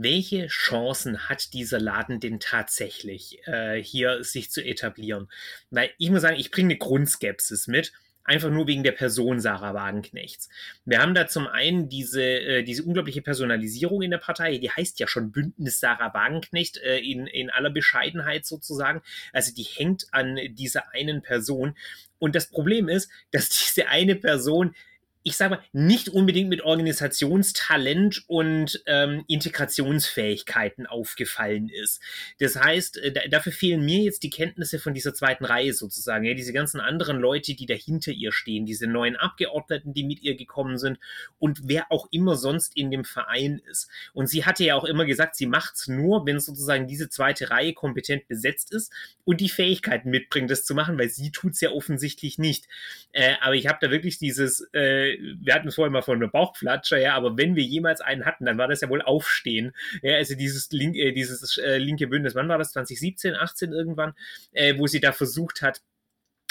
welche 0.01 0.47
Chancen 0.47 1.29
hat 1.29 1.53
dieser 1.53 1.81
Laden 1.81 2.21
denn 2.21 2.39
tatsächlich, 2.39 3.41
äh, 3.47 3.83
hier 3.83 4.23
sich 4.23 4.51
zu 4.51 4.65
etablieren? 4.65 5.29
Weil 5.71 5.91
ich 5.99 6.11
muss 6.11 6.23
sagen, 6.23 6.39
ich 6.39 6.51
bringe 6.51 6.69
eine 6.69 6.79
Grundskepsis 6.79 7.67
mit 7.67 7.93
einfach 8.29 8.51
nur 8.51 8.67
wegen 8.67 8.83
der 8.83 8.93
Person 8.93 9.41
Sarah 9.41 9.75
Wagenknechts. 9.75 10.51
Wir 10.85 11.01
haben 11.01 11.15
da 11.15 11.27
zum 11.27 11.47
einen 11.49 11.89
diese, 11.89 12.23
äh, 12.23 12.63
diese 12.63 12.85
unglaubliche 12.85 13.23
Personalisierung 13.23 14.03
in 14.03 14.11
der 14.11 14.19
Partei, 14.19 14.59
die 14.59 14.71
heißt 14.71 15.01
ja 15.01 15.09
schon 15.09 15.33
Bündnis 15.33 15.81
Sarah 15.81 16.13
Wagenknecht 16.13 16.77
äh, 16.77 16.99
in, 16.99 17.27
in 17.27 17.51
aller 17.51 17.71
Bescheidenheit 17.71 18.45
sozusagen. 18.45 19.01
Also 19.33 19.53
die 19.55 19.63
hängt 19.63 20.07
an 20.13 20.39
dieser 20.51 20.93
einen 20.93 21.23
Person. 21.23 21.77
Und 22.19 22.35
das 22.35 22.51
Problem 22.51 22.89
ist, 22.89 23.11
dass 23.31 23.49
diese 23.75 23.89
eine 23.89 24.15
Person 24.15 24.75
ich 25.23 25.37
sage 25.37 25.57
mal, 25.57 25.63
nicht 25.73 26.09
unbedingt 26.09 26.49
mit 26.49 26.63
Organisationstalent 26.63 28.25
und 28.29 28.83
ähm, 28.87 29.25
Integrationsfähigkeiten 29.29 30.87
aufgefallen 30.87 31.69
ist. 31.69 32.01
Das 32.39 32.57
heißt, 32.57 32.99
äh, 32.99 33.29
dafür 33.29 33.53
fehlen 33.53 33.85
mir 33.85 34.03
jetzt 34.03 34.23
die 34.23 34.31
Kenntnisse 34.31 34.79
von 34.79 34.95
dieser 34.95 35.15
zweiten 35.15 35.45
Reihe 35.45 35.75
sozusagen. 35.75 36.25
Ja, 36.25 36.35
diese 36.35 36.53
ganzen 36.53 36.81
anderen 36.81 37.19
Leute, 37.19 37.55
die 37.55 37.67
dahinter 37.67 38.13
ihr 38.13 38.33
stehen, 38.33 38.65
diese 38.65 38.87
neuen 38.87 39.17
Abgeordneten, 39.17 39.93
die 39.93 40.05
mit 40.05 40.23
ihr 40.23 40.37
gekommen 40.37 40.79
sind 40.79 40.99
und 41.39 41.61
wer 41.65 41.91
auch 41.91 42.09
immer 42.11 42.37
sonst 42.37 42.77
in 42.77 42.91
dem 42.91 43.05
Verein 43.05 43.61
ist. 43.71 43.89
Und 44.13 44.29
sie 44.29 44.45
hatte 44.45 44.65
ja 44.65 44.77
auch 44.77 44.85
immer 44.85 45.05
gesagt, 45.05 45.37
sie 45.37 45.47
macht 45.47 45.75
es 45.75 45.89
nur, 45.89 46.27
wenn 46.27 46.41
sozusagen 46.41 46.87
diese 46.87 47.09
zweite 47.09 47.51
Reihe 47.51 47.75
kompetent 47.75 48.29
besetzt 48.29 48.73
ist 48.73 48.93
und 49.25 49.41
die 49.41 49.49
Fähigkeiten 49.49 50.11
mitbringt, 50.11 50.51
das 50.51 50.65
zu 50.65 50.75
machen, 50.75 50.99
weil 50.99 51.09
sie 51.09 51.31
tut 51.31 51.53
es 51.53 51.61
ja 51.61 51.71
offensichtlich 51.71 52.39
nicht. 52.39 52.67
Äh, 53.13 53.35
aber 53.41 53.55
ich 53.55 53.67
habe 53.67 53.79
da 53.81 53.91
wirklich 53.91 54.19
dieses 54.19 54.67
äh, 54.73 55.18
wir 55.41 55.55
hatten 55.55 55.69
es 55.69 55.75
vorhin 55.75 55.93
mal 55.93 56.03
von 56.03 56.17
einem 56.17 56.31
Bauchflatscher, 56.31 56.99
ja, 56.99 57.15
aber 57.15 57.37
wenn 57.37 57.57
wir 57.57 57.65
jemals 57.65 58.01
einen 58.01 58.25
hatten, 58.25 58.45
dann 58.45 58.59
war 58.59 58.69
das 58.69 58.81
ja 58.81 58.89
wohl 58.89 59.03
Aufstehen. 59.03 59.73
Ja, 60.03 60.17
also 60.17 60.35
dieses, 60.35 60.71
link, 60.71 60.97
äh, 60.97 61.13
dieses 61.13 61.59
äh, 61.59 61.79
linke 61.79 62.07
Bündnis, 62.07 62.35
wann 62.35 62.49
war 62.49 62.59
das? 62.59 62.73
2017, 62.73 63.35
18 63.35 63.73
irgendwann, 63.73 64.15
äh, 64.53 64.79
wo 64.79 64.87
sie 64.87 65.01
da 65.01 65.13
versucht 65.13 65.63
hat, 65.63 65.83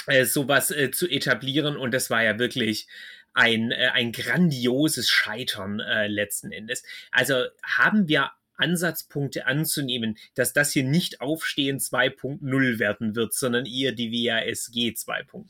äh, 0.06 0.24
sowas 0.24 0.70
äh, 0.70 0.90
zu 0.90 1.08
etablieren 1.08 1.76
und 1.76 1.92
das 1.92 2.10
war 2.10 2.22
ja 2.22 2.38
wirklich 2.38 2.88
ein, 3.34 3.70
äh, 3.70 3.90
ein 3.92 4.12
grandioses 4.12 5.08
Scheitern 5.08 5.80
äh, 5.80 6.08
letzten 6.08 6.50
Endes. 6.50 6.82
Also 7.10 7.44
haben 7.62 8.08
wir 8.08 8.30
Ansatzpunkte 8.56 9.46
anzunehmen, 9.46 10.18
dass 10.34 10.52
das 10.52 10.72
hier 10.72 10.84
nicht 10.84 11.20
Aufstehen 11.20 11.78
2.0 11.78 12.78
werden 12.78 13.14
wird, 13.14 13.32
sondern 13.32 13.66
eher 13.66 13.92
die 13.92 14.10
WASG 14.10 14.90
2.0. 14.90 15.44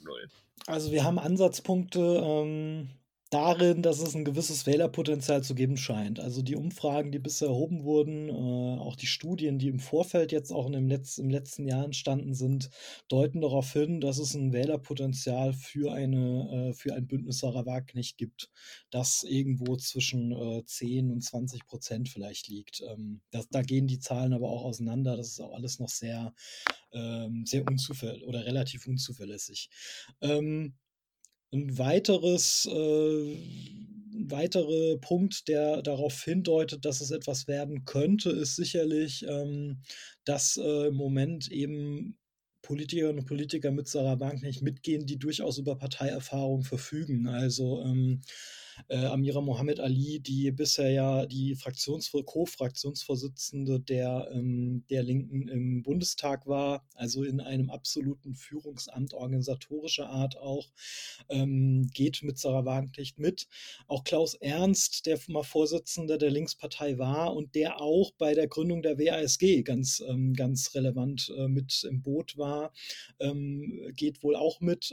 Also 0.67 0.93
wir 0.93 1.05
haben 1.05 1.19
Ansatzpunkte, 1.19 2.01
ähm, 2.01 2.91
darin, 3.31 3.83
dass 3.83 4.01
es 4.01 4.15
ein 4.15 4.25
gewisses 4.25 4.67
Wählerpotenzial 4.67 5.43
zu 5.43 5.55
geben 5.55 5.77
scheint. 5.77 6.19
Also 6.19 6.41
die 6.41 6.57
Umfragen, 6.57 7.13
die 7.13 7.19
bisher 7.19 7.49
erhoben 7.49 7.85
wurden, 7.85 8.29
äh, 8.29 8.81
auch 8.81 8.97
die 8.97 9.07
Studien, 9.07 9.59
die 9.59 9.69
im 9.69 9.81
Vorfeld 9.81 10.33
jetzt 10.33 10.51
auch 10.51 10.71
dem 10.71 10.89
Letz 10.89 11.19
im 11.19 11.29
letzten 11.29 11.67
Jahr 11.67 11.85
entstanden 11.85 12.35
sind, 12.35 12.71
deuten 13.09 13.43
darauf 13.43 13.71
hin, 13.73 14.01
dass 14.01 14.19
es 14.19 14.35
ein 14.35 14.53
Wählerpotenzial 14.55 15.53
für, 15.53 15.93
eine, 15.93 16.71
äh, 16.71 16.73
für 16.73 16.95
ein 16.95 17.07
Bündnis 17.07 17.41
Sarah 17.41 17.67
Wagenknecht 17.67 18.17
gibt, 18.17 18.51
das 18.91 19.25
irgendwo 19.25 19.77
zwischen 19.77 20.33
äh, 20.33 20.65
10 20.65 21.11
und 21.11 21.21
20 21.21 21.67
Prozent 21.67 22.09
vielleicht 22.09 22.49
liegt. 22.49 22.83
Ähm, 22.89 23.21
das, 23.31 23.49
da 23.51 23.61
gehen 23.61 23.87
die 23.87 23.99
Zahlen 23.99 24.33
aber 24.33 24.49
auch 24.49 24.65
auseinander. 24.65 25.17
Das 25.19 25.29
ist 25.29 25.41
auch 25.41 25.53
alles 25.53 25.79
noch 25.81 25.91
sehr, 25.91 26.33
ähm, 26.93 27.45
sehr 27.45 27.67
unzuverlässig 27.67 28.27
oder 28.27 28.47
relativ 28.47 28.87
unzuverlässig. 28.87 29.69
Ähm, 30.23 30.75
ein 31.53 31.79
weiteres, 31.79 32.67
äh, 32.71 33.37
weitere 34.29 34.99
Punkt, 34.99 35.49
der 35.49 35.83
darauf 35.83 36.23
hindeutet, 36.23 36.85
dass 36.85 37.01
es 37.01 37.11
etwas 37.11 37.49
werden 37.49 37.85
könnte, 37.85 38.31
ist 38.31 38.57
sicherlich, 38.57 39.25
ähm, 39.27 39.81
dass 40.25 40.57
äh, 40.57 40.89
im 40.89 40.95
Moment 40.95 41.51
eben 41.51 42.19
Politikerinnen 42.63 43.21
und 43.21 43.27
Politiker 43.27 43.71
mit 43.71 43.89
Sarah 43.89 44.17
Bank 44.17 44.43
nicht 44.43 44.63
mitgehen, 44.63 45.07
die 45.07 45.19
durchaus 45.19 45.59
über 45.59 45.77
Parteierfahrung 45.77 46.63
verfügen. 46.65 47.27
Also 47.29 47.83
ähm, 47.83 48.21
äh, 48.89 49.05
Amira 49.07 49.41
Mohammed 49.41 49.81
Ali, 49.81 50.21
die 50.21 50.51
bisher 50.53 50.91
ja 50.91 51.27
die 51.27 51.55
Fraktions 51.55 52.11
Co-Fraktionsvorsitzende 52.11 53.81
der, 53.81 54.31
ähm, 54.33 54.85
der 54.91 55.03
Linken 55.03 55.49
im 55.49 55.83
Bundestag 55.83 56.47
war, 56.47 56.87
also 56.95 57.25
in 57.25 57.41
einem 57.41 57.71
absoluten 57.71 58.35
Führungsamt 58.35 59.15
organisatorischer 59.15 60.09
Art 60.09 60.37
auch, 60.37 60.73
ähm, 61.29 61.89
geht 61.93 62.23
mit 62.23 62.39
Sarah 62.39 62.65
Wagenknecht 62.65 63.19
mit. 63.19 63.49
Auch 63.87 64.05
Klaus 64.05 64.35
Ernst, 64.35 65.07
der 65.07 65.19
mal 65.29 65.43
Vorsitzender 65.43 66.19
der 66.19 66.31
Linkspartei 66.31 66.99
war 66.99 67.35
und 67.35 67.55
der 67.55 67.81
auch 67.81 68.13
bei 68.19 68.35
der 68.35 68.49
Gründung 68.49 68.83
der 68.83 68.99
WASG 68.99 69.63
ganz, 69.63 70.03
ähm, 70.07 70.35
ganz 70.35 70.75
relevant 70.75 71.33
äh, 71.37 71.49
mit 71.49 71.85
im 71.89 72.03
Boot 72.03 72.37
war, 72.37 72.73
ähm, 73.21 73.93
geht 73.95 74.23
wohl 74.23 74.37
auch 74.37 74.61
mit. 74.61 74.93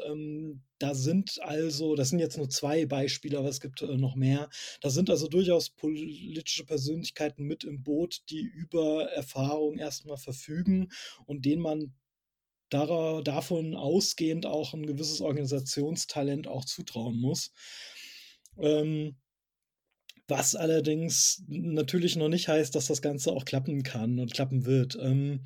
Da 0.77 0.93
sind 0.93 1.41
also, 1.41 1.95
das 1.95 2.09
sind 2.09 2.19
jetzt 2.19 2.37
nur 2.37 2.49
zwei 2.49 2.85
Beispiele, 2.85 3.37
aber 3.37 3.47
es 3.47 3.61
gibt 3.61 3.81
äh, 3.81 3.97
noch 3.97 4.15
mehr. 4.15 4.49
Da 4.81 4.89
sind 4.89 5.09
also 5.09 5.27
durchaus 5.27 5.69
politische 5.69 6.65
Persönlichkeiten 6.65 7.43
mit 7.45 7.63
im 7.63 7.81
Boot, 7.81 8.23
die 8.29 8.41
über 8.41 9.09
Erfahrung 9.11 9.77
erstmal 9.77 10.17
verfügen 10.17 10.89
und 11.25 11.45
denen 11.45 11.61
man 11.61 11.93
dar 12.69 13.23
davon 13.23 13.75
ausgehend 13.75 14.45
auch 14.45 14.73
ein 14.73 14.85
gewisses 14.85 15.21
Organisationstalent 15.21 16.47
auch 16.47 16.65
zutrauen 16.65 17.19
muss. 17.19 17.51
Ähm, 18.57 19.15
was 20.27 20.55
allerdings 20.55 21.43
natürlich 21.47 22.15
noch 22.15 22.29
nicht 22.29 22.47
heißt, 22.47 22.73
dass 22.73 22.87
das 22.87 23.01
Ganze 23.01 23.31
auch 23.31 23.45
klappen 23.45 23.83
kann 23.83 24.19
und 24.19 24.33
klappen 24.33 24.65
wird. 24.65 24.97
Ähm, 24.99 25.43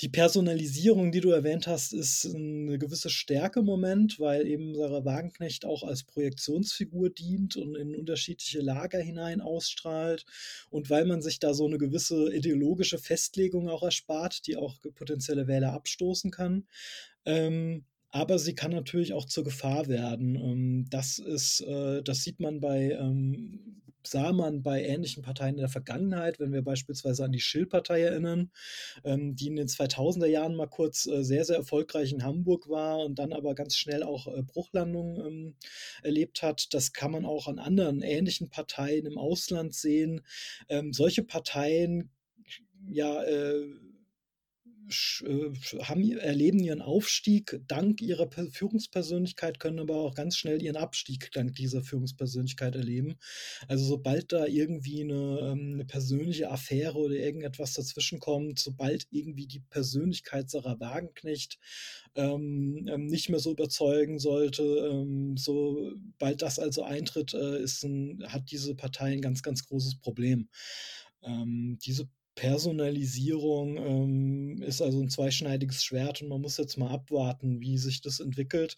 die 0.00 0.08
Personalisierung, 0.08 1.10
die 1.10 1.20
du 1.20 1.30
erwähnt 1.30 1.66
hast, 1.66 1.92
ist 1.92 2.24
eine 2.26 2.78
gewisse 2.78 3.10
Stärke 3.10 3.60
im 3.60 3.66
Moment, 3.66 4.20
weil 4.20 4.46
eben 4.46 4.74
Sarah 4.74 5.04
Wagenknecht 5.04 5.64
auch 5.64 5.82
als 5.82 6.04
Projektionsfigur 6.04 7.10
dient 7.10 7.56
und 7.56 7.74
in 7.74 7.96
unterschiedliche 7.96 8.60
Lager 8.60 9.00
hinein 9.00 9.40
ausstrahlt 9.40 10.24
und 10.70 10.88
weil 10.88 11.04
man 11.04 11.20
sich 11.20 11.40
da 11.40 11.52
so 11.52 11.66
eine 11.66 11.78
gewisse 11.78 12.32
ideologische 12.32 12.98
Festlegung 12.98 13.68
auch 13.68 13.82
erspart, 13.82 14.46
die 14.46 14.56
auch 14.56 14.76
potenzielle 14.94 15.48
Wähler 15.48 15.72
abstoßen 15.72 16.30
kann. 16.30 16.66
Ähm, 17.24 17.84
aber 18.10 18.38
sie 18.38 18.54
kann 18.54 18.70
natürlich 18.70 19.12
auch 19.12 19.26
zur 19.26 19.44
Gefahr 19.44 19.88
werden. 19.88 20.36
Ähm, 20.36 20.86
das 20.90 21.18
ist, 21.18 21.60
äh, 21.62 22.02
das 22.02 22.22
sieht 22.22 22.40
man 22.40 22.60
bei 22.60 22.92
ähm, 22.92 23.82
sah 24.02 24.32
man 24.32 24.62
bei 24.62 24.82
ähnlichen 24.84 25.22
Parteien 25.22 25.54
in 25.54 25.60
der 25.60 25.68
Vergangenheit, 25.68 26.38
wenn 26.38 26.52
wir 26.52 26.62
beispielsweise 26.62 27.24
an 27.24 27.32
die 27.32 27.40
Schill-Partei 27.40 28.02
erinnern, 28.02 28.50
ähm, 29.04 29.34
die 29.36 29.48
in 29.48 29.56
den 29.56 29.68
2000er 29.68 30.26
Jahren 30.26 30.54
mal 30.54 30.68
kurz 30.68 31.06
äh, 31.06 31.22
sehr, 31.22 31.44
sehr 31.44 31.56
erfolgreich 31.56 32.12
in 32.12 32.24
Hamburg 32.24 32.68
war 32.68 33.00
und 33.00 33.18
dann 33.18 33.32
aber 33.32 33.54
ganz 33.54 33.76
schnell 33.76 34.02
auch 34.02 34.26
äh, 34.26 34.42
Bruchlandungen 34.42 35.26
ähm, 35.26 35.54
erlebt 36.02 36.42
hat. 36.42 36.72
Das 36.72 36.92
kann 36.92 37.12
man 37.12 37.24
auch 37.24 37.48
an 37.48 37.58
anderen 37.58 38.02
ähnlichen 38.02 38.48
Parteien 38.50 39.06
im 39.06 39.18
Ausland 39.18 39.74
sehen. 39.74 40.22
Ähm, 40.68 40.92
solche 40.92 41.22
Parteien, 41.22 42.10
ja, 42.88 43.22
äh, 43.24 43.66
haben, 45.82 46.18
erleben 46.18 46.60
ihren 46.60 46.82
Aufstieg 46.82 47.60
dank 47.66 48.00
ihrer 48.00 48.28
Führungspersönlichkeit, 48.30 49.60
können 49.60 49.80
aber 49.80 49.96
auch 49.96 50.14
ganz 50.14 50.36
schnell 50.36 50.62
ihren 50.62 50.76
Abstieg 50.76 51.30
dank 51.32 51.54
dieser 51.54 51.82
Führungspersönlichkeit 51.82 52.74
erleben. 52.74 53.16
Also 53.66 53.84
sobald 53.84 54.32
da 54.32 54.46
irgendwie 54.46 55.02
eine, 55.02 55.40
ähm, 55.40 55.74
eine 55.74 55.84
persönliche 55.84 56.50
Affäre 56.50 56.98
oder 56.98 57.14
irgendetwas 57.14 57.74
dazwischen 57.74 58.18
kommt, 58.18 58.58
sobald 58.58 59.06
irgendwie 59.10 59.46
die 59.46 59.60
Persönlichkeit 59.60 60.50
Sarah 60.50 60.78
Wagenknecht 60.80 61.58
ähm, 62.14 62.86
ähm, 62.88 63.06
nicht 63.06 63.28
mehr 63.28 63.40
so 63.40 63.52
überzeugen 63.52 64.18
sollte, 64.18 64.62
ähm, 64.62 65.36
sobald 65.36 66.42
das 66.42 66.58
also 66.58 66.82
eintritt, 66.82 67.34
äh, 67.34 67.62
ist 67.62 67.84
ein, 67.84 68.24
hat 68.28 68.50
diese 68.50 68.74
Partei 68.74 69.12
ein 69.12 69.20
ganz, 69.20 69.42
ganz 69.42 69.64
großes 69.66 70.00
Problem. 70.00 70.48
Ähm, 71.22 71.78
diese 71.84 72.08
Personalisierung 72.38 73.76
ähm, 73.78 74.62
ist 74.62 74.80
also 74.80 75.00
ein 75.00 75.10
zweischneidiges 75.10 75.82
Schwert 75.82 76.22
und 76.22 76.28
man 76.28 76.40
muss 76.40 76.56
jetzt 76.56 76.78
mal 76.78 76.90
abwarten, 76.90 77.60
wie 77.60 77.78
sich 77.78 78.00
das 78.00 78.20
entwickelt. 78.20 78.76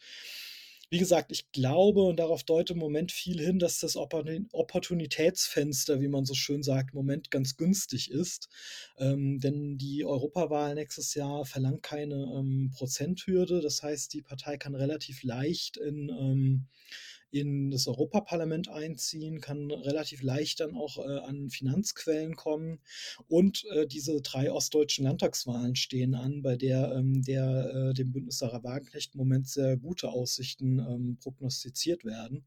Wie 0.88 0.98
gesagt, 0.98 1.30
ich 1.30 1.52
glaube, 1.52 2.02
und 2.02 2.16
darauf 2.16 2.42
deutet 2.42 2.74
im 2.74 2.80
Moment 2.80 3.12
viel 3.12 3.38
hin, 3.38 3.58
dass 3.58 3.78
das 3.78 3.96
Opportunitätsfenster, 3.96 6.00
wie 6.00 6.08
man 6.08 6.24
so 6.24 6.32
schön 6.32 6.62
sagt, 6.62 6.94
im 6.94 6.96
Moment 6.96 7.30
ganz 7.30 7.58
günstig 7.58 8.10
ist. 8.10 8.48
Ähm, 8.96 9.40
denn 9.40 9.76
die 9.76 10.06
Europawahl 10.06 10.74
nächstes 10.74 11.14
Jahr 11.14 11.44
verlangt 11.44 11.82
keine 11.82 12.32
ähm, 12.34 12.70
Prozenthürde. 12.74 13.60
Das 13.60 13.82
heißt, 13.82 14.14
die 14.14 14.22
Partei 14.22 14.56
kann 14.56 14.74
relativ 14.74 15.22
leicht 15.22 15.76
in 15.76 16.08
ähm, 16.08 16.66
in 17.30 17.70
das 17.70 17.86
Europaparlament 17.86 18.68
einziehen, 18.68 19.40
kann 19.40 19.70
relativ 19.70 20.22
leicht 20.22 20.60
dann 20.60 20.74
auch 20.74 20.98
äh, 20.98 21.18
an 21.18 21.50
Finanzquellen 21.50 22.36
kommen. 22.36 22.80
Und 23.28 23.64
äh, 23.72 23.86
diese 23.86 24.20
drei 24.20 24.52
ostdeutschen 24.52 25.04
Landtagswahlen 25.04 25.76
stehen 25.76 26.14
an, 26.14 26.42
bei 26.42 26.56
der, 26.56 26.92
ähm, 26.92 27.22
der 27.22 27.90
äh, 27.90 27.94
dem 27.94 28.12
Bündnis 28.12 28.38
Sarah 28.38 28.62
Wagenknecht 28.64 29.14
im 29.14 29.18
Moment 29.18 29.48
sehr 29.48 29.76
gute 29.76 30.10
Aussichten 30.10 30.78
ähm, 30.78 31.18
prognostiziert 31.20 32.04
werden. 32.04 32.44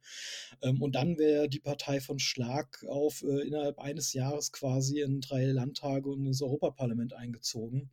Ähm, 0.61 0.81
und 0.81 0.95
dann 0.95 1.17
wäre 1.17 1.49
die 1.49 1.59
Partei 1.59 1.99
von 1.99 2.19
Schlag 2.19 2.85
auf 2.87 3.23
äh, 3.23 3.47
innerhalb 3.47 3.79
eines 3.79 4.13
Jahres 4.13 4.51
quasi 4.51 5.01
in 5.01 5.21
drei 5.21 5.45
Landtage 5.45 6.09
und 6.09 6.25
ins 6.25 6.41
Europaparlament 6.41 7.13
eingezogen. 7.13 7.89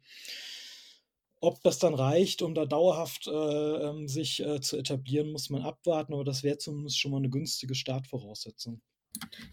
Ob 1.41 1.63
das 1.63 1.79
dann 1.79 1.95
reicht, 1.95 2.43
um 2.43 2.55
da 2.55 2.67
dauerhaft 2.67 3.27
äh, 3.27 3.31
ähm, 3.31 4.09
sich 4.09 4.41
äh, 4.45 4.61
zu 4.61 4.77
etablieren, 4.77 5.33
muss 5.33 5.49
man 5.49 5.63
abwarten, 5.63 6.13
aber 6.13 6.25
das 6.25 6.43
wäre 6.43 6.59
zumindest 6.59 7.01
schon 7.01 7.11
mal 7.13 7.17
eine 7.17 7.31
günstige 7.31 7.75
Startvoraussetzung. 7.75 8.83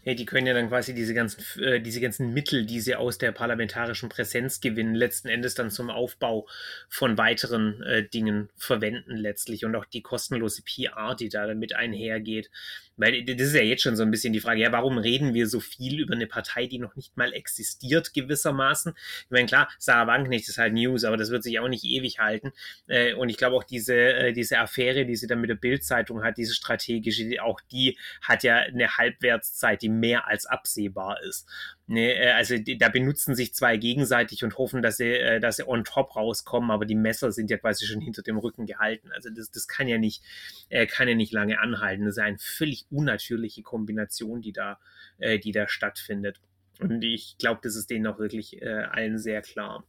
Ja, 0.04 0.14
die 0.14 0.24
können 0.24 0.46
ja 0.46 0.54
dann 0.54 0.68
quasi 0.68 0.94
diese 0.94 1.14
ganzen, 1.14 1.42
äh, 1.62 1.80
diese 1.80 2.00
ganzen 2.00 2.32
Mittel, 2.32 2.64
die 2.64 2.80
sie 2.80 2.94
aus 2.94 3.18
der 3.18 3.32
parlamentarischen 3.32 4.08
Präsenz 4.08 4.60
gewinnen, 4.60 4.94
letzten 4.94 5.28
Endes 5.28 5.54
dann 5.54 5.70
zum 5.70 5.90
Aufbau 5.90 6.46
von 6.88 7.18
weiteren 7.18 7.82
äh, 7.82 8.08
Dingen 8.08 8.50
verwenden 8.56 9.16
letztlich 9.16 9.64
und 9.64 9.74
auch 9.74 9.84
die 9.84 10.02
kostenlose 10.02 10.62
PR, 10.62 11.14
die 11.16 11.28
da 11.28 11.46
damit 11.46 11.74
einhergeht. 11.74 12.50
Weil 12.98 13.24
das 13.24 13.48
ist 13.48 13.54
ja 13.54 13.62
jetzt 13.62 13.82
schon 13.82 13.96
so 13.96 14.02
ein 14.02 14.10
bisschen 14.10 14.32
die 14.32 14.40
Frage, 14.40 14.60
ja, 14.60 14.72
warum 14.72 14.98
reden 14.98 15.32
wir 15.32 15.46
so 15.46 15.60
viel 15.60 16.00
über 16.00 16.14
eine 16.14 16.26
Partei, 16.26 16.66
die 16.66 16.78
noch 16.78 16.96
nicht 16.96 17.16
mal 17.16 17.32
existiert 17.32 18.12
gewissermaßen? 18.12 18.92
Ich 18.96 19.30
meine, 19.30 19.46
klar, 19.46 19.70
Sarah 19.78 20.06
Wagenknecht 20.06 20.48
ist 20.48 20.58
halt 20.58 20.74
News, 20.74 21.04
aber 21.04 21.16
das 21.16 21.30
wird 21.30 21.42
sich 21.42 21.58
auch 21.60 21.68
nicht 21.68 21.84
ewig 21.84 22.18
halten. 22.18 22.52
Äh, 22.86 23.14
und 23.14 23.28
ich 23.28 23.36
glaube 23.36 23.56
auch 23.56 23.64
diese, 23.64 23.94
äh, 23.94 24.32
diese 24.32 24.58
Affäre, 24.58 25.06
die 25.06 25.16
sie 25.16 25.26
dann 25.26 25.40
mit 25.40 25.50
der 25.50 25.54
Bildzeitung 25.54 26.22
hat, 26.22 26.36
diese 26.36 26.54
strategische, 26.54 27.42
auch 27.42 27.60
die 27.72 27.98
hat 28.20 28.42
ja 28.42 28.56
eine 28.56 28.96
Halbwertszeit, 28.96 29.80
die 29.82 29.88
mehr 29.88 30.26
als 30.26 30.46
absehbar 30.46 31.22
ist. 31.22 31.48
Nee, 31.90 32.12
äh, 32.12 32.32
also 32.32 32.54
da 32.58 32.90
benutzen 32.90 33.34
sich 33.34 33.54
zwei 33.54 33.78
gegenseitig 33.78 34.44
und 34.44 34.58
hoffen, 34.58 34.82
dass 34.82 34.98
sie, 34.98 35.10
äh, 35.10 35.40
dass 35.40 35.56
sie 35.56 35.66
on 35.66 35.84
top 35.84 36.16
rauskommen, 36.16 36.70
aber 36.70 36.84
die 36.84 36.94
Messer 36.94 37.32
sind 37.32 37.50
ja 37.50 37.56
quasi 37.56 37.86
schon 37.86 38.02
hinter 38.02 38.22
dem 38.22 38.36
Rücken 38.36 38.66
gehalten. 38.66 39.10
Also 39.10 39.30
das, 39.30 39.50
das 39.50 39.66
kann 39.66 39.88
ja 39.88 39.96
nicht, 39.96 40.22
äh, 40.68 40.86
kann 40.86 41.08
ja 41.08 41.14
nicht 41.14 41.32
lange 41.32 41.58
anhalten. 41.58 42.04
Das 42.04 42.18
ist 42.18 42.22
eine 42.22 42.38
völlig 42.38 42.84
unnatürliche 42.90 43.62
Kombination, 43.62 44.42
die 44.42 44.52
da, 44.52 44.78
die 45.18 45.52
da 45.52 45.66
stattfindet. 45.66 46.40
Und 46.78 47.02
ich 47.02 47.36
glaube, 47.38 47.60
das 47.62 47.74
ist 47.74 47.90
denen 47.90 48.06
auch 48.06 48.18
wirklich 48.18 48.62
allen 48.62 49.18
sehr 49.18 49.42
klar. 49.42 49.84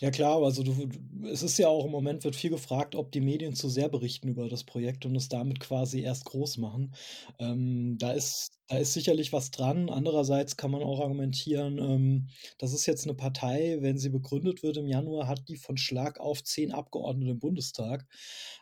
Ja 0.00 0.10
klar, 0.10 0.42
also 0.42 0.62
du, 0.62 0.88
es 1.30 1.42
ist 1.42 1.58
ja 1.58 1.68
auch 1.68 1.84
im 1.84 1.90
Moment 1.90 2.24
wird 2.24 2.36
viel 2.36 2.50
gefragt, 2.50 2.94
ob 2.94 3.12
die 3.12 3.20
Medien 3.20 3.54
zu 3.54 3.68
sehr 3.68 3.88
berichten 3.88 4.28
über 4.28 4.48
das 4.48 4.64
Projekt 4.64 5.06
und 5.06 5.16
es 5.16 5.28
damit 5.28 5.60
quasi 5.60 6.00
erst 6.00 6.24
groß 6.26 6.58
machen. 6.58 6.94
Ähm, 7.38 7.96
da 7.98 8.12
ist 8.12 8.55
da 8.68 8.78
ist 8.78 8.92
sicherlich 8.92 9.32
was 9.32 9.50
dran. 9.50 9.88
Andererseits 9.90 10.56
kann 10.56 10.70
man 10.70 10.82
auch 10.82 11.00
argumentieren, 11.00 11.78
ähm, 11.78 12.28
das 12.58 12.72
ist 12.72 12.86
jetzt 12.86 13.04
eine 13.04 13.14
Partei, 13.14 13.78
wenn 13.80 13.98
sie 13.98 14.08
begründet 14.08 14.62
wird 14.62 14.76
im 14.76 14.88
Januar, 14.88 15.28
hat 15.28 15.48
die 15.48 15.56
von 15.56 15.76
Schlag 15.76 16.18
auf 16.18 16.42
zehn 16.42 16.72
Abgeordnete 16.72 17.32
im 17.32 17.38
Bundestag. 17.38 18.06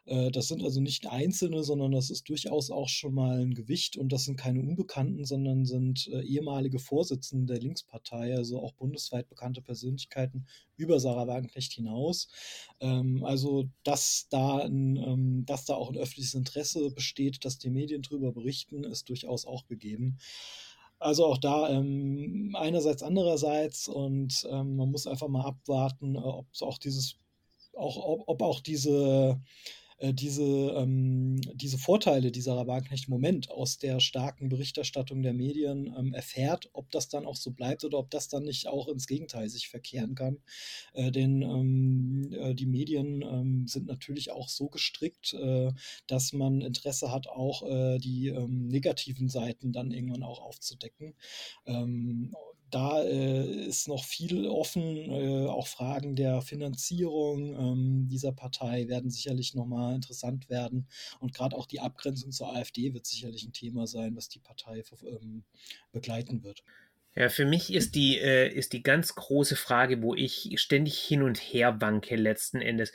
Äh, 0.05 0.31
das 0.31 0.49
sind 0.49 0.63
also 0.63 0.81
nicht 0.81 1.07
Einzelne, 1.07 1.65
sondern 1.65 1.93
das 1.93 2.11
ist 2.11 2.29
durchaus 2.29 2.71
auch 2.71 2.89
schon 2.89 3.15
mal 3.15 3.41
ein 3.41 3.55
Gewicht 3.55 3.97
und 3.97 4.13
das 4.13 4.25
sind 4.25 4.37
keine 4.37 4.61
Unbekannten, 4.61 5.25
sondern 5.25 5.65
sind 5.65 6.09
äh, 6.09 6.21
ehemalige 6.23 6.79
Vorsitzende 6.79 7.55
der 7.55 7.63
Linkspartei, 7.63 8.35
also 8.35 8.61
auch 8.61 8.73
bundesweit 8.73 9.29
bekannte 9.29 9.63
Persönlichkeiten 9.63 10.47
über 10.77 11.01
Sarah 11.01 11.27
Wagenknecht 11.27 11.73
hinaus. 11.73 12.29
Ähm, 12.81 13.25
also, 13.25 13.71
dass 13.85 14.27
da, 14.29 14.59
ein, 14.59 14.97
ähm, 14.97 15.45
dass 15.47 15.65
da 15.65 15.75
auch 15.75 15.91
ein 15.91 15.97
öffentliches 15.97 16.35
Interesse 16.35 16.91
besteht, 16.91 17.45
dass 17.45 17.59
die 17.59 17.71
Medien 17.71 18.03
darüber 18.03 18.33
berichten, 18.33 18.85
ist 18.85 19.09
durchaus 19.09 19.47
auch 19.47 19.67
gegeben. 19.67 19.94
Also 20.99 21.27
auch 21.27 21.39
da 21.39 21.69
ähm, 21.69 22.57
einerseits, 22.59 23.03
andererseits 23.03 23.89
und 23.89 24.47
ähm, 24.51 24.77
man 24.77 24.91
muss 24.91 25.07
einfach 25.07 25.29
mal 25.29 25.45
abwarten, 25.45 26.15
äh, 26.15 26.19
ob 26.19 26.47
auch 26.61 26.79
dieses, 26.79 27.17
auch, 27.77 27.97
ob, 27.97 28.29
ob 28.29 28.43
auch 28.43 28.61
diese 28.61 29.41
diese, 30.01 30.43
ähm, 30.43 31.41
diese 31.55 31.79
Vorteile, 31.79 32.31
die 32.33 32.41
Sarah 32.41 32.67
Wagenknecht 32.67 33.07
im 33.09 33.13
Moment 33.13 33.51
aus 33.51 33.79
der 33.79 34.01
starken 34.01 34.49
Berichterstattung 34.49 35.23
der 35.23 35.35
Medien 35.35 35.95
ähm, 35.97 36.13
erfährt, 36.13 36.69
ob 36.73 36.91
das 36.91 37.09
dann 37.09 37.27
auch 37.27 37.37
so 37.37 37.53
bleibt 37.53 37.85
oder 37.85 37.99
ob 37.99 38.11
das 38.11 38.29
dann 38.29 38.45
nicht 38.45 38.67
auch 38.67 38.89
ins 38.89 39.07
Gegenteil 39.07 39.49
sich 39.49 39.69
verkehren 39.69 40.15
kann. 40.15 40.39
Äh, 40.93 41.11
denn 41.11 41.43
ähm, 41.43 42.33
äh, 42.33 42.55
die 42.55 42.67
Medien 42.67 43.23
ähm, 43.23 43.67
sind 43.67 43.87
natürlich 43.87 44.31
auch 44.33 44.49
so 44.49 44.69
gestrickt, 44.69 45.35
äh, 45.35 45.73
dass 46.07 46.33
man 46.33 46.61
Interesse 46.61 47.11
hat, 47.13 47.29
auch 47.29 47.63
äh, 47.63 47.99
die 47.99 48.29
ähm, 48.29 48.67
negativen 48.67 49.29
Seiten 49.29 49.73
dann 49.73 49.93
irgendwann 49.93 50.23
auch 50.23 50.41
aufzudecken. 50.41 51.15
Da 52.75 53.05
äh, 53.05 53.67
ist 53.67 53.87
noch 53.87 54.03
viel 54.03 54.49
offen. 54.49 54.97
Äh, 55.09 55.47
auch 55.47 55.69
Fragen 55.69 56.17
der 56.17 56.43
Finanzierung 56.43 57.55
ähm, 57.55 58.09
dieser 58.09 58.33
Partei 58.33 58.89
werden 58.89 59.11
sicherlich 59.11 59.55
nochmal 59.55 59.95
interessant 59.95 60.51
werden. 60.51 60.89
Und 61.21 61.33
gerade 61.33 61.55
auch 61.55 61.67
die 61.67 61.79
Abgrenzung 61.79 62.33
zur 62.33 62.53
AfD 62.53 62.93
wird 62.93 63.07
sicherlich 63.07 63.45
ein 63.45 63.53
Thema 63.53 63.87
sein, 63.87 64.17
was 64.17 64.29
die 64.29 64.41
Partei 64.41 64.83
ähm, 65.05 65.45
begleiten 65.93 66.43
wird. 66.43 66.65
Ja, 67.15 67.29
für 67.29 67.45
mich 67.45 67.73
ist 67.73 67.95
die, 67.95 68.19
äh, 68.19 68.53
ist 68.53 68.73
die 68.73 68.83
ganz 68.83 69.15
große 69.15 69.55
Frage, 69.55 70.03
wo 70.03 70.17
ich 70.17 70.51
ständig 70.57 70.99
hin 70.99 71.23
und 71.23 71.39
her 71.39 71.81
wanke 71.81 72.17
letzten 72.17 72.61
Endes 72.61 72.93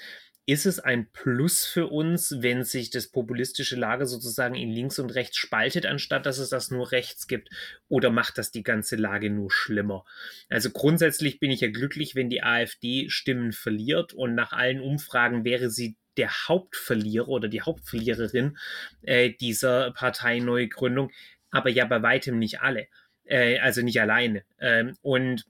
ist 0.50 0.66
es 0.66 0.80
ein 0.80 1.12
Plus 1.12 1.64
für 1.68 1.88
uns, 1.88 2.38
wenn 2.39 2.64
sich 2.64 2.89
das 2.89 3.08
populistische 3.08 3.76
Lager 3.76 4.08
sozusagen 4.08 4.56
in 4.56 4.72
links 4.72 4.97
und 4.97 5.12
rechts 5.12 5.38
spaltet, 5.38 5.86
anstatt 5.86 6.26
dass 6.26 6.39
es 6.39 6.50
das 6.50 6.72
nur 6.72 6.91
rechts 6.91 7.28
gibt? 7.28 7.50
Oder 7.88 8.10
macht 8.10 8.39
das 8.39 8.50
die 8.50 8.64
ganze 8.64 8.95
Lage 8.95 9.30
nur 9.30 9.52
schlimmer? 9.52 10.06
Also 10.50 10.72
grundsätzlich 10.72 11.39
bin 11.39 11.52
ich 11.52 11.62
ja 11.62 11.70
glücklich, 11.70 12.16
wenn 12.16 12.32
die 12.32 12.41
AfD 12.41 13.10
Stimmen 13.10 13.52
verliert 13.52 14.14
und 14.14 14.34
nach 14.34 14.52
allen 14.52 14.82
Umfragen 14.82 15.45
wäre 15.45 15.70
sie 15.70 15.97
der 16.18 16.32
Hauptverlierer 16.47 17.28
oder 17.28 17.47
die 17.47 17.62
Hauptverliererin 17.62 18.58
äh, 19.04 19.30
dieser 19.30 19.91
Parteineugründung, 19.91 21.12
aber 21.52 21.70
ja 21.70 21.86
bei 21.86 22.02
weitem 22.02 22.39
nicht 22.39 22.60
alle, 22.62 22.88
äh, 23.26 23.60
also 23.60 23.84
nicht 23.84 24.02
alleine. 24.02 24.43
Ähm, 24.60 24.97
und 25.02 25.45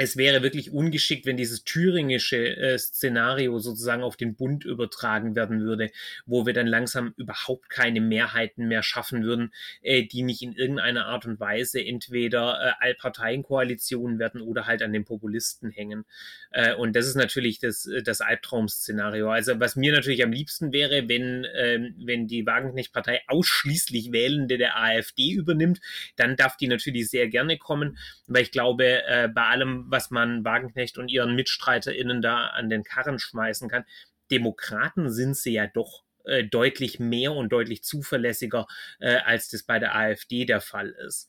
es 0.00 0.16
wäre 0.16 0.42
wirklich 0.42 0.72
ungeschickt, 0.72 1.26
wenn 1.26 1.36
dieses 1.36 1.62
thüringische 1.64 2.56
äh, 2.56 2.78
Szenario 2.78 3.58
sozusagen 3.58 4.02
auf 4.02 4.16
den 4.16 4.34
Bund 4.34 4.64
übertragen 4.64 5.36
werden 5.36 5.60
würde, 5.60 5.90
wo 6.24 6.46
wir 6.46 6.54
dann 6.54 6.66
langsam 6.66 7.12
überhaupt 7.18 7.68
keine 7.68 8.00
Mehrheiten 8.00 8.66
mehr 8.66 8.82
schaffen 8.82 9.22
würden, 9.24 9.52
äh, 9.82 10.04
die 10.04 10.22
nicht 10.22 10.40
in 10.40 10.54
irgendeiner 10.54 11.04
Art 11.04 11.26
und 11.26 11.38
Weise 11.38 11.84
entweder 11.84 12.58
äh, 12.60 12.72
Allparteienkoalitionen 12.82 14.18
werden 14.18 14.40
oder 14.40 14.66
halt 14.66 14.82
an 14.82 14.94
den 14.94 15.04
Populisten 15.04 15.70
hängen. 15.70 16.06
Äh, 16.50 16.74
und 16.74 16.96
das 16.96 17.06
ist 17.06 17.16
natürlich 17.16 17.58
das, 17.58 17.84
äh, 17.84 18.02
das 18.02 18.22
Albtraum-Szenario. 18.22 19.30
Also 19.30 19.60
was 19.60 19.76
mir 19.76 19.92
natürlich 19.92 20.24
am 20.24 20.32
liebsten 20.32 20.72
wäre, 20.72 21.10
wenn, 21.10 21.46
ähm, 21.54 21.94
wenn 21.98 22.26
die 22.26 22.46
Wagenknecht-Partei 22.46 23.20
ausschließlich 23.26 24.12
Wählende 24.12 24.56
der 24.56 24.80
AfD 24.80 25.32
übernimmt, 25.32 25.80
dann 26.16 26.36
darf 26.36 26.56
die 26.56 26.68
natürlich 26.68 27.10
sehr 27.10 27.28
gerne 27.28 27.58
kommen, 27.58 27.98
weil 28.26 28.42
ich 28.42 28.50
glaube, 28.50 29.02
äh, 29.06 29.28
bei 29.28 29.42
allem, 29.42 29.89
was 29.90 30.10
man 30.10 30.44
Wagenknecht 30.44 30.98
und 30.98 31.10
ihren 31.10 31.34
MitstreiterInnen 31.34 32.22
da 32.22 32.46
an 32.48 32.70
den 32.70 32.84
Karren 32.84 33.18
schmeißen 33.18 33.68
kann. 33.68 33.84
Demokraten 34.30 35.10
sind 35.10 35.36
sie 35.36 35.52
ja 35.52 35.66
doch 35.66 36.04
äh, 36.24 36.44
deutlich 36.44 37.00
mehr 37.00 37.32
und 37.32 37.50
deutlich 37.50 37.82
zuverlässiger, 37.82 38.66
äh, 39.00 39.16
als 39.16 39.48
das 39.48 39.62
bei 39.62 39.78
der 39.78 39.94
AfD 39.94 40.44
der 40.44 40.60
Fall 40.60 40.90
ist. 40.90 41.28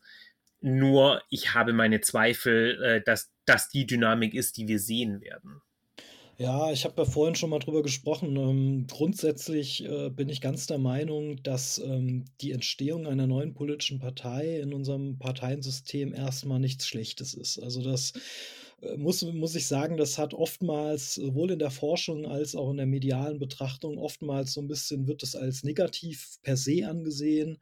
Nur 0.60 1.24
ich 1.30 1.54
habe 1.54 1.74
meine 1.74 2.02
Zweifel, 2.02 2.84
äh, 2.84 3.02
dass 3.02 3.34
das 3.46 3.70
die 3.70 3.88
Dynamik 3.88 4.34
ist, 4.34 4.58
die 4.58 4.68
wir 4.68 4.80
sehen 4.80 5.22
werden. 5.22 5.62
Ja, 6.42 6.72
ich 6.72 6.86
habe 6.86 7.04
ja 7.04 7.06
vorhin 7.06 7.36
schon 7.36 7.52
mal 7.52 7.60
drüber 7.60 7.84
gesprochen. 7.84 8.36
Ähm, 8.36 8.88
grundsätzlich 8.88 9.86
äh, 9.86 10.10
bin 10.10 10.28
ich 10.28 10.42
ganz 10.42 10.66
der 10.66 10.80
Meinung, 10.80 11.44
dass 11.44 11.78
ähm, 11.78 12.26
die 12.42 12.52
Entstehung 12.52 13.06
einer 13.06 13.28
neuen 13.28 13.54
politischen 13.54 14.00
Partei 14.00 14.60
in 14.60 14.74
unserem 14.74 15.20
Parteiensystem 15.20 16.16
erstmal 16.16 16.60
nichts 16.60 16.88
Schlechtes 16.88 17.36
ist. 17.36 17.60
Also 17.62 17.84
das 17.84 18.14
äh, 18.82 18.98
muss, 18.98 19.22
muss 19.22 19.54
ich 19.54 19.68
sagen, 19.68 19.98
das 19.98 20.18
hat 20.18 20.34
oftmals, 20.34 21.14
sowohl 21.14 21.52
in 21.52 21.60
der 21.60 21.70
Forschung 21.70 22.26
als 22.26 22.56
auch 22.56 22.72
in 22.72 22.78
der 22.78 22.88
medialen 22.88 23.38
Betrachtung, 23.38 24.00
oftmals 24.00 24.54
so 24.54 24.62
ein 24.62 24.68
bisschen 24.68 25.08
wird 25.08 25.22
es 25.22 25.36
als 25.36 25.64
negativ 25.64 26.40
per 26.42 26.58
se 26.58 26.88
angesehen. 26.90 27.60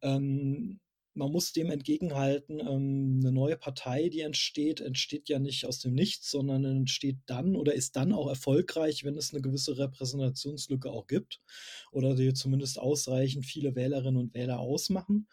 Ähm, 0.00 0.80
man 1.14 1.30
muss 1.30 1.52
dem 1.52 1.70
entgegenhalten, 1.70 2.60
ähm, 2.60 3.20
eine 3.20 3.32
neue 3.32 3.56
Partei, 3.56 4.08
die 4.08 4.20
entsteht, 4.20 4.80
entsteht 4.80 5.28
ja 5.28 5.38
nicht 5.38 5.66
aus 5.66 5.78
dem 5.78 5.94
Nichts, 5.94 6.30
sondern 6.30 6.64
entsteht 6.64 7.18
dann 7.26 7.54
oder 7.56 7.74
ist 7.74 7.96
dann 7.96 8.12
auch 8.12 8.28
erfolgreich, 8.28 9.04
wenn 9.04 9.16
es 9.16 9.32
eine 9.32 9.42
gewisse 9.42 9.76
Repräsentationslücke 9.76 10.90
auch 10.90 11.06
gibt 11.06 11.40
oder 11.90 12.14
die 12.14 12.32
zumindest 12.32 12.78
ausreichend 12.78 13.44
viele 13.44 13.74
Wählerinnen 13.74 14.20
und 14.20 14.34
Wähler 14.34 14.60
ausmachen. 14.60 15.28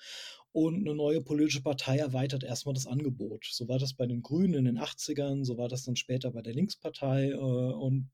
Und 0.52 0.88
eine 0.88 0.96
neue 0.96 1.22
politische 1.22 1.62
Partei 1.62 2.00
erweitert 2.00 2.44
erstmal 2.44 2.74
das 2.74 2.88
Angebot. 2.88 3.46
So 3.52 3.68
war 3.68 3.78
das 3.78 3.94
bei 3.94 4.08
den 4.08 4.24
Grünen 4.24 4.56
in 4.56 4.66
den 4.66 4.80
80ern, 4.80 5.46
so 5.46 5.58
war 5.58 5.70
das 5.70 5.84
dann 5.84 5.96
später 5.96 6.32
bei 6.32 6.42
der 6.42 6.56
Linkspartei 6.56 7.30
äh, 7.30 7.36
und 7.36 8.10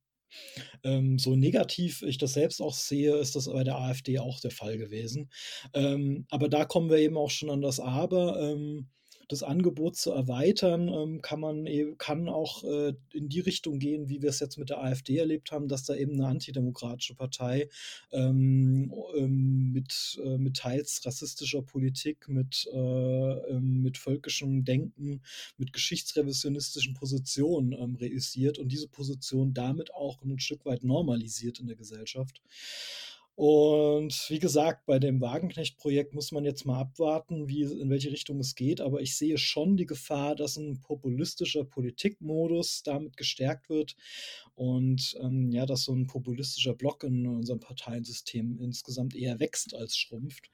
ähm, 0.83 1.19
so 1.19 1.35
negativ 1.35 2.01
ich 2.01 2.17
das 2.17 2.33
selbst 2.33 2.61
auch 2.61 2.73
sehe, 2.73 3.15
ist 3.17 3.35
das 3.35 3.45
bei 3.45 3.63
der 3.63 3.77
AfD 3.77 4.19
auch 4.19 4.39
der 4.39 4.51
Fall 4.51 4.77
gewesen. 4.77 5.29
Ähm, 5.73 6.25
aber 6.29 6.49
da 6.49 6.65
kommen 6.65 6.89
wir 6.89 6.97
eben 6.97 7.17
auch 7.17 7.31
schon 7.31 7.49
an 7.49 7.61
das 7.61 7.79
Aber. 7.79 8.39
Ähm, 8.41 8.89
das 9.27 9.43
Angebot 9.43 9.95
zu 9.95 10.11
erweitern, 10.11 10.87
ähm, 10.87 11.21
kann 11.21 11.39
man 11.39 11.65
eben, 11.67 11.97
kann 11.97 12.29
auch 12.29 12.63
äh, 12.63 12.93
in 13.11 13.29
die 13.29 13.39
Richtung 13.39 13.79
gehen, 13.79 14.09
wie 14.09 14.21
wir 14.21 14.29
es 14.29 14.39
jetzt 14.39 14.57
mit 14.57 14.69
der 14.69 14.83
AfD 14.83 15.17
erlebt 15.17 15.51
haben, 15.51 15.67
dass 15.67 15.83
da 15.83 15.95
eben 15.95 16.13
eine 16.13 16.27
antidemokratische 16.27 17.15
Partei 17.15 17.69
ähm, 18.11 18.93
ähm, 19.17 19.71
mit, 19.71 20.19
äh, 20.23 20.37
mit 20.37 20.57
teils 20.57 21.05
rassistischer 21.05 21.61
Politik, 21.61 22.27
mit, 22.27 22.67
äh, 22.73 23.59
mit 23.59 23.97
völkischem 23.97 24.63
Denken, 24.63 25.21
mit 25.57 25.73
geschichtsrevisionistischen 25.73 26.93
Positionen 26.93 27.73
reüssiert 27.95 28.59
und 28.59 28.71
diese 28.71 28.87
Position 28.87 29.53
damit 29.53 29.93
auch 29.93 30.21
ein 30.23 30.39
Stück 30.39 30.65
weit 30.65 30.83
normalisiert 30.83 31.59
in 31.59 31.67
der 31.67 31.75
Gesellschaft. 31.75 32.41
Und 33.35 34.29
wie 34.29 34.39
gesagt, 34.39 34.85
bei 34.85 34.97
dem 34.97 35.19
Wagenknecht-Projekt 35.19 36.13
muss 36.13 36.31
man 36.31 36.45
jetzt 36.45 36.65
mal 36.65 36.79
abwarten, 36.79 37.49
wie, 37.49 37.63
in 37.63 37.89
welche 37.89 38.11
Richtung 38.11 38.39
es 38.39 38.55
geht. 38.55 38.79
Aber 38.79 39.01
ich 39.01 39.17
sehe 39.17 39.37
schon 39.37 39.75
die 39.75 39.85
Gefahr, 39.85 40.35
dass 40.35 40.55
ein 40.55 40.81
populistischer 40.81 41.65
Politikmodus 41.65 42.83
damit 42.83 43.17
gestärkt 43.17 43.69
wird 43.69 43.95
und 44.55 45.17
ähm, 45.21 45.51
ja, 45.51 45.65
dass 45.65 45.83
so 45.83 45.93
ein 45.93 46.07
populistischer 46.07 46.75
Block 46.75 47.03
in 47.03 47.27
unserem 47.27 47.59
Parteiensystem 47.59 48.57
insgesamt 48.61 49.15
eher 49.15 49.39
wächst 49.41 49.75
als 49.75 49.97
schrumpft. 49.97 50.49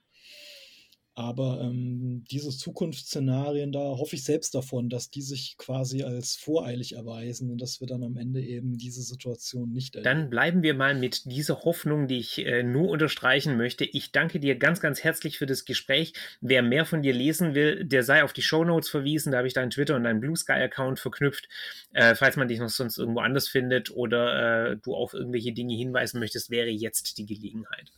Aber 1.13 1.59
ähm, 1.61 2.23
diese 2.31 2.51
Zukunftsszenarien, 2.51 3.73
da 3.73 3.79
hoffe 3.79 4.15
ich 4.15 4.23
selbst 4.23 4.55
davon, 4.55 4.88
dass 4.88 5.09
die 5.09 5.21
sich 5.21 5.57
quasi 5.57 6.03
als 6.03 6.38
voreilig 6.38 6.93
erweisen 6.93 7.51
und 7.51 7.59
dass 7.59 7.81
wir 7.81 7.88
dann 7.88 8.03
am 8.03 8.15
Ende 8.15 8.41
eben 8.41 8.77
diese 8.77 9.01
Situation 9.01 9.73
nicht 9.73 9.95
erleben. 9.95 10.05
Dann 10.05 10.29
bleiben 10.29 10.63
wir 10.63 10.73
mal 10.73 10.95
mit 10.95 11.25
dieser 11.25 11.65
Hoffnung, 11.65 12.07
die 12.07 12.19
ich 12.19 12.38
äh, 12.45 12.63
nur 12.63 12.89
unterstreichen 12.89 13.57
möchte. 13.57 13.83
Ich 13.83 14.13
danke 14.13 14.39
dir 14.39 14.55
ganz, 14.55 14.79
ganz 14.79 15.03
herzlich 15.03 15.38
für 15.38 15.45
das 15.45 15.65
Gespräch. 15.65 16.13
Wer 16.39 16.61
mehr 16.61 16.85
von 16.85 17.01
dir 17.01 17.13
lesen 17.13 17.55
will, 17.55 17.83
der 17.83 18.03
sei 18.03 18.23
auf 18.23 18.31
die 18.31 18.41
Show 18.41 18.63
Notes 18.63 18.89
verwiesen. 18.89 19.33
Da 19.33 19.39
habe 19.39 19.47
ich 19.47 19.53
deinen 19.53 19.71
Twitter 19.71 19.97
und 19.97 20.05
deinen 20.05 20.21
Blue 20.21 20.38
Sky-Account 20.38 20.97
verknüpft. 20.99 21.49
Äh, 21.91 22.15
falls 22.15 22.38
man 22.38 22.47
dich 22.47 22.59
noch 22.59 22.69
sonst 22.69 22.97
irgendwo 22.97 23.19
anders 23.19 23.49
findet 23.49 23.91
oder 23.91 24.71
äh, 24.71 24.77
du 24.77 24.95
auf 24.95 25.13
irgendwelche 25.13 25.51
Dinge 25.51 25.75
hinweisen 25.75 26.21
möchtest, 26.21 26.49
wäre 26.49 26.69
jetzt 26.69 27.17
die 27.17 27.25
Gelegenheit. 27.25 27.91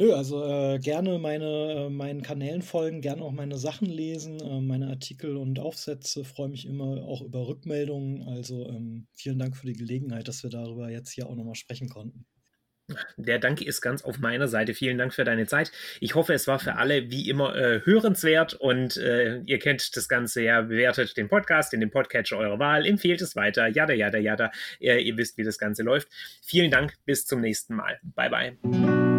Nö, 0.00 0.14
also 0.14 0.42
äh, 0.42 0.78
gerne 0.78 1.18
meine, 1.18 1.72
äh, 1.74 1.90
meinen 1.90 2.22
Kanälen 2.22 2.62
folgen, 2.62 3.02
gerne 3.02 3.20
auch 3.20 3.32
meine 3.32 3.58
Sachen 3.58 3.86
lesen, 3.86 4.40
äh, 4.40 4.60
meine 4.62 4.88
Artikel 4.88 5.36
und 5.36 5.58
Aufsätze. 5.58 6.24
Freue 6.24 6.48
mich 6.48 6.66
immer 6.66 7.04
auch 7.04 7.20
über 7.20 7.46
Rückmeldungen. 7.46 8.22
Also 8.22 8.66
ähm, 8.66 9.08
vielen 9.12 9.38
Dank 9.38 9.58
für 9.58 9.66
die 9.66 9.74
Gelegenheit, 9.74 10.26
dass 10.26 10.42
wir 10.42 10.48
darüber 10.48 10.88
jetzt 10.88 11.10
hier 11.10 11.26
auch 11.26 11.36
nochmal 11.36 11.54
sprechen 11.54 11.90
konnten. 11.90 12.24
Der 13.18 13.38
Dank 13.38 13.60
ist 13.60 13.82
ganz 13.82 14.00
auf 14.00 14.18
meiner 14.18 14.48
Seite. 14.48 14.72
Vielen 14.72 14.96
Dank 14.96 15.12
für 15.12 15.24
deine 15.24 15.46
Zeit. 15.46 15.70
Ich 16.00 16.14
hoffe, 16.14 16.32
es 16.32 16.48
war 16.48 16.58
für 16.58 16.76
alle 16.76 17.10
wie 17.10 17.28
immer 17.28 17.54
äh, 17.54 17.82
hörenswert 17.84 18.54
und 18.54 18.96
äh, 18.96 19.40
ihr 19.44 19.58
kennt 19.58 19.94
das 19.96 20.08
Ganze 20.08 20.42
ja. 20.42 20.62
Bewertet 20.62 21.14
den 21.18 21.28
Podcast 21.28 21.74
in 21.74 21.80
dem 21.80 21.90
Podcatcher 21.90 22.38
eurer 22.38 22.58
Wahl, 22.58 22.86
empfehlt 22.86 23.20
es 23.20 23.36
weiter. 23.36 23.68
Jada, 23.68 23.92
jada, 23.92 24.16
jada. 24.16 24.50
Ihr, 24.78 24.98
ihr 24.98 25.18
wisst, 25.18 25.36
wie 25.36 25.44
das 25.44 25.58
Ganze 25.58 25.82
läuft. 25.82 26.08
Vielen 26.42 26.70
Dank. 26.70 26.94
Bis 27.04 27.26
zum 27.26 27.42
nächsten 27.42 27.74
Mal. 27.74 28.00
Bye, 28.02 28.30
bye. 28.30 29.09